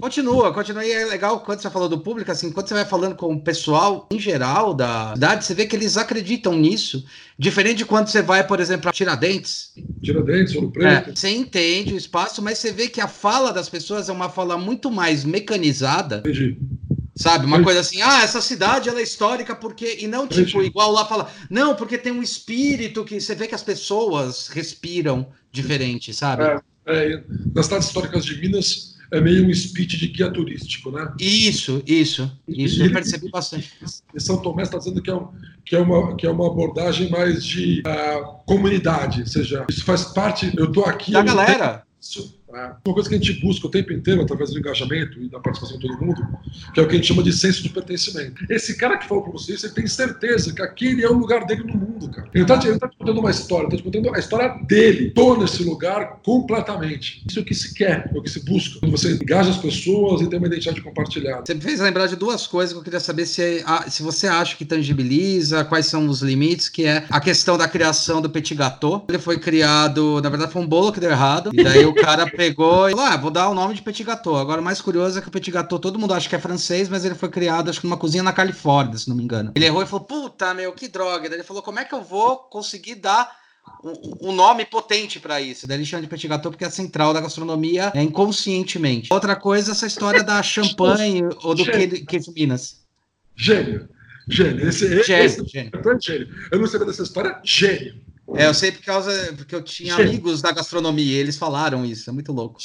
Continua, 0.00 0.52
continua. 0.52 0.84
E 0.84 0.90
é 0.90 1.04
legal 1.04 1.40
quando 1.40 1.60
você 1.60 1.70
falou 1.70 1.88
do 1.88 2.00
público, 2.00 2.30
assim, 2.30 2.50
quando 2.50 2.68
você 2.68 2.74
vai 2.74 2.84
falando 2.84 3.14
com 3.14 3.32
o 3.32 3.40
pessoal 3.40 4.08
em 4.10 4.18
geral 4.18 4.72
da 4.72 5.12
cidade, 5.14 5.44
você 5.44 5.54
vê 5.54 5.66
que 5.66 5.76
eles 5.76 5.96
acreditam 5.96 6.54
nisso. 6.54 7.04
Diferente 7.38 7.78
de 7.78 7.84
quando 7.84 8.08
você 8.08 8.22
vai, 8.22 8.46
por 8.46 8.60
exemplo, 8.60 8.88
a 8.88 8.92
Tiradentes. 8.92 9.72
Tiradentes, 10.02 10.54
Ouro 10.54 10.70
Preto. 10.70 11.10
É, 11.10 11.14
você 11.14 11.30
entende 11.30 11.94
o 11.94 11.96
espaço, 11.96 12.42
mas 12.42 12.58
você 12.58 12.72
vê 12.72 12.88
que 12.88 13.00
a 13.00 13.08
fala 13.08 13.52
das 13.52 13.68
pessoas 13.68 14.08
é 14.08 14.12
uma 14.12 14.28
fala 14.28 14.56
muito 14.56 14.90
mais 14.90 15.24
mecanizada. 15.24 16.18
Entendi. 16.18 16.58
Sabe? 17.14 17.44
Uma 17.44 17.62
coisa 17.62 17.80
assim, 17.80 18.00
ah, 18.00 18.22
essa 18.22 18.40
cidade 18.40 18.88
ela 18.88 18.98
é 18.98 19.02
histórica 19.02 19.54
porque. 19.54 19.98
E 20.00 20.06
não 20.06 20.26
tipo, 20.26 20.62
igual 20.62 20.90
lá 20.90 21.04
fala, 21.04 21.30
não, 21.50 21.74
porque 21.74 21.98
tem 21.98 22.12
um 22.12 22.22
espírito 22.22 23.04
que 23.04 23.20
você 23.20 23.34
vê 23.34 23.46
que 23.46 23.54
as 23.54 23.62
pessoas 23.62 24.48
respiram 24.48 25.26
diferente, 25.52 26.14
sabe? 26.14 26.44
É, 26.44 26.60
é, 26.86 27.22
nas 27.54 27.66
cidades 27.66 27.88
históricas 27.88 28.24
de 28.24 28.40
Minas, 28.40 28.89
é 29.12 29.20
meio 29.20 29.46
um 29.46 29.54
speech 29.54 29.96
de 29.96 30.08
guia 30.08 30.30
turístico, 30.30 30.90
né? 30.90 31.12
Isso, 31.18 31.82
isso, 31.86 32.30
isso, 32.46 32.82
e, 32.82 32.86
eu 32.86 32.92
percebi 32.92 33.30
bastante. 33.30 33.72
E 34.14 34.20
São 34.20 34.40
Tomé 34.40 34.62
está 34.62 34.78
dizendo 34.78 35.02
que 35.02 35.10
é, 35.10 35.14
um, 35.14 35.28
que, 35.64 35.76
é 35.76 35.78
uma, 35.80 36.16
que 36.16 36.26
é 36.26 36.30
uma 36.30 36.46
abordagem 36.46 37.10
mais 37.10 37.44
de 37.44 37.82
uh, 37.86 38.44
comunidade, 38.46 39.20
ou 39.20 39.26
seja, 39.26 39.66
isso 39.68 39.84
faz 39.84 40.04
parte, 40.04 40.52
eu 40.56 40.66
estou 40.66 40.84
aqui... 40.84 41.12
Da 41.12 41.22
galera! 41.22 41.82
Isso, 42.00 42.22
Né? 42.22 42.39
Uma 42.52 42.94
coisa 42.94 43.08
que 43.08 43.14
a 43.14 43.18
gente 43.18 43.40
busca 43.40 43.66
o 43.66 43.70
tempo 43.70 43.92
inteiro, 43.92 44.22
através 44.22 44.50
do 44.50 44.58
engajamento 44.58 45.20
e 45.20 45.28
da 45.28 45.38
participação 45.38 45.78
de 45.78 45.86
todo 45.86 46.04
mundo, 46.04 46.26
que 46.74 46.80
é 46.80 46.82
o 46.82 46.88
que 46.88 46.94
a 46.94 46.96
gente 46.96 47.08
chama 47.08 47.22
de 47.22 47.32
senso 47.32 47.62
de 47.62 47.68
pertencimento. 47.68 48.44
Esse 48.48 48.76
cara 48.76 48.96
que 48.96 49.06
falou 49.06 49.24
para 49.24 49.32
você 49.32 49.52
ele 49.52 49.72
tem 49.72 49.86
certeza 49.86 50.52
que 50.52 50.62
aquele 50.62 51.02
é 51.04 51.08
o 51.08 51.14
lugar 51.14 51.44
dele 51.46 51.64
no 51.64 51.74
mundo, 51.74 52.10
cara. 52.10 52.28
Ele 52.34 52.44
está 52.44 52.58
tá 52.58 52.88
te 52.88 52.96
contando 52.98 53.20
uma 53.20 53.30
história, 53.30 53.66
está 53.66 53.76
te 53.76 53.82
contando 53.82 54.14
a 54.14 54.18
história 54.18 54.48
dele. 54.66 55.08
Estou 55.08 55.38
nesse 55.38 55.62
lugar 55.62 56.20
completamente. 56.24 57.22
Isso 57.28 57.38
é 57.38 57.42
o 57.42 57.44
que 57.44 57.54
se 57.54 57.74
quer, 57.74 58.10
é 58.12 58.18
o 58.18 58.22
que 58.22 58.30
se 58.30 58.44
busca. 58.44 58.80
Quando 58.80 58.92
você 58.92 59.12
engaja 59.12 59.50
as 59.50 59.58
pessoas 59.58 60.20
e 60.20 60.28
tem 60.28 60.38
uma 60.38 60.48
identidade 60.48 60.80
compartilhada. 60.80 61.44
Você 61.46 61.54
me 61.54 61.60
fez 61.60 61.80
lembrar 61.80 62.06
de 62.06 62.16
duas 62.16 62.46
coisas 62.46 62.72
que 62.72 62.78
eu 62.78 62.84
queria 62.84 63.00
saber 63.00 63.26
se, 63.26 63.64
se 63.88 64.02
você 64.02 64.26
acha 64.26 64.56
que 64.56 64.64
tangibiliza, 64.64 65.64
quais 65.64 65.86
são 65.86 66.08
os 66.08 66.22
limites, 66.22 66.68
que 66.68 66.84
é 66.84 67.04
a 67.10 67.20
questão 67.20 67.56
da 67.56 67.68
criação 67.68 68.20
do 68.20 68.30
petit 68.30 68.54
gâteau. 68.54 69.04
Ele 69.08 69.18
foi 69.18 69.38
criado, 69.38 70.20
na 70.22 70.28
verdade 70.28 70.52
foi 70.52 70.62
um 70.62 70.66
bolo 70.66 70.92
que 70.92 71.00
deu 71.00 71.10
errado, 71.10 71.50
e 71.52 71.62
daí 71.62 71.84
o 71.84 71.94
cara 71.94 72.26
pegou 72.40 72.88
e 72.88 72.92
falou, 72.92 73.06
ah, 73.06 73.16
vou 73.18 73.30
dar 73.30 73.50
o 73.50 73.54
nome 73.54 73.74
de 73.74 73.82
petit 73.82 74.02
gâteau. 74.02 74.36
Agora 74.36 74.62
o 74.62 74.64
mais 74.64 74.80
curioso 74.80 75.18
é 75.18 75.22
que 75.22 75.28
o 75.28 75.30
petit 75.30 75.50
gâteau 75.50 75.78
todo 75.78 75.98
mundo 75.98 76.14
acha 76.14 76.26
que 76.26 76.34
é 76.34 76.38
francês, 76.38 76.88
mas 76.88 77.04
ele 77.04 77.14
foi 77.14 77.28
criado 77.28 77.68
acho 77.68 77.80
que 77.80 77.86
numa 77.86 77.98
cozinha 77.98 78.22
na 78.22 78.32
Califórnia, 78.32 78.96
se 78.96 79.08
não 79.10 79.16
me 79.16 79.22
engano. 79.22 79.52
Ele 79.54 79.66
errou 79.66 79.82
e 79.82 79.86
falou, 79.86 80.06
puta 80.06 80.54
meu, 80.54 80.72
que 80.72 80.88
droga. 80.88 81.28
Daí 81.28 81.38
ele 81.38 81.46
falou, 81.46 81.62
como 81.62 81.78
é 81.78 81.84
que 81.84 81.94
eu 81.94 82.02
vou 82.02 82.38
conseguir 82.38 82.94
dar 82.94 83.30
um, 84.22 84.32
nome 84.32 84.64
potente 84.64 85.20
para 85.20 85.38
isso. 85.38 85.66
Daí 85.66 85.76
ele 85.76 85.84
chama 85.84 86.02
de 86.02 86.08
petit 86.08 86.26
gâteau 86.26 86.50
porque 86.50 86.64
é 86.64 86.68
a 86.68 86.70
central 86.70 87.12
da 87.12 87.20
gastronomia 87.20 87.92
é 87.94 88.02
inconscientemente. 88.02 89.12
Outra 89.12 89.36
coisa, 89.36 89.72
essa 89.72 89.86
história 89.86 90.22
da 90.22 90.42
champanhe 90.42 91.22
ou 91.42 91.54
do 91.54 91.64
queijo 91.64 92.32
Minas. 92.34 92.80
Gênio. 93.36 93.86
Gênio. 94.28 94.66
Esse, 94.66 94.88
gênio, 95.02 95.24
esse, 95.24 95.46
gênio. 95.46 95.70
gênio. 96.00 96.28
Eu 96.50 96.58
não 96.58 96.66
sabia 96.66 96.86
dessa 96.86 97.02
história. 97.02 97.38
Gênio. 97.44 98.00
É, 98.34 98.46
eu 98.46 98.54
sei 98.54 98.70
por 98.72 98.82
causa 98.82 99.32
porque 99.36 99.54
eu 99.54 99.62
tinha 99.62 99.94
amigos 99.94 100.40
da 100.40 100.52
gastronomia 100.52 101.18
eles 101.18 101.36
falaram 101.36 101.84
isso, 101.84 102.08
é 102.08 102.12
muito 102.12 102.32
louco. 102.32 102.58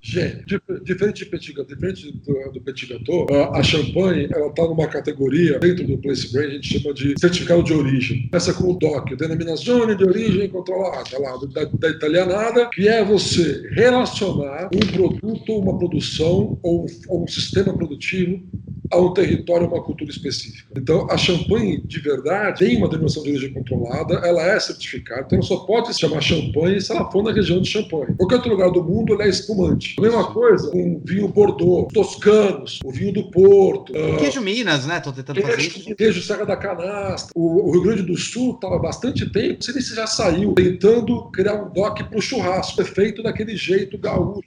Gênio. 0.00 0.44
Diferente, 0.84 1.26
petit, 1.26 1.52
diferente 1.52 2.12
do, 2.12 2.52
do 2.52 2.60
petit 2.60 2.86
gâteau, 2.86 3.26
a, 3.54 3.62
champanhe 3.62 4.28
ela 4.32 4.48
está 4.48 4.64
numa 4.64 4.86
categoria 4.86 5.58
dentro 5.58 5.86
do 5.86 5.98
Place 5.98 6.32
Brand, 6.32 6.46
a 6.46 6.54
gente 6.54 6.80
chama 6.80 6.94
de 6.94 7.14
certificado 7.18 7.62
de 7.62 7.72
origem. 7.72 8.28
Essa 8.32 8.54
com 8.54 8.70
o 8.70 8.78
DOC, 8.78 9.16
Denominazione 9.16 9.96
de 9.96 10.04
Origem 10.04 10.48
Controlada, 10.48 11.18
lá, 11.18 11.36
da, 11.52 11.64
da 11.64 11.88
italianada, 11.90 12.68
que 12.70 12.88
é 12.88 13.04
você 13.04 13.68
relacionar 13.72 14.70
um 14.74 14.92
produto, 14.92 15.58
uma 15.58 15.78
produção 15.78 16.58
ou, 16.62 16.86
ou 17.08 17.24
um 17.24 17.28
sistema 17.28 17.72
produtivo 17.74 18.42
a 18.90 18.98
um 18.98 19.12
território, 19.12 19.66
uma 19.66 19.82
cultura 19.82 20.10
específica. 20.10 20.68
Então, 20.76 21.06
a 21.10 21.16
champanhe 21.16 21.80
de 21.84 22.00
verdade 22.00 22.58
tem 22.58 22.76
uma 22.76 22.88
denominação 22.88 23.22
de 23.22 23.30
origem 23.30 23.52
controlada, 23.52 24.14
ela 24.24 24.42
é 24.42 24.58
certificada, 24.58 25.22
então 25.22 25.38
ela 25.38 25.46
só 25.46 25.56
pode 25.58 25.92
se 25.92 26.00
chamar 26.00 26.20
champanhe 26.20 26.80
se 26.80 26.92
ela 26.92 27.10
for 27.10 27.22
na 27.22 27.32
região 27.32 27.60
de 27.60 27.68
champanhe. 27.68 28.14
Qualquer 28.16 28.36
outro 28.36 28.50
lugar 28.50 28.70
do 28.70 28.82
mundo, 28.82 29.14
ela 29.14 29.24
é 29.24 29.28
espumante. 29.28 29.94
A 29.98 30.02
mesma 30.02 30.32
coisa 30.32 30.70
com 30.70 31.00
vinho 31.04 31.28
Bordeaux, 31.28 31.92
toscanos, 31.92 32.80
o 32.84 32.90
vinho 32.90 33.12
do 33.12 33.30
Porto. 33.30 33.92
Uh, 33.92 34.16
queijo 34.16 34.40
Minas, 34.40 34.86
né? 34.86 35.00
Tô 35.00 35.12
tentando 35.12 35.36
queijo, 35.36 35.50
fazer 35.50 35.66
isso. 35.66 35.94
Queijo 35.94 36.22
Serra 36.22 36.44
da 36.44 36.56
Canastra. 36.56 37.32
O, 37.34 37.68
o 37.68 37.72
Rio 37.72 37.82
Grande 37.82 38.02
do 38.02 38.16
Sul 38.16 38.54
estava 38.54 38.76
há 38.76 38.78
bastante 38.78 39.28
tempo, 39.30 39.62
se 39.62 39.94
já 39.94 40.06
saiu, 40.06 40.54
tentando 40.54 41.30
criar 41.30 41.54
um 41.54 41.72
dock 41.72 42.04
para 42.04 42.18
o 42.18 42.22
churrasco, 42.22 42.84
feito 42.84 43.22
daquele 43.22 43.56
jeito 43.56 43.98
gaúcho, 43.98 44.42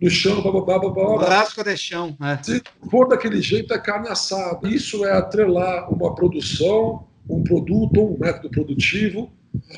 no 0.00 0.10
chão, 0.10 0.42
bababá, 0.42 0.78
babá. 0.78 1.24
Churrasco 1.24 1.64
de 1.64 1.76
chão, 1.76 2.16
é. 2.22 2.42
Se 2.42 2.62
for 2.90 3.08
daquele 3.08 3.40
jeito, 3.40 3.72
é 3.74 3.78
carne 3.80 4.08
assada. 4.08 4.68
Isso 4.68 5.04
é 5.04 5.12
atrelar 5.12 5.92
uma 5.92 6.14
produção, 6.14 7.04
um 7.28 7.42
produto 7.42 8.00
ou 8.00 8.14
um 8.14 8.18
método 8.18 8.50
produtivo 8.50 9.30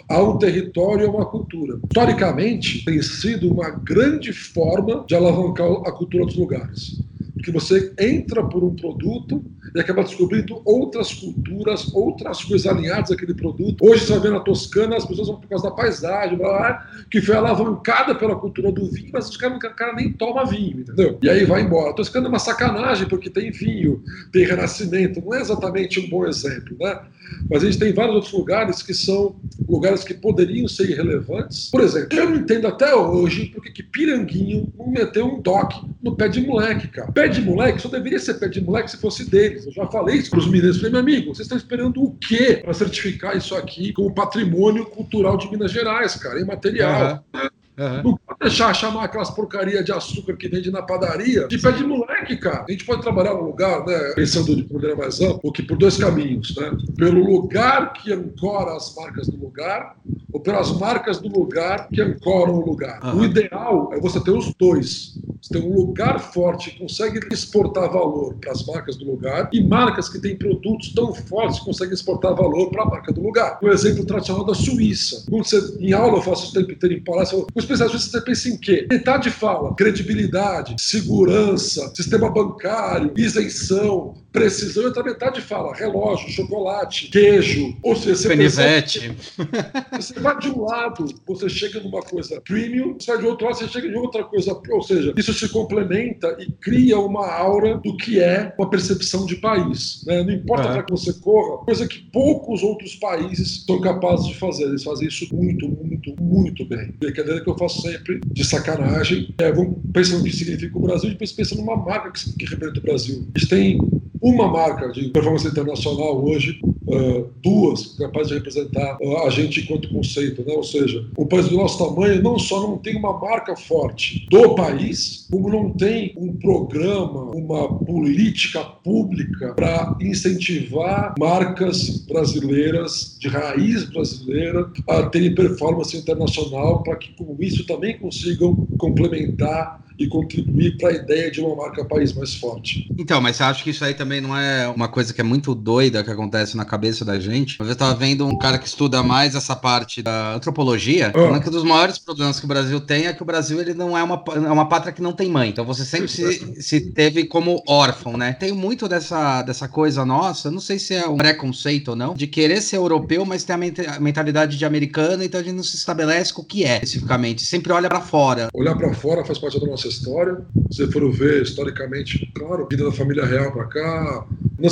a 0.09 0.23
um 0.23 0.39
território 0.39 1.05
e 1.05 1.07
a 1.07 1.11
uma 1.11 1.27
cultura. 1.27 1.79
Historicamente, 1.85 2.85
tem 2.85 3.01
sido 3.03 3.53
uma 3.53 3.71
grande 3.71 4.33
forma 4.33 5.05
de 5.07 5.15
alavancar 5.15 5.67
a 5.87 5.93
cultura 5.93 6.27
dos 6.27 6.37
lugares. 6.37 7.03
Porque 7.33 7.51
você 7.51 7.93
entra 7.99 8.45
por 8.45 8.63
um 8.63 8.75
produto 8.75 9.45
e 9.75 9.81
acaba 9.81 10.03
descobrindo 10.03 10.61
outras 10.65 11.13
culturas, 11.15 11.93
outras 11.95 12.45
coisas 12.45 12.67
alinhadas 12.67 13.11
àquele 13.11 13.35
produto. 13.35 13.85
Hoje 13.85 14.05
você 14.05 14.13
vai 14.13 14.21
ver 14.21 14.31
na 14.33 14.41
Toscana, 14.41 14.97
as 14.97 15.05
pessoas 15.05 15.29
vão 15.29 15.41
por 15.41 15.49
causa 15.49 15.65
da 15.65 15.71
paisagem, 15.71 16.37
blá, 16.37 16.49
blá, 16.49 16.89
que 17.11 17.21
foi 17.21 17.35
alavancada 17.35 18.15
pela 18.15 18.37
cultura 18.37 18.71
do 18.71 18.91
vinho, 18.91 19.11
mas 19.13 19.29
os 19.29 19.37
caras, 19.37 19.59
cara 19.59 19.95
nem 19.95 20.13
toma 20.13 20.45
vinho, 20.45 20.81
entendeu? 20.81 21.19
E 21.23 21.29
aí 21.29 21.45
vai 21.45 21.63
embora. 21.63 21.91
A 21.91 21.95
Toscana 21.95 22.27
é 22.27 22.29
uma 22.29 22.39
sacanagem, 22.39 23.09
porque 23.09 23.31
tem 23.31 23.51
vinho, 23.51 24.03
tem 24.33 24.45
renascimento, 24.45 25.21
não 25.21 25.35
é 25.35 25.41
exatamente 25.41 26.01
um 26.01 26.09
bom 26.09 26.27
exemplo, 26.27 26.77
né? 26.79 27.01
Mas 27.49 27.63
a 27.63 27.67
gente 27.67 27.79
tem 27.79 27.93
vários 27.93 28.15
outros 28.15 28.33
lugares 28.33 28.83
que 28.83 28.95
são 28.95 29.37
lugares 29.69 30.05
que 30.05 30.15
poderiam 30.15 30.69
ser 30.69 30.91
irrelevantes. 30.91 31.71
Por 31.71 31.81
exemplo, 31.81 32.19
eu 32.19 32.31
não 32.31 32.37
entendo 32.37 32.67
até 32.67 32.95
hoje 32.95 33.47
porque 33.47 33.71
que 33.71 33.83
Piranguinho 33.83 34.73
não 34.77 34.89
meteu 34.89 35.27
um 35.27 35.41
dock 35.41 35.87
no 36.03 36.15
pé 36.15 36.29
de 36.29 36.41
moleque, 36.41 36.89
cara. 36.89 37.11
Pé 37.13 37.29
de 37.29 37.41
moleque 37.41 37.81
só 37.81 37.89
deveria 37.89 38.19
ser 38.19 38.35
pé 38.35 38.49
de 38.49 38.61
moleque 38.61 38.91
se 38.91 38.97
fosse 38.97 39.29
Eu 39.67 39.73
já 39.73 39.87
falei 39.87 40.17
isso 40.17 40.31
para 40.31 40.39
os 40.39 40.47
mineiros. 40.47 40.77
Falei, 40.77 40.93
meu 40.93 41.01
amigo, 41.01 41.35
vocês 41.35 41.47
estão 41.47 41.59
esperando 41.59 42.03
o 42.03 42.15
quê 42.17 42.61
para 42.63 42.73
certificar 42.75 43.37
isso 43.37 43.55
aqui 43.55 43.93
como 43.93 44.15
patrimônio 44.15 44.87
cultural 44.87 45.37
de 45.37 45.51
Minas 45.51 45.71
Gerais, 45.71 46.17
cara, 46.17 46.41
imaterial? 46.41 47.25
Uhum. 47.35 47.49
Uhum. 47.79 48.03
Não 48.03 48.17
pode 48.19 48.39
deixar 48.41 48.75
chamar 48.75 49.05
aquelas 49.05 49.31
porcaria 49.31 49.83
de 49.83 49.93
açúcar 49.93 50.37
que 50.37 50.49
vende 50.49 50.71
na 50.71 50.83
padaria 50.83 51.49
de 51.49 51.59
pé 51.59 51.73
de 51.73 51.85
moleque, 51.85 52.37
cara. 52.37 52.65
A 52.69 52.71
gente 52.71 52.85
pode 52.85 53.01
trabalhar 53.03 53.35
num 53.35 53.45
lugar, 53.45 53.87
né, 53.87 54.13
pensando 54.15 54.55
de 54.55 54.73
maneira 54.73 54.97
mais 54.97 55.21
ampla, 55.21 55.53
que 55.53 55.63
por 55.63 55.79
dois 55.79 55.97
caminhos, 55.97 56.55
né? 56.57 56.71
Pelo 56.97 57.25
lugar 57.25 57.95
que 57.95 58.13
ancora 58.13 58.77
as 58.77 58.95
marcas 58.95 59.29
do 59.29 59.37
lugar 59.37 59.97
ou 60.33 60.41
pelas 60.41 60.79
marcas 60.79 61.19
do 61.19 61.29
lugar 61.29 61.89
que 61.89 62.01
ancoram 62.01 62.55
o 62.55 62.65
lugar. 62.65 63.01
Uhum. 63.05 63.21
O 63.21 63.25
ideal 63.25 63.91
é 63.93 64.01
você 64.01 64.23
ter 64.23 64.31
os 64.31 64.53
dois. 64.55 65.19
Você 65.41 65.55
tem 65.55 65.63
um 65.63 65.75
lugar 65.75 66.21
forte 66.21 66.71
que 66.71 66.79
consegue 66.79 67.21
exportar 67.33 67.91
valor 67.91 68.35
para 68.35 68.53
as 68.53 68.65
marcas 68.65 68.97
do 68.97 69.05
lugar 69.05 69.51
e 69.53 69.63
marcas 69.63 70.09
que 70.09 70.21
têm 70.21 70.37
produtos 70.37 70.93
tão 70.95 71.13
fortes 71.13 71.59
que 71.59 71.65
conseguem 71.65 71.95
exportar 71.95 72.35
valor 72.35 72.71
para 72.71 72.83
a 72.85 72.87
marca 72.87 73.13
do 73.13 73.21
lugar. 73.21 73.59
Um 73.63 73.69
exemplo 73.69 74.07
tradicional 74.07 74.45
da 74.45 74.55
Suíça. 74.55 75.25
Quando 75.29 75.45
você, 75.45 75.77
em 75.81 75.93
aula 75.93 76.19
eu 76.19 76.23
faço 76.23 76.51
o 76.51 76.53
tempo 76.53 76.73
inteiro 76.73 76.95
em 76.95 77.03
palestra, 77.03 77.45
os 77.63 77.69
você 78.09 78.21
pensa 78.21 78.49
em 78.49 78.57
quê? 78.57 78.87
Metade 78.91 79.31
fala 79.31 79.75
credibilidade, 79.75 80.75
segurança, 80.79 81.93
sistema 81.95 82.31
bancário, 82.31 83.13
isenção, 83.17 84.15
precisão, 84.33 84.85
e 84.85 84.87
outra 84.87 85.03
metade 85.03 85.41
fala 85.41 85.75
relógio, 85.75 86.31
chocolate, 86.31 87.09
queijo, 87.09 87.77
ou 87.83 87.95
seja, 87.95 88.17
você 88.17 88.29
Penivete. 88.29 89.13
Você 89.97 90.19
vai 90.19 90.39
de 90.39 90.49
um 90.49 90.63
lado, 90.63 91.05
você 91.27 91.49
chega 91.49 91.81
numa 91.81 92.03
coisa 92.03 92.41
premium, 92.41 92.97
você 92.99 93.13
vai 93.13 93.21
de 93.21 93.27
outro 93.27 93.47
lado, 93.47 93.59
você 93.59 93.69
chega 93.69 93.87
em 93.87 93.95
outra 93.95 94.25
coisa, 94.25 94.59
ou 94.71 94.83
seja, 94.83 95.13
isso 95.17 95.33
se 95.35 95.49
complementa 95.49 96.37
e 96.41 96.51
cria 96.53 96.99
uma 96.99 97.31
aura 97.31 97.77
do 97.77 97.97
que 97.97 98.19
é 98.19 98.55
uma 98.59 98.69
percepção 98.69 99.27
de 99.27 99.37
país. 99.37 100.03
Né? 100.07 100.23
Não 100.23 100.33
importa 100.33 100.69
para 100.73 100.83
que 100.83 100.91
você 100.91 101.13
corra, 101.15 101.65
coisa 101.65 101.87
que 101.87 102.01
poucos 102.11 102.63
outros 102.63 102.97
países 102.97 103.65
são 103.67 103.81
capazes 103.81 104.27
de 104.27 104.35
fazer. 104.35 104.65
Eles 104.65 104.83
fazem 104.83 105.09
isso 105.09 105.29
muito, 105.35 105.69
muito, 105.69 106.15
muito 106.21 106.65
bem. 106.65 106.95
Brincadeira 106.99 107.43
que 107.43 107.51
eu 107.51 107.59
faço 107.59 107.83
sempre 107.83 108.21
de 108.27 108.45
sacanagem. 108.45 109.35
É, 109.39 109.53
vamos 109.53 109.77
pensando 109.93 110.19
no 110.19 110.25
que 110.25 110.37
significa 110.37 110.77
o 110.77 110.81
Brasil 110.81 111.11
e 111.11 111.13
depois 111.13 111.33
pensando 111.33 111.61
numa 111.61 111.77
marca 111.77 112.11
que, 112.11 112.33
que 112.33 112.47
representa 112.47 112.81
o 112.81 112.83
Brasil. 112.83 113.29
Eles 113.35 113.49
têm 113.49 113.79
uma 114.23 114.47
marca 114.47 114.89
de 114.93 115.09
performance 115.09 115.47
internacional 115.49 116.25
hoje, 116.25 116.61
uh, 116.87 117.29
duas 117.43 117.97
capazes 117.97 118.29
de 118.29 118.35
representar 118.35 118.97
uh, 119.03 119.27
a 119.27 119.31
gente 119.31 119.61
enquanto 119.61 119.91
conceito, 119.91 120.45
né? 120.47 120.55
Ou 120.55 120.63
seja, 120.63 121.05
o 121.17 121.27
país 121.27 121.49
do 121.49 121.57
nosso 121.57 121.77
tamanho 121.77 122.23
não 122.23 122.39
só 122.39 122.63
não 122.63 122.79
tem 122.79 122.97
uma 122.97 123.19
marca 123.19 123.57
forte 123.57 124.25
do 124.31 124.55
país, 124.55 125.27
como 125.29 125.51
não 125.51 125.71
tem 125.71 126.15
um 126.17 126.37
programa, 126.37 127.33
uma 127.35 127.77
política 127.79 128.61
pública 128.61 129.55
para 129.55 129.97
incentivar 130.01 131.15
marcas 131.19 131.99
brasileiras 132.07 133.17
de 133.19 133.27
raiz 133.27 133.91
brasileira 133.91 134.71
a 134.89 135.03
terem 135.05 135.35
performance 135.35 135.97
internacional 135.97 136.83
para 136.85 136.97
que 136.97 137.13
com 137.15 137.37
isso 137.41 137.67
também 137.67 137.99
consigam 137.99 138.55
complementar 138.79 139.83
e 139.99 140.07
contribuir 140.07 140.77
para 140.77 140.91
a 140.91 140.93
ideia 140.93 141.31
de 141.31 141.41
uma 141.41 141.55
marca 141.55 141.85
país 141.85 142.13
mais 142.13 142.35
forte. 142.35 142.89
Então, 142.99 143.21
mas 143.21 143.37
você 143.37 143.43
acha 143.43 143.65
que 143.65 143.71
isso 143.71 143.85
aí 143.85 143.95
também 143.95 144.21
não 144.21 144.37
é 144.37 144.69
uma 144.69 144.89
coisa 144.89 145.13
que 145.13 145.21
é 145.21 145.25
muito 145.25 145.55
doida 145.55 146.03
que 146.03 146.11
acontece 146.11 146.57
na 146.57 146.65
cabeça 146.65 147.05
da 147.05 147.19
gente? 147.19 147.59
Eu 147.61 147.71
estava 147.71 147.95
vendo 147.95 148.27
um 148.27 148.39
cara 148.39 148.59
que 148.59 148.67
estuda 148.67 149.03
mais 149.03 149.35
essa 149.35 149.55
parte 149.55 150.03
da 150.03 150.35
antropologia, 150.35 151.09
ah. 151.09 151.13
falando 151.13 151.43
que 151.43 151.49
um 151.49 151.53
dos 151.53 151.65
maiores 151.65 151.99
problemas 151.99 152.39
que 152.39 152.45
o 152.45 152.49
Brasil 152.49 152.81
tem 152.81 153.07
é 153.07 153.13
que 153.13 153.23
o 153.23 153.27
Brasil 153.27 153.61
ele 153.61 153.75
não 153.75 153.97
é 153.97 154.03
uma, 154.03 154.23
é 154.35 154.51
uma 154.51 154.69
pátria 154.69 154.93
que 154.93 155.03
não 155.03 155.13
tem 155.13 155.29
mãe. 155.29 155.51
Então 155.51 155.65
você 155.65 155.85
sempre 155.85 156.09
se, 156.09 156.61
se 156.63 156.81
teve 156.93 157.25
como 157.25 157.63
órfão, 157.67 158.17
né? 158.17 158.33
Tem 158.33 158.53
muito 158.53 158.89
dessa, 158.89 159.43
dessa 159.43 159.69
coisa 159.69 160.05
nossa, 160.05 160.51
não 160.51 160.61
sei 160.61 160.79
se 160.79 160.95
é 160.95 161.07
um 161.07 161.17
preconceito 161.17 161.89
ou 161.89 161.97
não, 161.97 162.15
de 162.15 162.27
querer 162.27 162.61
ser 162.61 162.77
europeu, 162.77 163.25
mas 163.25 163.45
ter 163.45 163.53
a 163.53 164.01
mentalidade 164.01 164.57
de 164.57 164.65
americano, 164.65 165.23
então 165.23 165.41
a 165.41 165.45
gente 165.45 165.55
não 165.55 165.63
se 165.63 165.77
estabelece 165.77 166.33
com 166.33 166.43
o 166.43 166.45
que 166.45 166.65
é 166.65 166.81
especificamente. 166.83 167.45
Sempre 167.45 167.73
olha 167.73 167.89
para 167.89 168.01
fora. 168.01 168.49
Olhar 168.55 168.77
para 168.77 168.93
fora 168.95 169.25
faz 169.25 169.39
parte 169.39 169.59
da 169.61 169.67
nossa 169.67 169.82
história. 169.89 170.45
Se 170.71 170.91
for 170.91 171.11
ver 171.13 171.43
historicamente, 171.43 172.31
claro, 172.35 172.67
vida 172.71 172.85
da 172.85 172.93
família 172.93 173.25
real 173.25 173.53
para 173.53 173.65
cá, 173.67 174.27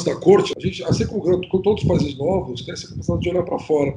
da 0.04 0.16
corte, 0.16 0.54
a 0.56 0.60
gente, 0.60 0.82
assim 0.84 1.06
como 1.06 1.20
com 1.48 1.62
todos 1.62 1.82
os 1.82 1.88
países 1.88 2.16
novos, 2.16 2.62
tem 2.62 2.72
essa 2.72 2.88
capacidade 2.88 3.20
de 3.22 3.30
olhar 3.30 3.42
para 3.42 3.58
fora. 3.58 3.94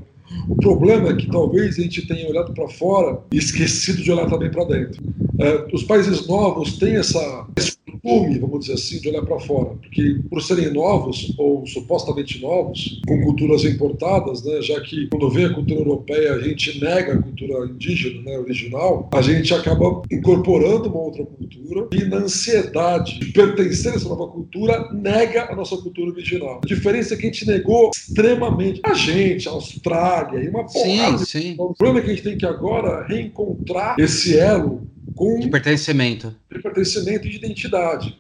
O 0.48 0.56
problema 0.56 1.10
é 1.10 1.16
que 1.16 1.28
talvez 1.30 1.78
a 1.78 1.82
gente 1.82 2.08
tenha 2.08 2.30
olhado 2.30 2.54
para 2.54 2.68
fora 2.70 3.20
e 3.32 3.38
esquecido 3.38 4.02
de 4.02 4.12
olhar 4.12 4.30
também 4.30 4.50
para 4.50 4.66
dentro. 4.66 5.04
É, 5.40 5.68
os 5.74 5.84
países 5.84 6.28
novos 6.28 6.78
têm 6.78 6.96
essa, 6.96 7.48
esse 7.58 7.78
costume, 8.04 8.40
vamos 8.40 8.62
dizer 8.62 8.74
assim, 8.74 9.00
de 9.00 9.10
olhar 9.10 9.24
para 9.24 9.40
fora, 9.40 9.72
porque 9.82 10.20
por 10.30 10.42
serem 10.42 10.72
novos 10.72 11.34
ou 11.38 11.66
supostamente 11.66 12.42
novos, 12.42 13.02
com 13.08 13.22
culturas 13.22 13.64
importadas, 13.64 14.44
né, 14.44 14.62
já 14.62 14.80
que 14.82 15.08
quando 15.08 15.30
vem 15.30 15.46
a 15.46 15.54
cultura 15.54 15.80
europeia 15.80 16.34
a 16.34 16.40
gente 16.40 16.80
nega 16.84 17.14
a 17.14 17.22
cultura 17.22 17.66
indígena, 17.68 18.22
né, 18.22 18.38
original, 18.38 19.10
a 19.14 19.22
gente 19.22 19.54
acaba 19.54 20.02
incorporando 20.12 20.90
uma 20.90 21.00
outra 21.00 21.26
cultura 21.26 21.88
e 21.92 22.04
na 22.06 22.18
ansiedade 22.18 23.20
de 23.20 23.32
pertencer 23.32 23.94
a 23.94 23.96
essa 23.96 24.10
nova 24.10 24.28
cultura 24.28 24.90
nega 24.94 25.52
a 25.52 25.56
nossa 25.56 25.78
cultura 25.78 26.12
original. 26.12 26.62
A 26.64 26.68
diferença 26.68 27.14
é 27.14 27.18
que 27.18 27.24
a 27.24 27.32
gente 27.32 27.48
negou 27.48 27.90
extremamente 27.96 28.82
a 28.84 28.94
gente, 28.94 29.48
a 29.48 29.52
Austrália 29.52 30.13
e 30.34 30.50
uma 30.50 30.66
porrada. 30.66 31.18
Sim, 31.20 31.26
sim. 31.26 31.56
O 31.58 31.74
problema 31.74 32.00
é 32.00 32.02
que 32.04 32.12
a 32.12 32.14
gente 32.16 32.24
tem 32.24 32.38
que 32.38 32.46
agora 32.46 33.06
reencontrar 33.06 33.96
esse 34.00 34.38
elo 34.38 34.88
com 35.16 35.40
de 35.40 35.50
pertencimento. 35.50 36.36
De 36.52 36.62
pertencimento 36.62 37.28
e 37.28 37.32
de 37.32 37.38
identidade. 37.38 38.18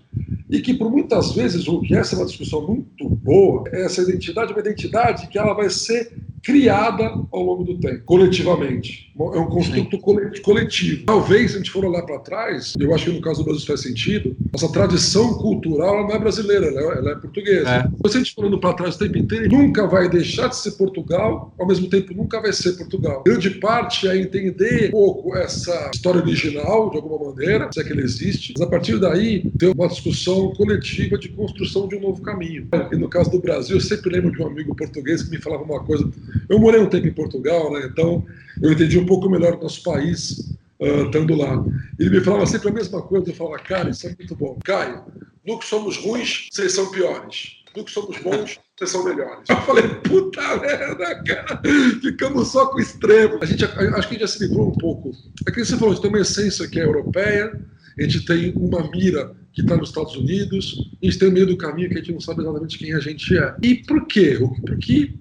E 0.49 0.61
que 0.61 0.73
por 0.73 0.91
muitas 0.91 1.33
vezes, 1.33 1.67
o 1.67 1.81
que 1.81 1.95
essa 1.95 2.15
é 2.15 2.19
uma 2.19 2.25
discussão 2.25 2.65
muito 2.67 3.09
boa, 3.09 3.63
essa 3.71 4.01
identidade 4.01 4.51
é 4.51 4.55
uma 4.55 4.61
identidade 4.61 5.27
que 5.27 5.37
ela 5.37 5.53
vai 5.53 5.69
ser 5.69 6.11
criada 6.43 7.05
ao 7.31 7.41
longo 7.41 7.63
do 7.63 7.79
tempo, 7.79 8.03
coletivamente. 8.05 9.11
É 9.17 9.39
um 9.39 9.45
construto 9.45 9.95
Sim. 9.95 10.41
coletivo. 10.41 11.05
Talvez, 11.05 11.51
se 11.51 11.55
a 11.55 11.59
gente 11.59 11.71
for 11.71 11.85
olhar 11.85 12.01
para 12.01 12.19
trás, 12.19 12.73
eu 12.77 12.93
acho 12.93 13.05
que 13.05 13.11
no 13.11 13.21
caso 13.21 13.39
do 13.41 13.45
Brasil 13.45 13.65
faz 13.65 13.81
sentido, 13.81 14.35
nossa 14.51 14.71
tradição 14.71 15.35
cultural 15.35 15.99
ela 15.99 16.07
não 16.07 16.15
é 16.15 16.19
brasileira, 16.19 16.67
ela 16.67 16.81
é, 16.81 16.97
ela 16.97 17.11
é 17.11 17.15
portuguesa. 17.15 17.69
É. 17.69 18.09
Se 18.09 18.17
a 18.17 18.19
gente 18.19 18.33
for 18.33 18.41
olhando 18.41 18.59
para 18.59 18.73
trás 18.73 18.95
o 18.95 18.99
tempo 18.99 19.17
inteiro, 19.17 19.49
nunca 19.49 19.87
vai 19.87 20.09
deixar 20.09 20.47
de 20.47 20.57
ser 20.57 20.71
Portugal, 20.71 21.53
ao 21.57 21.67
mesmo 21.67 21.87
tempo 21.89 22.13
nunca 22.13 22.41
vai 22.41 22.51
ser 22.51 22.73
Portugal. 22.73 23.23
Grande 23.25 23.51
parte 23.51 24.07
é 24.07 24.17
entender 24.17 24.89
um 24.89 24.91
pouco 24.91 25.37
essa 25.37 25.91
história 25.93 26.21
original, 26.21 26.89
de 26.89 26.97
alguma 26.97 27.31
maneira, 27.31 27.69
se 27.71 27.79
é 27.79 27.83
que 27.83 27.93
ele 27.93 28.01
existe, 28.01 28.53
mas 28.57 28.67
a 28.67 28.69
partir 28.69 28.99
daí 28.99 29.49
ter 29.57 29.67
uma 29.67 29.87
discussão 29.87 30.53
coletiva 30.55 31.17
de 31.17 31.29
construção 31.29 31.87
de 31.87 31.95
um 31.95 32.01
novo 32.01 32.21
caminho. 32.21 32.67
E 32.91 32.95
no 32.95 33.07
caso 33.07 33.31
do 33.31 33.39
Brasil, 33.39 33.77
eu 33.77 33.81
sempre 33.81 34.09
lembro 34.09 34.31
de 34.31 34.41
um 34.41 34.47
amigo 34.47 34.75
português 34.75 35.23
que 35.23 35.29
me 35.29 35.37
falava 35.37 35.63
uma 35.63 35.83
coisa 35.83 36.09
eu 36.49 36.59
morei 36.59 36.79
um 36.79 36.89
tempo 36.89 37.07
em 37.07 37.13
Portugal, 37.13 37.71
né? 37.73 37.88
então 37.91 38.25
eu 38.61 38.71
entendi 38.71 38.97
um 38.97 39.05
pouco 39.05 39.29
melhor 39.29 39.55
o 39.55 39.61
nosso 39.61 39.84
país 39.84 40.55
uh, 40.79 41.05
estando 41.05 41.36
lá. 41.36 41.63
Ele 41.99 42.09
me 42.09 42.21
falava 42.21 42.45
sempre 42.45 42.69
a 42.69 42.73
mesma 42.73 43.01
coisa, 43.01 43.29
eu 43.29 43.36
falava, 43.36 43.59
cara, 43.59 43.89
isso 43.89 44.07
é 44.07 44.15
muito 44.17 44.36
bom. 44.36 44.57
Caio, 44.63 45.03
no 45.45 45.59
que 45.59 45.65
somos 45.65 45.97
ruins, 45.97 46.47
vocês 46.51 46.73
são 46.73 46.91
piores. 46.91 47.63
No 47.75 47.84
que 47.84 47.91
somos 47.91 48.17
bons, 48.19 48.59
vocês 48.77 48.91
são 48.91 49.03
melhores. 49.03 49.49
Eu 49.49 49.55
falei, 49.61 49.88
puta 49.88 50.57
merda, 50.57 51.23
cara, 51.23 51.61
ficamos 52.01 52.49
só 52.49 52.67
com 52.67 52.77
o 52.77 52.81
extremo. 52.81 53.39
A 53.41 53.45
gente, 53.45 53.65
acho 53.65 53.75
que 53.75 53.84
a 53.84 54.01
gente 54.01 54.19
já 54.19 54.27
se 54.27 54.45
livrou 54.45 54.69
um 54.69 54.77
pouco. 54.77 55.11
É 55.47 55.51
que 55.51 55.65
você 55.65 55.75
falou, 55.75 55.99
tem 55.99 56.09
uma 56.09 56.19
essência 56.19 56.67
que 56.67 56.79
é 56.79 56.84
europeia, 56.84 57.51
a 57.97 58.03
gente 58.03 58.25
tem 58.25 58.53
uma 58.55 58.89
mira 58.89 59.35
que 59.53 59.61
está 59.61 59.77
nos 59.77 59.89
Estados 59.89 60.15
Unidos, 60.15 60.89
a 61.01 61.05
gente 61.05 61.19
tem 61.19 61.29
o 61.29 61.31
meio 61.31 61.45
do 61.45 61.57
caminho 61.57 61.89
que 61.89 61.95
a 61.95 61.97
gente 61.99 62.11
não 62.11 62.19
sabe 62.19 62.41
exatamente 62.41 62.77
quem 62.77 62.93
a 62.93 62.99
gente 62.99 63.37
é. 63.37 63.55
E 63.61 63.75
por 63.75 64.07
quê? 64.07 64.39
Porque 64.65 65.13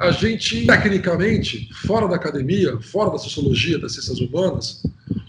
a 0.00 0.10
gente, 0.10 0.66
tecnicamente, 0.66 1.68
fora 1.86 2.08
da 2.08 2.16
academia, 2.16 2.78
fora 2.80 3.10
da 3.10 3.18
sociologia, 3.18 3.78
das 3.78 3.92
ciências 3.92 4.20
humanas, 4.20 4.82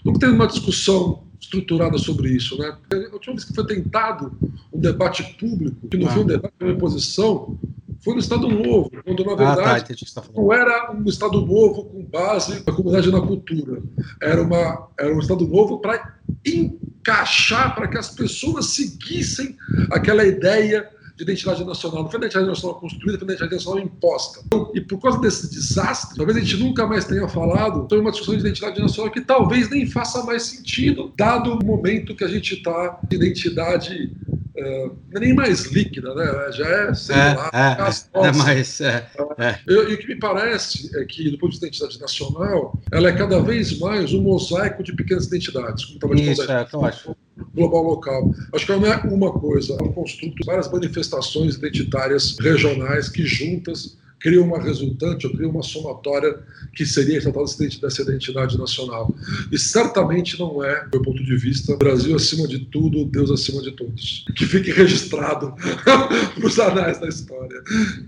não 0.04 0.12
tem 0.14 0.28
uma 0.30 0.46
discussão 0.46 1.22
estruturada 1.40 1.96
sobre 1.98 2.30
isso. 2.30 2.58
Né? 2.58 2.76
A 2.92 3.12
última 3.12 3.34
vez 3.34 3.44
que 3.44 3.54
foi 3.54 3.66
tentado 3.66 4.36
um 4.72 4.80
debate 4.80 5.22
público, 5.38 5.86
que 5.88 5.96
não 5.96 6.08
ah. 6.08 6.12
foi 6.12 6.22
um 6.22 6.26
debate 6.26 6.54
de 6.58 6.70
oposição, 6.72 7.56
foi 8.00 8.14
no 8.14 8.20
Estado 8.20 8.48
Novo, 8.48 8.90
quando 9.04 9.24
na 9.24 9.34
verdade 9.34 9.92
ah, 9.92 9.96
tá, 10.14 10.20
tá 10.20 10.28
não 10.34 10.52
era 10.52 10.92
um 10.92 11.08
Estado 11.08 11.40
Novo 11.40 11.84
com 11.84 12.04
base 12.04 12.62
na 12.66 12.72
comunidade 12.72 13.10
na 13.10 13.20
cultura. 13.20 13.82
Era, 14.20 14.42
uma, 14.42 14.88
era 14.98 15.14
um 15.14 15.18
Estado 15.18 15.46
Novo 15.46 15.78
para 15.80 16.15
encaixar, 16.46 17.74
para 17.74 17.88
que 17.88 17.98
as 17.98 18.10
pessoas 18.10 18.66
seguissem 18.66 19.56
aquela 19.90 20.24
ideia 20.24 20.88
de 21.16 21.22
identidade 21.22 21.64
nacional. 21.64 22.02
Não 22.02 22.10
foi 22.10 22.20
identidade 22.20 22.46
nacional 22.46 22.78
construída, 22.78 23.18
foi 23.18 23.26
identidade 23.26 23.54
nacional 23.54 23.80
imposta. 23.82 24.40
E 24.74 24.80
por 24.80 25.00
causa 25.00 25.18
desse 25.18 25.50
desastre, 25.50 26.16
talvez 26.16 26.36
a 26.36 26.40
gente 26.40 26.56
nunca 26.58 26.86
mais 26.86 27.06
tenha 27.06 27.26
falado 27.26 27.80
sobre 27.80 27.98
uma 27.98 28.10
discussão 28.10 28.34
de 28.34 28.40
identidade 28.40 28.80
nacional 28.80 29.10
que 29.10 29.22
talvez 29.22 29.70
nem 29.70 29.86
faça 29.86 30.22
mais 30.24 30.42
sentido, 30.42 31.12
dado 31.16 31.54
o 31.54 31.64
momento 31.64 32.14
que 32.14 32.22
a 32.22 32.28
gente 32.28 32.54
está 32.54 33.00
de 33.08 33.16
identidade 33.16 34.12
é, 34.56 34.86
não 34.86 34.96
é 35.16 35.20
nem 35.20 35.34
mais 35.34 35.66
líquida, 35.66 36.14
né? 36.14 36.52
Já 36.52 36.66
é, 36.66 36.94
sei 36.94 37.16
é, 37.16 37.34
lá, 37.34 37.50
é, 37.52 38.28
é 38.28 38.32
mais. 38.32 38.80
É, 38.80 39.06
é. 39.38 39.58
Eu, 39.66 39.90
e 39.90 39.94
o 39.94 39.98
que 39.98 40.08
me 40.08 40.18
parece 40.18 40.90
é 40.98 41.04
que, 41.04 41.30
do 41.30 41.38
ponto 41.38 41.52
de 41.52 41.58
identidade 41.58 42.00
nacional, 42.00 42.78
ela 42.90 43.08
é 43.08 43.12
cada 43.12 43.40
vez 43.40 43.78
mais 43.78 44.12
um 44.12 44.22
mosaico 44.22 44.82
de 44.82 44.94
pequenas 44.94 45.26
identidades, 45.26 45.84
como 45.84 46.14
estava 46.14 46.32
Isso, 46.32 46.50
é, 46.50 46.66
eu 46.72 46.84
acho 46.84 47.16
global 47.54 47.82
local. 47.82 48.34
Acho 48.54 48.66
que 48.66 48.72
não 48.72 48.86
é 48.86 48.96
uma 49.04 49.32
coisa, 49.32 49.76
é 49.78 49.82
um 49.82 49.92
construto, 49.92 50.44
várias 50.44 50.70
manifestações 50.70 51.56
identitárias 51.56 52.36
regionais 52.38 53.08
que 53.08 53.26
juntas 53.26 53.96
cria 54.20 54.42
uma 54.42 54.60
resultante 54.60 55.26
ou 55.26 55.32
cria 55.32 55.48
uma 55.48 55.62
somatória 55.62 56.38
que 56.74 56.84
seria 56.84 57.20
tratada 57.20 57.46
dessa 57.80 58.02
identidade 58.02 58.58
nacional. 58.58 59.14
E 59.50 59.58
certamente 59.58 60.38
não 60.38 60.62
é, 60.64 60.84
do 60.84 60.90
meu 60.92 61.02
ponto 61.02 61.22
de 61.22 61.36
vista, 61.36 61.76
Brasil 61.76 62.14
acima 62.14 62.46
de 62.48 62.60
tudo, 62.66 63.04
Deus 63.06 63.30
acima 63.30 63.62
de 63.62 63.72
todos. 63.72 64.24
Que 64.36 64.46
fique 64.46 64.70
registrado 64.70 65.54
nos 66.38 66.58
anais 66.58 67.00
da 67.00 67.08
história. 67.08 67.62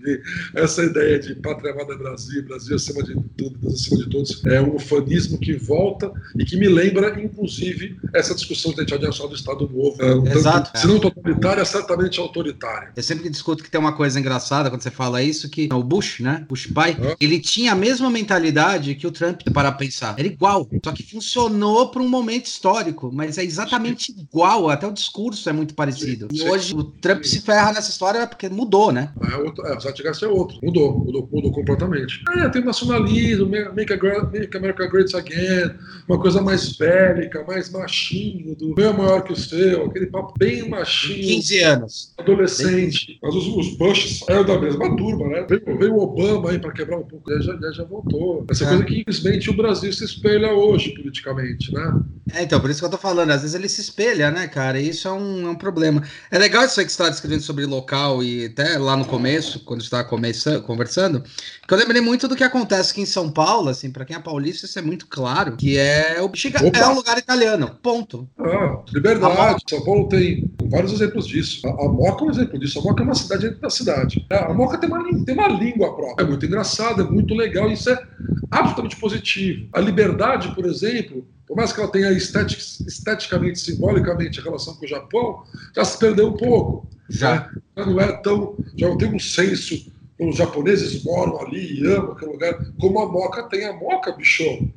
E 0.04 0.20
essa 0.54 0.84
ideia 0.84 1.18
de 1.18 1.34
pátria 1.36 1.72
amada 1.72 1.96
Brasil, 1.96 2.42
Brasil 2.44 2.76
acima 2.76 3.02
de 3.02 3.14
tudo, 3.36 3.58
Deus 3.58 3.74
acima 3.74 3.98
de 3.98 4.10
todos, 4.10 4.44
é 4.46 4.60
um 4.60 4.76
ufanismo 4.76 5.38
que 5.38 5.54
volta 5.54 6.10
e 6.38 6.44
que 6.44 6.56
me 6.56 6.68
lembra, 6.68 7.20
inclusive, 7.22 7.96
essa 8.14 8.34
discussão 8.34 8.72
de 8.72 8.78
identidade 8.78 9.04
nacional 9.04 9.28
do 9.30 9.36
Estado 9.36 9.68
Novo. 9.68 10.02
É, 10.02 10.14
um 10.14 10.26
Exato. 10.26 10.72
Tanto, 10.72 10.78
se 10.78 10.86
não 10.86 10.98
totalitária, 10.98 11.64
certamente 11.64 12.20
autoritária. 12.20 12.92
Eu 12.96 13.02
sempre 13.02 13.28
discuto 13.28 13.62
que 13.62 13.70
tem 13.70 13.80
uma 13.80 13.92
coisa 13.92 14.18
engraçada 14.18 14.70
quando 14.70 14.82
você 14.82 14.90
fala 14.90 15.22
isso, 15.22 15.48
que 15.48 15.68
o 15.72 15.82
Bush, 15.98 16.20
né? 16.20 16.46
Bush 16.48 16.66
pai, 16.68 16.96
ele 17.20 17.40
tinha 17.40 17.72
a 17.72 17.74
mesma 17.74 18.08
mentalidade 18.08 18.94
que 18.94 19.06
o 19.06 19.10
Trump 19.10 19.40
para 19.52 19.72
pensar. 19.72 20.14
Era 20.16 20.28
igual, 20.28 20.68
só 20.84 20.92
que 20.92 21.02
funcionou 21.02 21.88
para 21.88 22.00
um 22.00 22.08
momento 22.08 22.46
histórico, 22.46 23.10
mas 23.12 23.36
é 23.36 23.42
exatamente 23.44 24.14
igual, 24.16 24.70
até 24.70 24.86
o 24.86 24.92
discurso 24.92 25.48
é 25.48 25.52
muito 25.52 25.74
parecido. 25.74 26.28
E 26.32 26.42
hoje 26.42 26.72
o 26.74 26.84
Trump 26.84 27.24
se 27.24 27.40
ferra 27.40 27.72
nessa 27.72 27.90
história 27.90 28.26
porque 28.28 28.48
mudou, 28.48 28.92
né? 28.92 29.12
É, 29.28 29.36
outro, 29.36 29.66
é 29.66 29.76
o 29.76 29.80
Zeitgeist 29.80 30.22
é 30.22 30.28
outro, 30.28 30.58
mudou, 30.62 30.98
mudou, 30.98 31.28
mudou 31.32 31.52
completamente. 31.52 32.22
É, 32.36 32.48
tem 32.48 32.64
nacionalismo, 32.64 33.46
make, 33.46 33.72
make 33.74 34.56
America 34.56 34.86
Great 34.86 35.16
Again, 35.16 35.74
uma 36.08 36.20
coisa 36.20 36.40
mais 36.40 36.76
bélica, 36.76 37.44
mais 37.44 37.70
machinho, 37.70 38.54
do 38.54 38.74
meu 38.76 38.90
é 38.90 38.92
maior 38.92 39.22
que 39.22 39.32
o 39.32 39.36
seu, 39.36 39.86
aquele 39.86 40.06
papo 40.06 40.32
bem 40.38 40.68
machinho. 40.68 41.24
15 41.24 41.60
anos. 41.60 42.14
Adolescente. 42.16 43.18
Mas 43.20 43.34
os, 43.34 43.46
os 43.48 43.76
Bush 43.76 44.20
saíram 44.20 44.44
da 44.44 44.60
mesma 44.60 44.96
turma, 44.96 45.28
né? 45.28 45.46
Veio, 45.48 45.78
veio 45.78 45.87
o 45.88 45.98
Obama 45.98 46.50
aí 46.50 46.58
para 46.58 46.72
quebrar 46.72 46.98
um 46.98 47.04
pouco, 47.04 47.30
já, 47.40 47.56
já, 47.56 47.72
já 47.72 47.84
voltou. 47.84 48.46
Essa 48.50 48.64
é. 48.64 48.68
coisa 48.68 48.84
que 48.84 49.00
infelizmente 49.00 49.50
o 49.50 49.56
Brasil 49.56 49.92
se 49.92 50.04
espelha 50.04 50.52
hoje 50.52 50.94
politicamente, 50.94 51.72
né? 51.72 52.00
É, 52.34 52.42
então, 52.42 52.60
por 52.60 52.70
isso 52.70 52.80
que 52.80 52.86
eu 52.86 52.90
tô 52.90 52.98
falando, 52.98 53.30
às 53.30 53.40
vezes 53.40 53.54
ele 53.54 53.68
se 53.68 53.80
espelha, 53.80 54.30
né, 54.30 54.46
cara? 54.46 54.78
E 54.80 54.90
isso 54.90 55.08
é 55.08 55.12
um, 55.12 55.46
é 55.46 55.50
um 55.50 55.54
problema. 55.54 56.02
É 56.30 56.38
legal 56.38 56.64
isso 56.64 56.78
aí 56.78 56.86
que 56.86 56.92
você 56.92 57.02
está 57.02 57.10
descrevendo 57.10 57.42
sobre 57.42 57.64
local 57.64 58.22
e 58.22 58.46
até 58.46 58.76
lá 58.76 58.96
no 58.96 59.04
começo, 59.04 59.60
quando 59.64 59.80
estava 59.80 60.04
conversando, 60.04 61.22
que 61.66 61.74
eu 61.74 61.78
lembrei 61.78 62.00
muito 62.00 62.28
do 62.28 62.36
que 62.36 62.44
acontece 62.44 62.92
aqui 62.92 63.00
em 63.00 63.06
São 63.06 63.30
Paulo, 63.30 63.68
assim, 63.70 63.90
para 63.90 64.04
quem 64.04 64.16
é 64.16 64.20
paulista, 64.20 64.66
isso 64.66 64.78
é 64.78 64.82
muito 64.82 65.06
claro, 65.06 65.56
que 65.56 65.78
é 65.78 66.20
o 66.20 66.28
Bexiga 66.28 66.58
é 66.58 66.86
um 66.86 66.94
lugar 66.94 67.18
italiano, 67.18 67.78
ponto. 67.82 68.28
Ah, 68.38 68.82
liberdade. 68.92 69.62
São 69.68 69.84
Paulo 69.84 70.08
tem 70.08 70.50
vários 70.70 70.92
exemplos 70.92 71.26
disso. 71.26 71.66
A, 71.66 71.70
a 71.70 71.88
Moca 71.88 72.24
é 72.24 72.28
um 72.28 72.30
exemplo 72.30 72.58
disso. 72.58 72.78
A 72.78 72.82
Moca 72.82 73.02
é 73.02 73.04
uma 73.04 73.14
cidade 73.14 73.42
dentro 73.42 73.60
da 73.60 73.70
cidade. 73.70 74.26
A 74.30 74.52
Moca 74.52 74.78
tem 74.78 74.88
uma, 74.88 75.24
tem 75.24 75.34
uma 75.34 75.48
língua 75.78 75.94
própria. 75.94 76.24
É 76.24 76.26
muito 76.26 76.44
engraçado, 76.44 77.02
é 77.02 77.04
muito 77.04 77.34
legal, 77.34 77.70
isso 77.70 77.88
é 77.88 78.02
absolutamente 78.50 78.96
positivo. 78.96 79.68
A 79.72 79.80
liberdade, 79.80 80.54
por 80.54 80.66
exemplo, 80.66 81.24
por 81.46 81.56
mais 81.56 81.72
que 81.72 81.80
ela 81.80 81.90
tenha 81.90 82.10
estetic, 82.10 82.58
esteticamente, 82.58 83.60
simbolicamente, 83.60 84.40
a 84.40 84.42
relação 84.42 84.74
com 84.74 84.84
o 84.84 84.88
Japão, 84.88 85.44
já 85.74 85.84
se 85.84 85.98
perdeu 85.98 86.28
um 86.28 86.36
pouco. 86.36 86.86
Já. 87.08 87.34
Né? 87.34 87.50
Já 87.76 87.86
não 87.86 88.00
é 88.00 88.12
tão. 88.20 88.56
Já 88.76 88.88
não 88.88 88.98
tem 88.98 89.14
um 89.14 89.18
senso. 89.18 89.90
Os 90.20 90.36
japoneses 90.36 91.04
moram 91.04 91.40
ali 91.40 91.80
e 91.80 91.86
amam 91.86 92.10
aquele 92.10 92.32
lugar, 92.32 92.58
como 92.80 93.00
a 93.00 93.06
Moca 93.06 93.44
tem. 93.44 93.64
A 93.64 93.72
Moca, 93.72 94.12
bichão. 94.12 94.68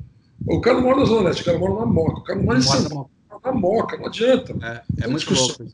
O 0.46 0.60
cara 0.60 0.76
não 0.76 0.84
mora 0.84 1.00
na 1.00 1.04
Zona 1.04 1.28
Leste, 1.28 1.42
o 1.42 1.44
cara 1.44 1.58
mora 1.58 1.74
na 1.74 1.86
Moca. 1.86 2.20
O 2.20 2.24
cara 2.24 2.38
não 2.38 2.46
mora 2.46 2.58
em 2.58 2.62
São 2.62 2.88
Paulo, 2.88 3.10
na 3.44 3.52
Moca, 3.52 3.96
não 3.96 4.06
adianta. 4.06 4.54
É, 4.62 5.04
é 5.04 5.08
muito 5.08 5.34
louco. 5.34 5.66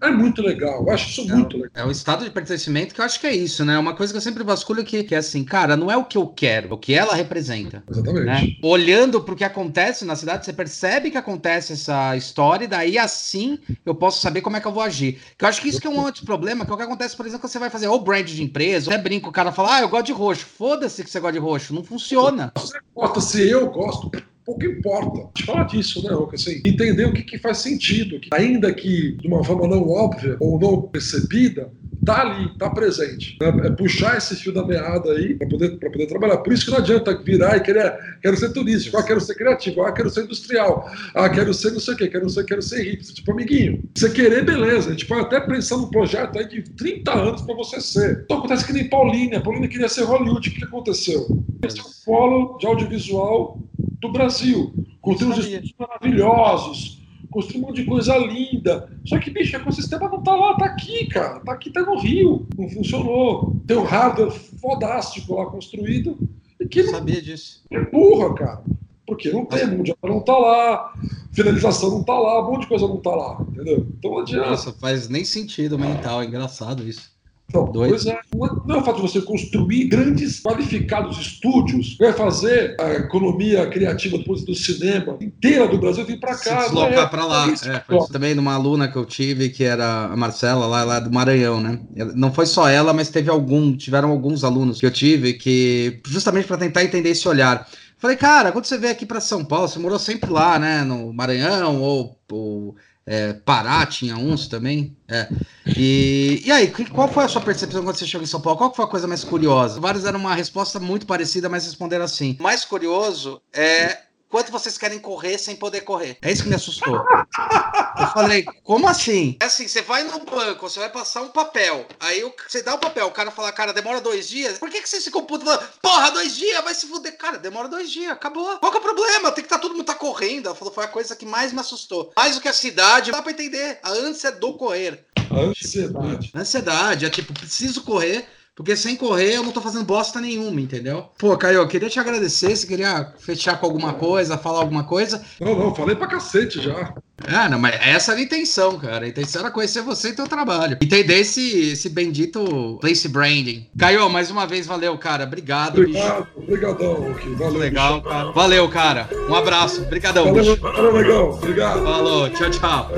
É 0.00 0.10
muito 0.10 0.42
legal, 0.42 0.82
eu 0.82 0.90
acho 0.90 1.08
isso 1.08 1.32
é, 1.32 1.34
muito 1.34 1.56
legal. 1.56 1.70
É 1.74 1.84
o 1.84 1.90
estado 1.90 2.24
de 2.24 2.30
pertencimento 2.30 2.94
que 2.94 3.00
eu 3.00 3.04
acho 3.04 3.18
que 3.18 3.26
é 3.26 3.34
isso, 3.34 3.64
né? 3.64 3.78
Uma 3.78 3.94
coisa 3.94 4.12
que 4.12 4.18
eu 4.18 4.22
sempre 4.22 4.44
vasculho 4.44 4.84
que, 4.84 5.02
que 5.02 5.14
é 5.14 5.18
assim, 5.18 5.42
cara, 5.42 5.74
não 5.74 5.90
é 5.90 5.96
o 5.96 6.04
que 6.04 6.18
eu 6.18 6.26
quero, 6.26 6.68
é 6.68 6.74
o 6.74 6.78
que 6.78 6.92
ela 6.92 7.14
representa. 7.14 7.82
Exatamente. 7.90 8.26
Né? 8.26 8.56
Olhando 8.62 9.22
para 9.22 9.32
o 9.32 9.36
que 9.36 9.44
acontece 9.44 10.04
na 10.04 10.14
cidade, 10.14 10.44
você 10.44 10.52
percebe 10.52 11.10
que 11.10 11.16
acontece 11.16 11.72
essa 11.72 12.14
história, 12.14 12.64
e 12.64 12.68
daí 12.68 12.98
assim 12.98 13.58
eu 13.86 13.94
posso 13.94 14.20
saber 14.20 14.42
como 14.42 14.56
é 14.56 14.60
que 14.60 14.66
eu 14.66 14.72
vou 14.72 14.82
agir. 14.82 15.18
Que 15.38 15.44
eu 15.44 15.48
acho 15.48 15.62
que 15.62 15.68
isso 15.68 15.80
que 15.80 15.86
é 15.86 15.90
um 15.90 16.00
outro 16.00 16.26
problema, 16.26 16.66
que 16.66 16.70
é 16.70 16.74
o 16.74 16.76
que 16.76 16.82
acontece, 16.82 17.16
por 17.16 17.24
exemplo, 17.24 17.42
quando 17.42 17.52
você 17.52 17.58
vai 17.58 17.70
fazer 17.70 17.88
ou 17.88 18.02
brand 18.02 18.26
de 18.26 18.42
empresa, 18.42 18.92
até 18.92 19.02
brinca, 19.02 19.28
o 19.28 19.32
cara 19.32 19.50
fala, 19.50 19.76
ah, 19.76 19.80
eu 19.80 19.88
gosto 19.88 20.06
de 20.06 20.12
roxo. 20.12 20.44
Foda-se 20.44 21.02
que 21.02 21.10
você 21.10 21.20
gosta 21.20 21.32
de 21.32 21.38
roxo. 21.38 21.74
Não 21.74 21.82
funciona. 21.82 22.52
Você 22.56 22.78
gosta 22.94 23.20
se 23.20 23.48
eu 23.48 23.70
gosto, 23.70 24.10
pouco 24.46 24.64
importa. 24.64 25.18
A 25.18 25.24
gente 25.36 25.44
fala 25.44 25.64
disso, 25.64 26.02
né, 26.04 26.14
Roca? 26.14 26.36
Assim, 26.36 26.62
entender 26.64 27.04
o 27.04 27.12
que, 27.12 27.22
que 27.22 27.38
faz 27.38 27.58
sentido. 27.58 28.20
Que, 28.20 28.28
ainda 28.32 28.72
que 28.72 29.12
de 29.12 29.26
uma 29.26 29.42
forma 29.42 29.66
não 29.66 29.88
óbvia 29.88 30.36
ou 30.38 30.58
não 30.58 30.82
percebida, 30.82 31.70
tá 32.04 32.20
ali, 32.20 32.56
tá 32.56 32.70
presente. 32.70 33.36
Né? 33.40 33.66
É 33.66 33.70
puxar 33.70 34.16
esse 34.16 34.36
fio 34.36 34.54
da 34.54 34.64
meada 34.64 35.10
aí 35.12 35.34
para 35.34 35.48
poder, 35.48 35.70
poder 35.78 36.06
trabalhar. 36.06 36.36
Por 36.38 36.52
isso 36.52 36.64
que 36.64 36.70
não 36.70 36.78
adianta 36.78 37.16
virar 37.18 37.56
e 37.56 37.60
querer, 37.60 37.92
quero 38.22 38.36
ser 38.36 38.52
turístico, 38.52 38.96
ah, 38.96 39.02
quero 39.02 39.20
ser 39.20 39.34
criativo, 39.34 39.82
ah, 39.82 39.92
quero 39.92 40.08
ser 40.08 40.22
industrial, 40.22 40.88
ah, 41.14 41.28
quero 41.28 41.52
ser 41.52 41.72
não 41.72 41.80
sei 41.80 41.94
o 41.94 41.96
quê, 41.96 42.08
quero 42.08 42.30
ser, 42.30 42.44
quero 42.44 42.62
ser 42.62 42.84
hipster, 42.84 43.16
tipo 43.16 43.32
amiguinho. 43.32 43.82
Você 43.96 44.08
querer, 44.10 44.44
beleza. 44.44 44.90
A 44.90 44.92
gente 44.92 45.06
pode 45.06 45.22
até 45.22 45.40
pensar 45.40 45.76
num 45.76 45.90
projeto 45.90 46.38
aí 46.38 46.48
de 46.48 46.62
30 46.62 47.12
anos 47.12 47.42
para 47.42 47.54
você 47.56 47.80
ser. 47.80 48.22
Então 48.24 48.38
acontece 48.38 48.64
que 48.64 48.72
nem 48.72 48.88
Paulina. 48.88 49.40
Paulina 49.40 49.66
queria 49.66 49.88
ser 49.88 50.04
Hollywood. 50.04 50.48
O 50.48 50.52
que 50.52 50.64
aconteceu? 50.64 51.26
Esse 51.64 51.80
é 51.80 51.82
um 51.82 51.86
polo 52.04 52.58
de 52.58 52.66
audiovisual 52.66 53.60
do 54.00 54.10
Brasil. 54.10 54.72
Construiu 55.00 55.32
uns 55.32 55.38
estúdios 55.38 55.74
maravilhosos, 55.78 57.02
construiu 57.30 57.62
um 57.62 57.66
monte 57.68 57.82
de 57.82 57.84
coisa 57.86 58.16
linda. 58.16 58.90
Só 59.04 59.18
que, 59.18 59.30
bicho, 59.30 59.56
o 59.56 59.60
ecossistema 59.60 60.08
não 60.08 60.22
tá 60.22 60.34
lá, 60.34 60.56
tá 60.56 60.66
aqui, 60.66 61.06
cara. 61.06 61.40
Tá 61.40 61.52
aqui, 61.52 61.70
tá 61.70 61.82
no 61.82 61.98
Rio. 61.98 62.46
Não 62.56 62.68
funcionou. 62.68 63.56
Tem 63.66 63.76
um 63.76 63.84
hardware 63.84 64.30
fodástico 64.32 65.34
lá 65.34 65.46
construído. 65.46 66.18
E 66.58 66.66
que 66.66 66.82
não 66.82 66.92
sabia 66.92 67.20
disso. 67.20 67.64
É 67.70 67.80
burra, 67.80 68.34
cara. 68.34 68.64
Porque 69.06 69.30
não 69.30 69.44
tem, 69.44 69.64
mundial 69.68 69.96
não 70.02 70.20
tá 70.20 70.36
lá, 70.36 70.92
finalização 71.32 71.90
não 71.90 72.02
tá 72.02 72.18
lá, 72.18 72.44
um 72.44 72.50
monte 72.50 72.62
de 72.62 72.66
coisa 72.66 72.88
não 72.88 72.96
tá 72.96 73.14
lá, 73.14 73.40
entendeu? 73.40 73.86
Então 73.96 74.10
não 74.10 74.18
adianta. 74.18 74.50
Nossa, 74.50 74.72
faz 74.72 75.08
nem 75.08 75.24
sentido 75.24 75.78
mental, 75.78 76.22
é 76.22 76.26
engraçado 76.26 76.82
isso. 76.82 77.15
Então, 77.48 77.70
pois 77.72 78.06
é, 78.06 78.18
não 78.66 78.76
é 78.76 78.78
o 78.78 78.84
fato 78.84 78.96
de 78.96 79.02
você 79.02 79.20
construir 79.20 79.84
grandes, 79.84 80.40
qualificados 80.40 81.16
estúdios, 81.18 81.96
vai 81.96 82.12
fazer 82.12 82.74
a 82.80 82.94
economia 82.94 83.66
criativa 83.68 84.18
do, 84.18 84.24
do 84.24 84.54
cinema 84.54 85.16
inteira 85.20 85.68
do 85.68 85.78
Brasil 85.78 86.04
vir 86.04 86.18
para 86.18 86.36
cá. 86.36 86.60
Se 86.62 86.66
deslocar 86.66 87.04
é, 87.04 87.06
para 87.06 87.24
lá. 87.24 87.46
É, 87.48 87.80
foi 87.86 88.08
também 88.08 88.34
numa 88.34 88.54
aluna 88.54 88.88
que 88.88 88.96
eu 88.96 89.04
tive, 89.04 89.48
que 89.48 89.62
era 89.62 90.06
a 90.06 90.16
Marcela, 90.16 90.66
lá, 90.66 90.82
lá 90.82 91.00
do 91.00 91.12
Maranhão, 91.12 91.60
né? 91.60 91.80
Não 92.14 92.32
foi 92.32 92.46
só 92.46 92.68
ela, 92.68 92.92
mas 92.92 93.10
teve 93.10 93.30
algum, 93.30 93.76
tiveram 93.76 94.10
alguns 94.10 94.42
alunos 94.42 94.80
que 94.80 94.86
eu 94.86 94.90
tive 94.90 95.34
que, 95.34 96.00
justamente 96.04 96.48
para 96.48 96.58
tentar 96.58 96.82
entender 96.82 97.10
esse 97.10 97.28
olhar. 97.28 97.66
Falei, 97.96 98.16
cara, 98.16 98.52
quando 98.52 98.66
você 98.66 98.76
veio 98.76 98.92
aqui 98.92 99.06
para 99.06 99.20
São 99.20 99.44
Paulo, 99.44 99.68
você 99.68 99.78
morou 99.78 99.98
sempre 99.98 100.30
lá, 100.30 100.58
né? 100.58 100.82
No 100.82 101.12
Maranhão 101.12 101.80
ou, 101.80 102.18
ou 102.30 102.74
é, 103.06 103.32
Pará 103.32 103.86
tinha 103.86 104.16
uns 104.16 104.48
também. 104.48 104.96
É. 105.08 105.28
E, 105.76 106.42
e 106.44 106.50
aí, 106.50 106.72
qual 106.88 107.08
foi 107.08 107.24
a 107.24 107.28
sua 107.28 107.40
percepção 107.40 107.84
quando 107.84 107.96
você 107.96 108.06
chegou 108.06 108.24
em 108.24 108.26
São 108.28 108.40
Paulo? 108.40 108.58
Qual 108.58 108.74
foi 108.74 108.84
a 108.84 108.88
coisa 108.88 109.06
mais 109.06 109.22
curiosa? 109.22 109.78
Vários 109.78 110.02
deram 110.02 110.18
uma 110.18 110.34
resposta 110.34 110.80
muito 110.80 111.06
parecida, 111.06 111.48
mas 111.48 111.64
responderam 111.64 112.04
assim. 112.04 112.36
Mais 112.40 112.64
curioso 112.64 113.40
é 113.52 113.98
quanto 114.28 114.50
vocês 114.50 114.76
querem 114.76 114.98
correr 114.98 115.38
sem 115.38 115.54
poder 115.54 115.82
correr. 115.82 116.18
É 116.20 116.32
isso 116.32 116.42
que 116.42 116.48
me 116.48 116.56
assustou. 116.56 117.04
Eu 117.98 118.06
falei, 118.08 118.44
como 118.62 118.86
assim? 118.86 119.36
É 119.40 119.46
assim, 119.46 119.66
você 119.66 119.80
vai 119.80 120.02
no 120.04 120.18
banco, 120.20 120.68
você 120.68 120.78
vai 120.78 120.90
passar 120.90 121.22
um 121.22 121.28
papel. 121.28 121.86
Aí 121.98 122.22
você 122.46 122.62
dá 122.62 122.74
o 122.74 122.78
papel, 122.78 123.06
o 123.06 123.10
cara 123.10 123.30
fala, 123.30 123.50
cara, 123.52 123.72
demora 123.72 124.00
dois 124.00 124.28
dias. 124.28 124.58
Por 124.58 124.68
que, 124.68 124.82
que 124.82 124.88
você 124.88 125.00
se 125.00 125.10
computa 125.10 125.44
falando, 125.44 125.66
porra, 125.80 126.10
dois 126.10 126.36
dias, 126.36 126.62
vai 126.62 126.74
se 126.74 126.86
fuder? 126.86 127.16
Cara, 127.16 127.38
demora 127.38 127.68
dois 127.68 127.90
dias, 127.90 128.12
acabou. 128.12 128.58
Qual 128.58 128.70
que 128.70 128.78
é 128.78 128.80
o 128.80 128.84
problema? 128.84 129.32
Tem 129.32 129.42
que 129.42 129.46
estar 129.46 129.56
tá 129.56 129.62
todo 129.62 129.72
mundo 129.72 129.86
tá 129.86 129.94
correndo. 129.94 130.46
Ela 130.46 130.54
falou, 130.54 130.74
foi 130.74 130.84
a 130.84 130.88
coisa 130.88 131.16
que 131.16 131.24
mais 131.24 131.52
me 131.52 131.60
assustou. 131.60 132.12
Mais 132.14 132.34
do 132.34 132.40
que 132.40 132.48
a 132.48 132.52
cidade, 132.52 133.10
dá 133.10 133.22
pra 133.22 133.32
entender. 133.32 133.78
A 133.82 133.90
ânsia 133.90 134.30
do 134.30 134.54
correr. 134.54 135.04
A 135.30 135.40
ansiedade. 135.40 136.30
A 136.34 136.40
ansiedade, 136.40 137.06
é 137.06 137.10
tipo, 137.10 137.32
preciso 137.32 137.82
correr 137.82 138.28
porque 138.56 138.74
sem 138.74 138.96
correr 138.96 139.34
eu 139.34 139.42
não 139.42 139.52
tô 139.52 139.60
fazendo 139.60 139.84
bosta 139.84 140.18
nenhuma, 140.18 140.58
entendeu? 140.58 141.10
Pô, 141.18 141.36
Caio, 141.36 141.58
eu 141.58 141.68
queria 141.68 141.90
te 141.90 142.00
agradecer. 142.00 142.56
Se 142.56 142.66
queria 142.66 143.12
fechar 143.18 143.60
com 143.60 143.66
alguma 143.66 143.92
coisa, 143.92 144.38
falar 144.38 144.60
alguma 144.60 144.82
coisa. 144.82 145.22
Não, 145.38 145.54
não, 145.54 145.74
falei 145.74 145.94
pra 145.94 146.06
cacete 146.06 146.62
já. 146.62 146.94
Ah, 147.28 147.50
não, 147.50 147.58
mas 147.58 147.74
essa 147.82 148.12
era 148.12 148.20
a 148.20 148.24
intenção, 148.24 148.78
cara. 148.78 149.04
A 149.04 149.08
intenção 149.08 149.42
era 149.42 149.50
conhecer 149.50 149.82
você 149.82 150.08
e 150.08 150.12
teu 150.14 150.26
trabalho. 150.26 150.78
Entender 150.80 151.18
esse, 151.18 151.70
esse 151.72 151.90
bendito 151.90 152.78
place 152.80 153.06
branding. 153.08 153.66
Caio, 153.78 154.08
mais 154.08 154.30
uma 154.30 154.46
vez, 154.46 154.66
valeu, 154.66 154.96
cara. 154.96 155.24
Obrigado. 155.24 155.78
Obrigado, 155.80 156.26
obrigadão, 156.34 157.10
aqui. 157.10 157.28
Valeu. 157.34 157.60
Legal, 157.60 157.98
bicho. 157.98 158.08
cara. 158.08 158.32
Valeu, 158.32 158.68
cara. 158.70 159.08
Um 159.28 159.34
abraço. 159.34 159.82
Obrigadão. 159.82 160.32
Valeu, 160.32 160.56
valeu, 160.56 160.92
legal. 160.94 161.30
Obrigado. 161.34 161.84
Falou, 161.84 162.30
tchau, 162.30 162.50
tchau. 162.50 162.90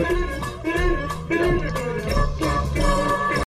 É. 1.30 1.87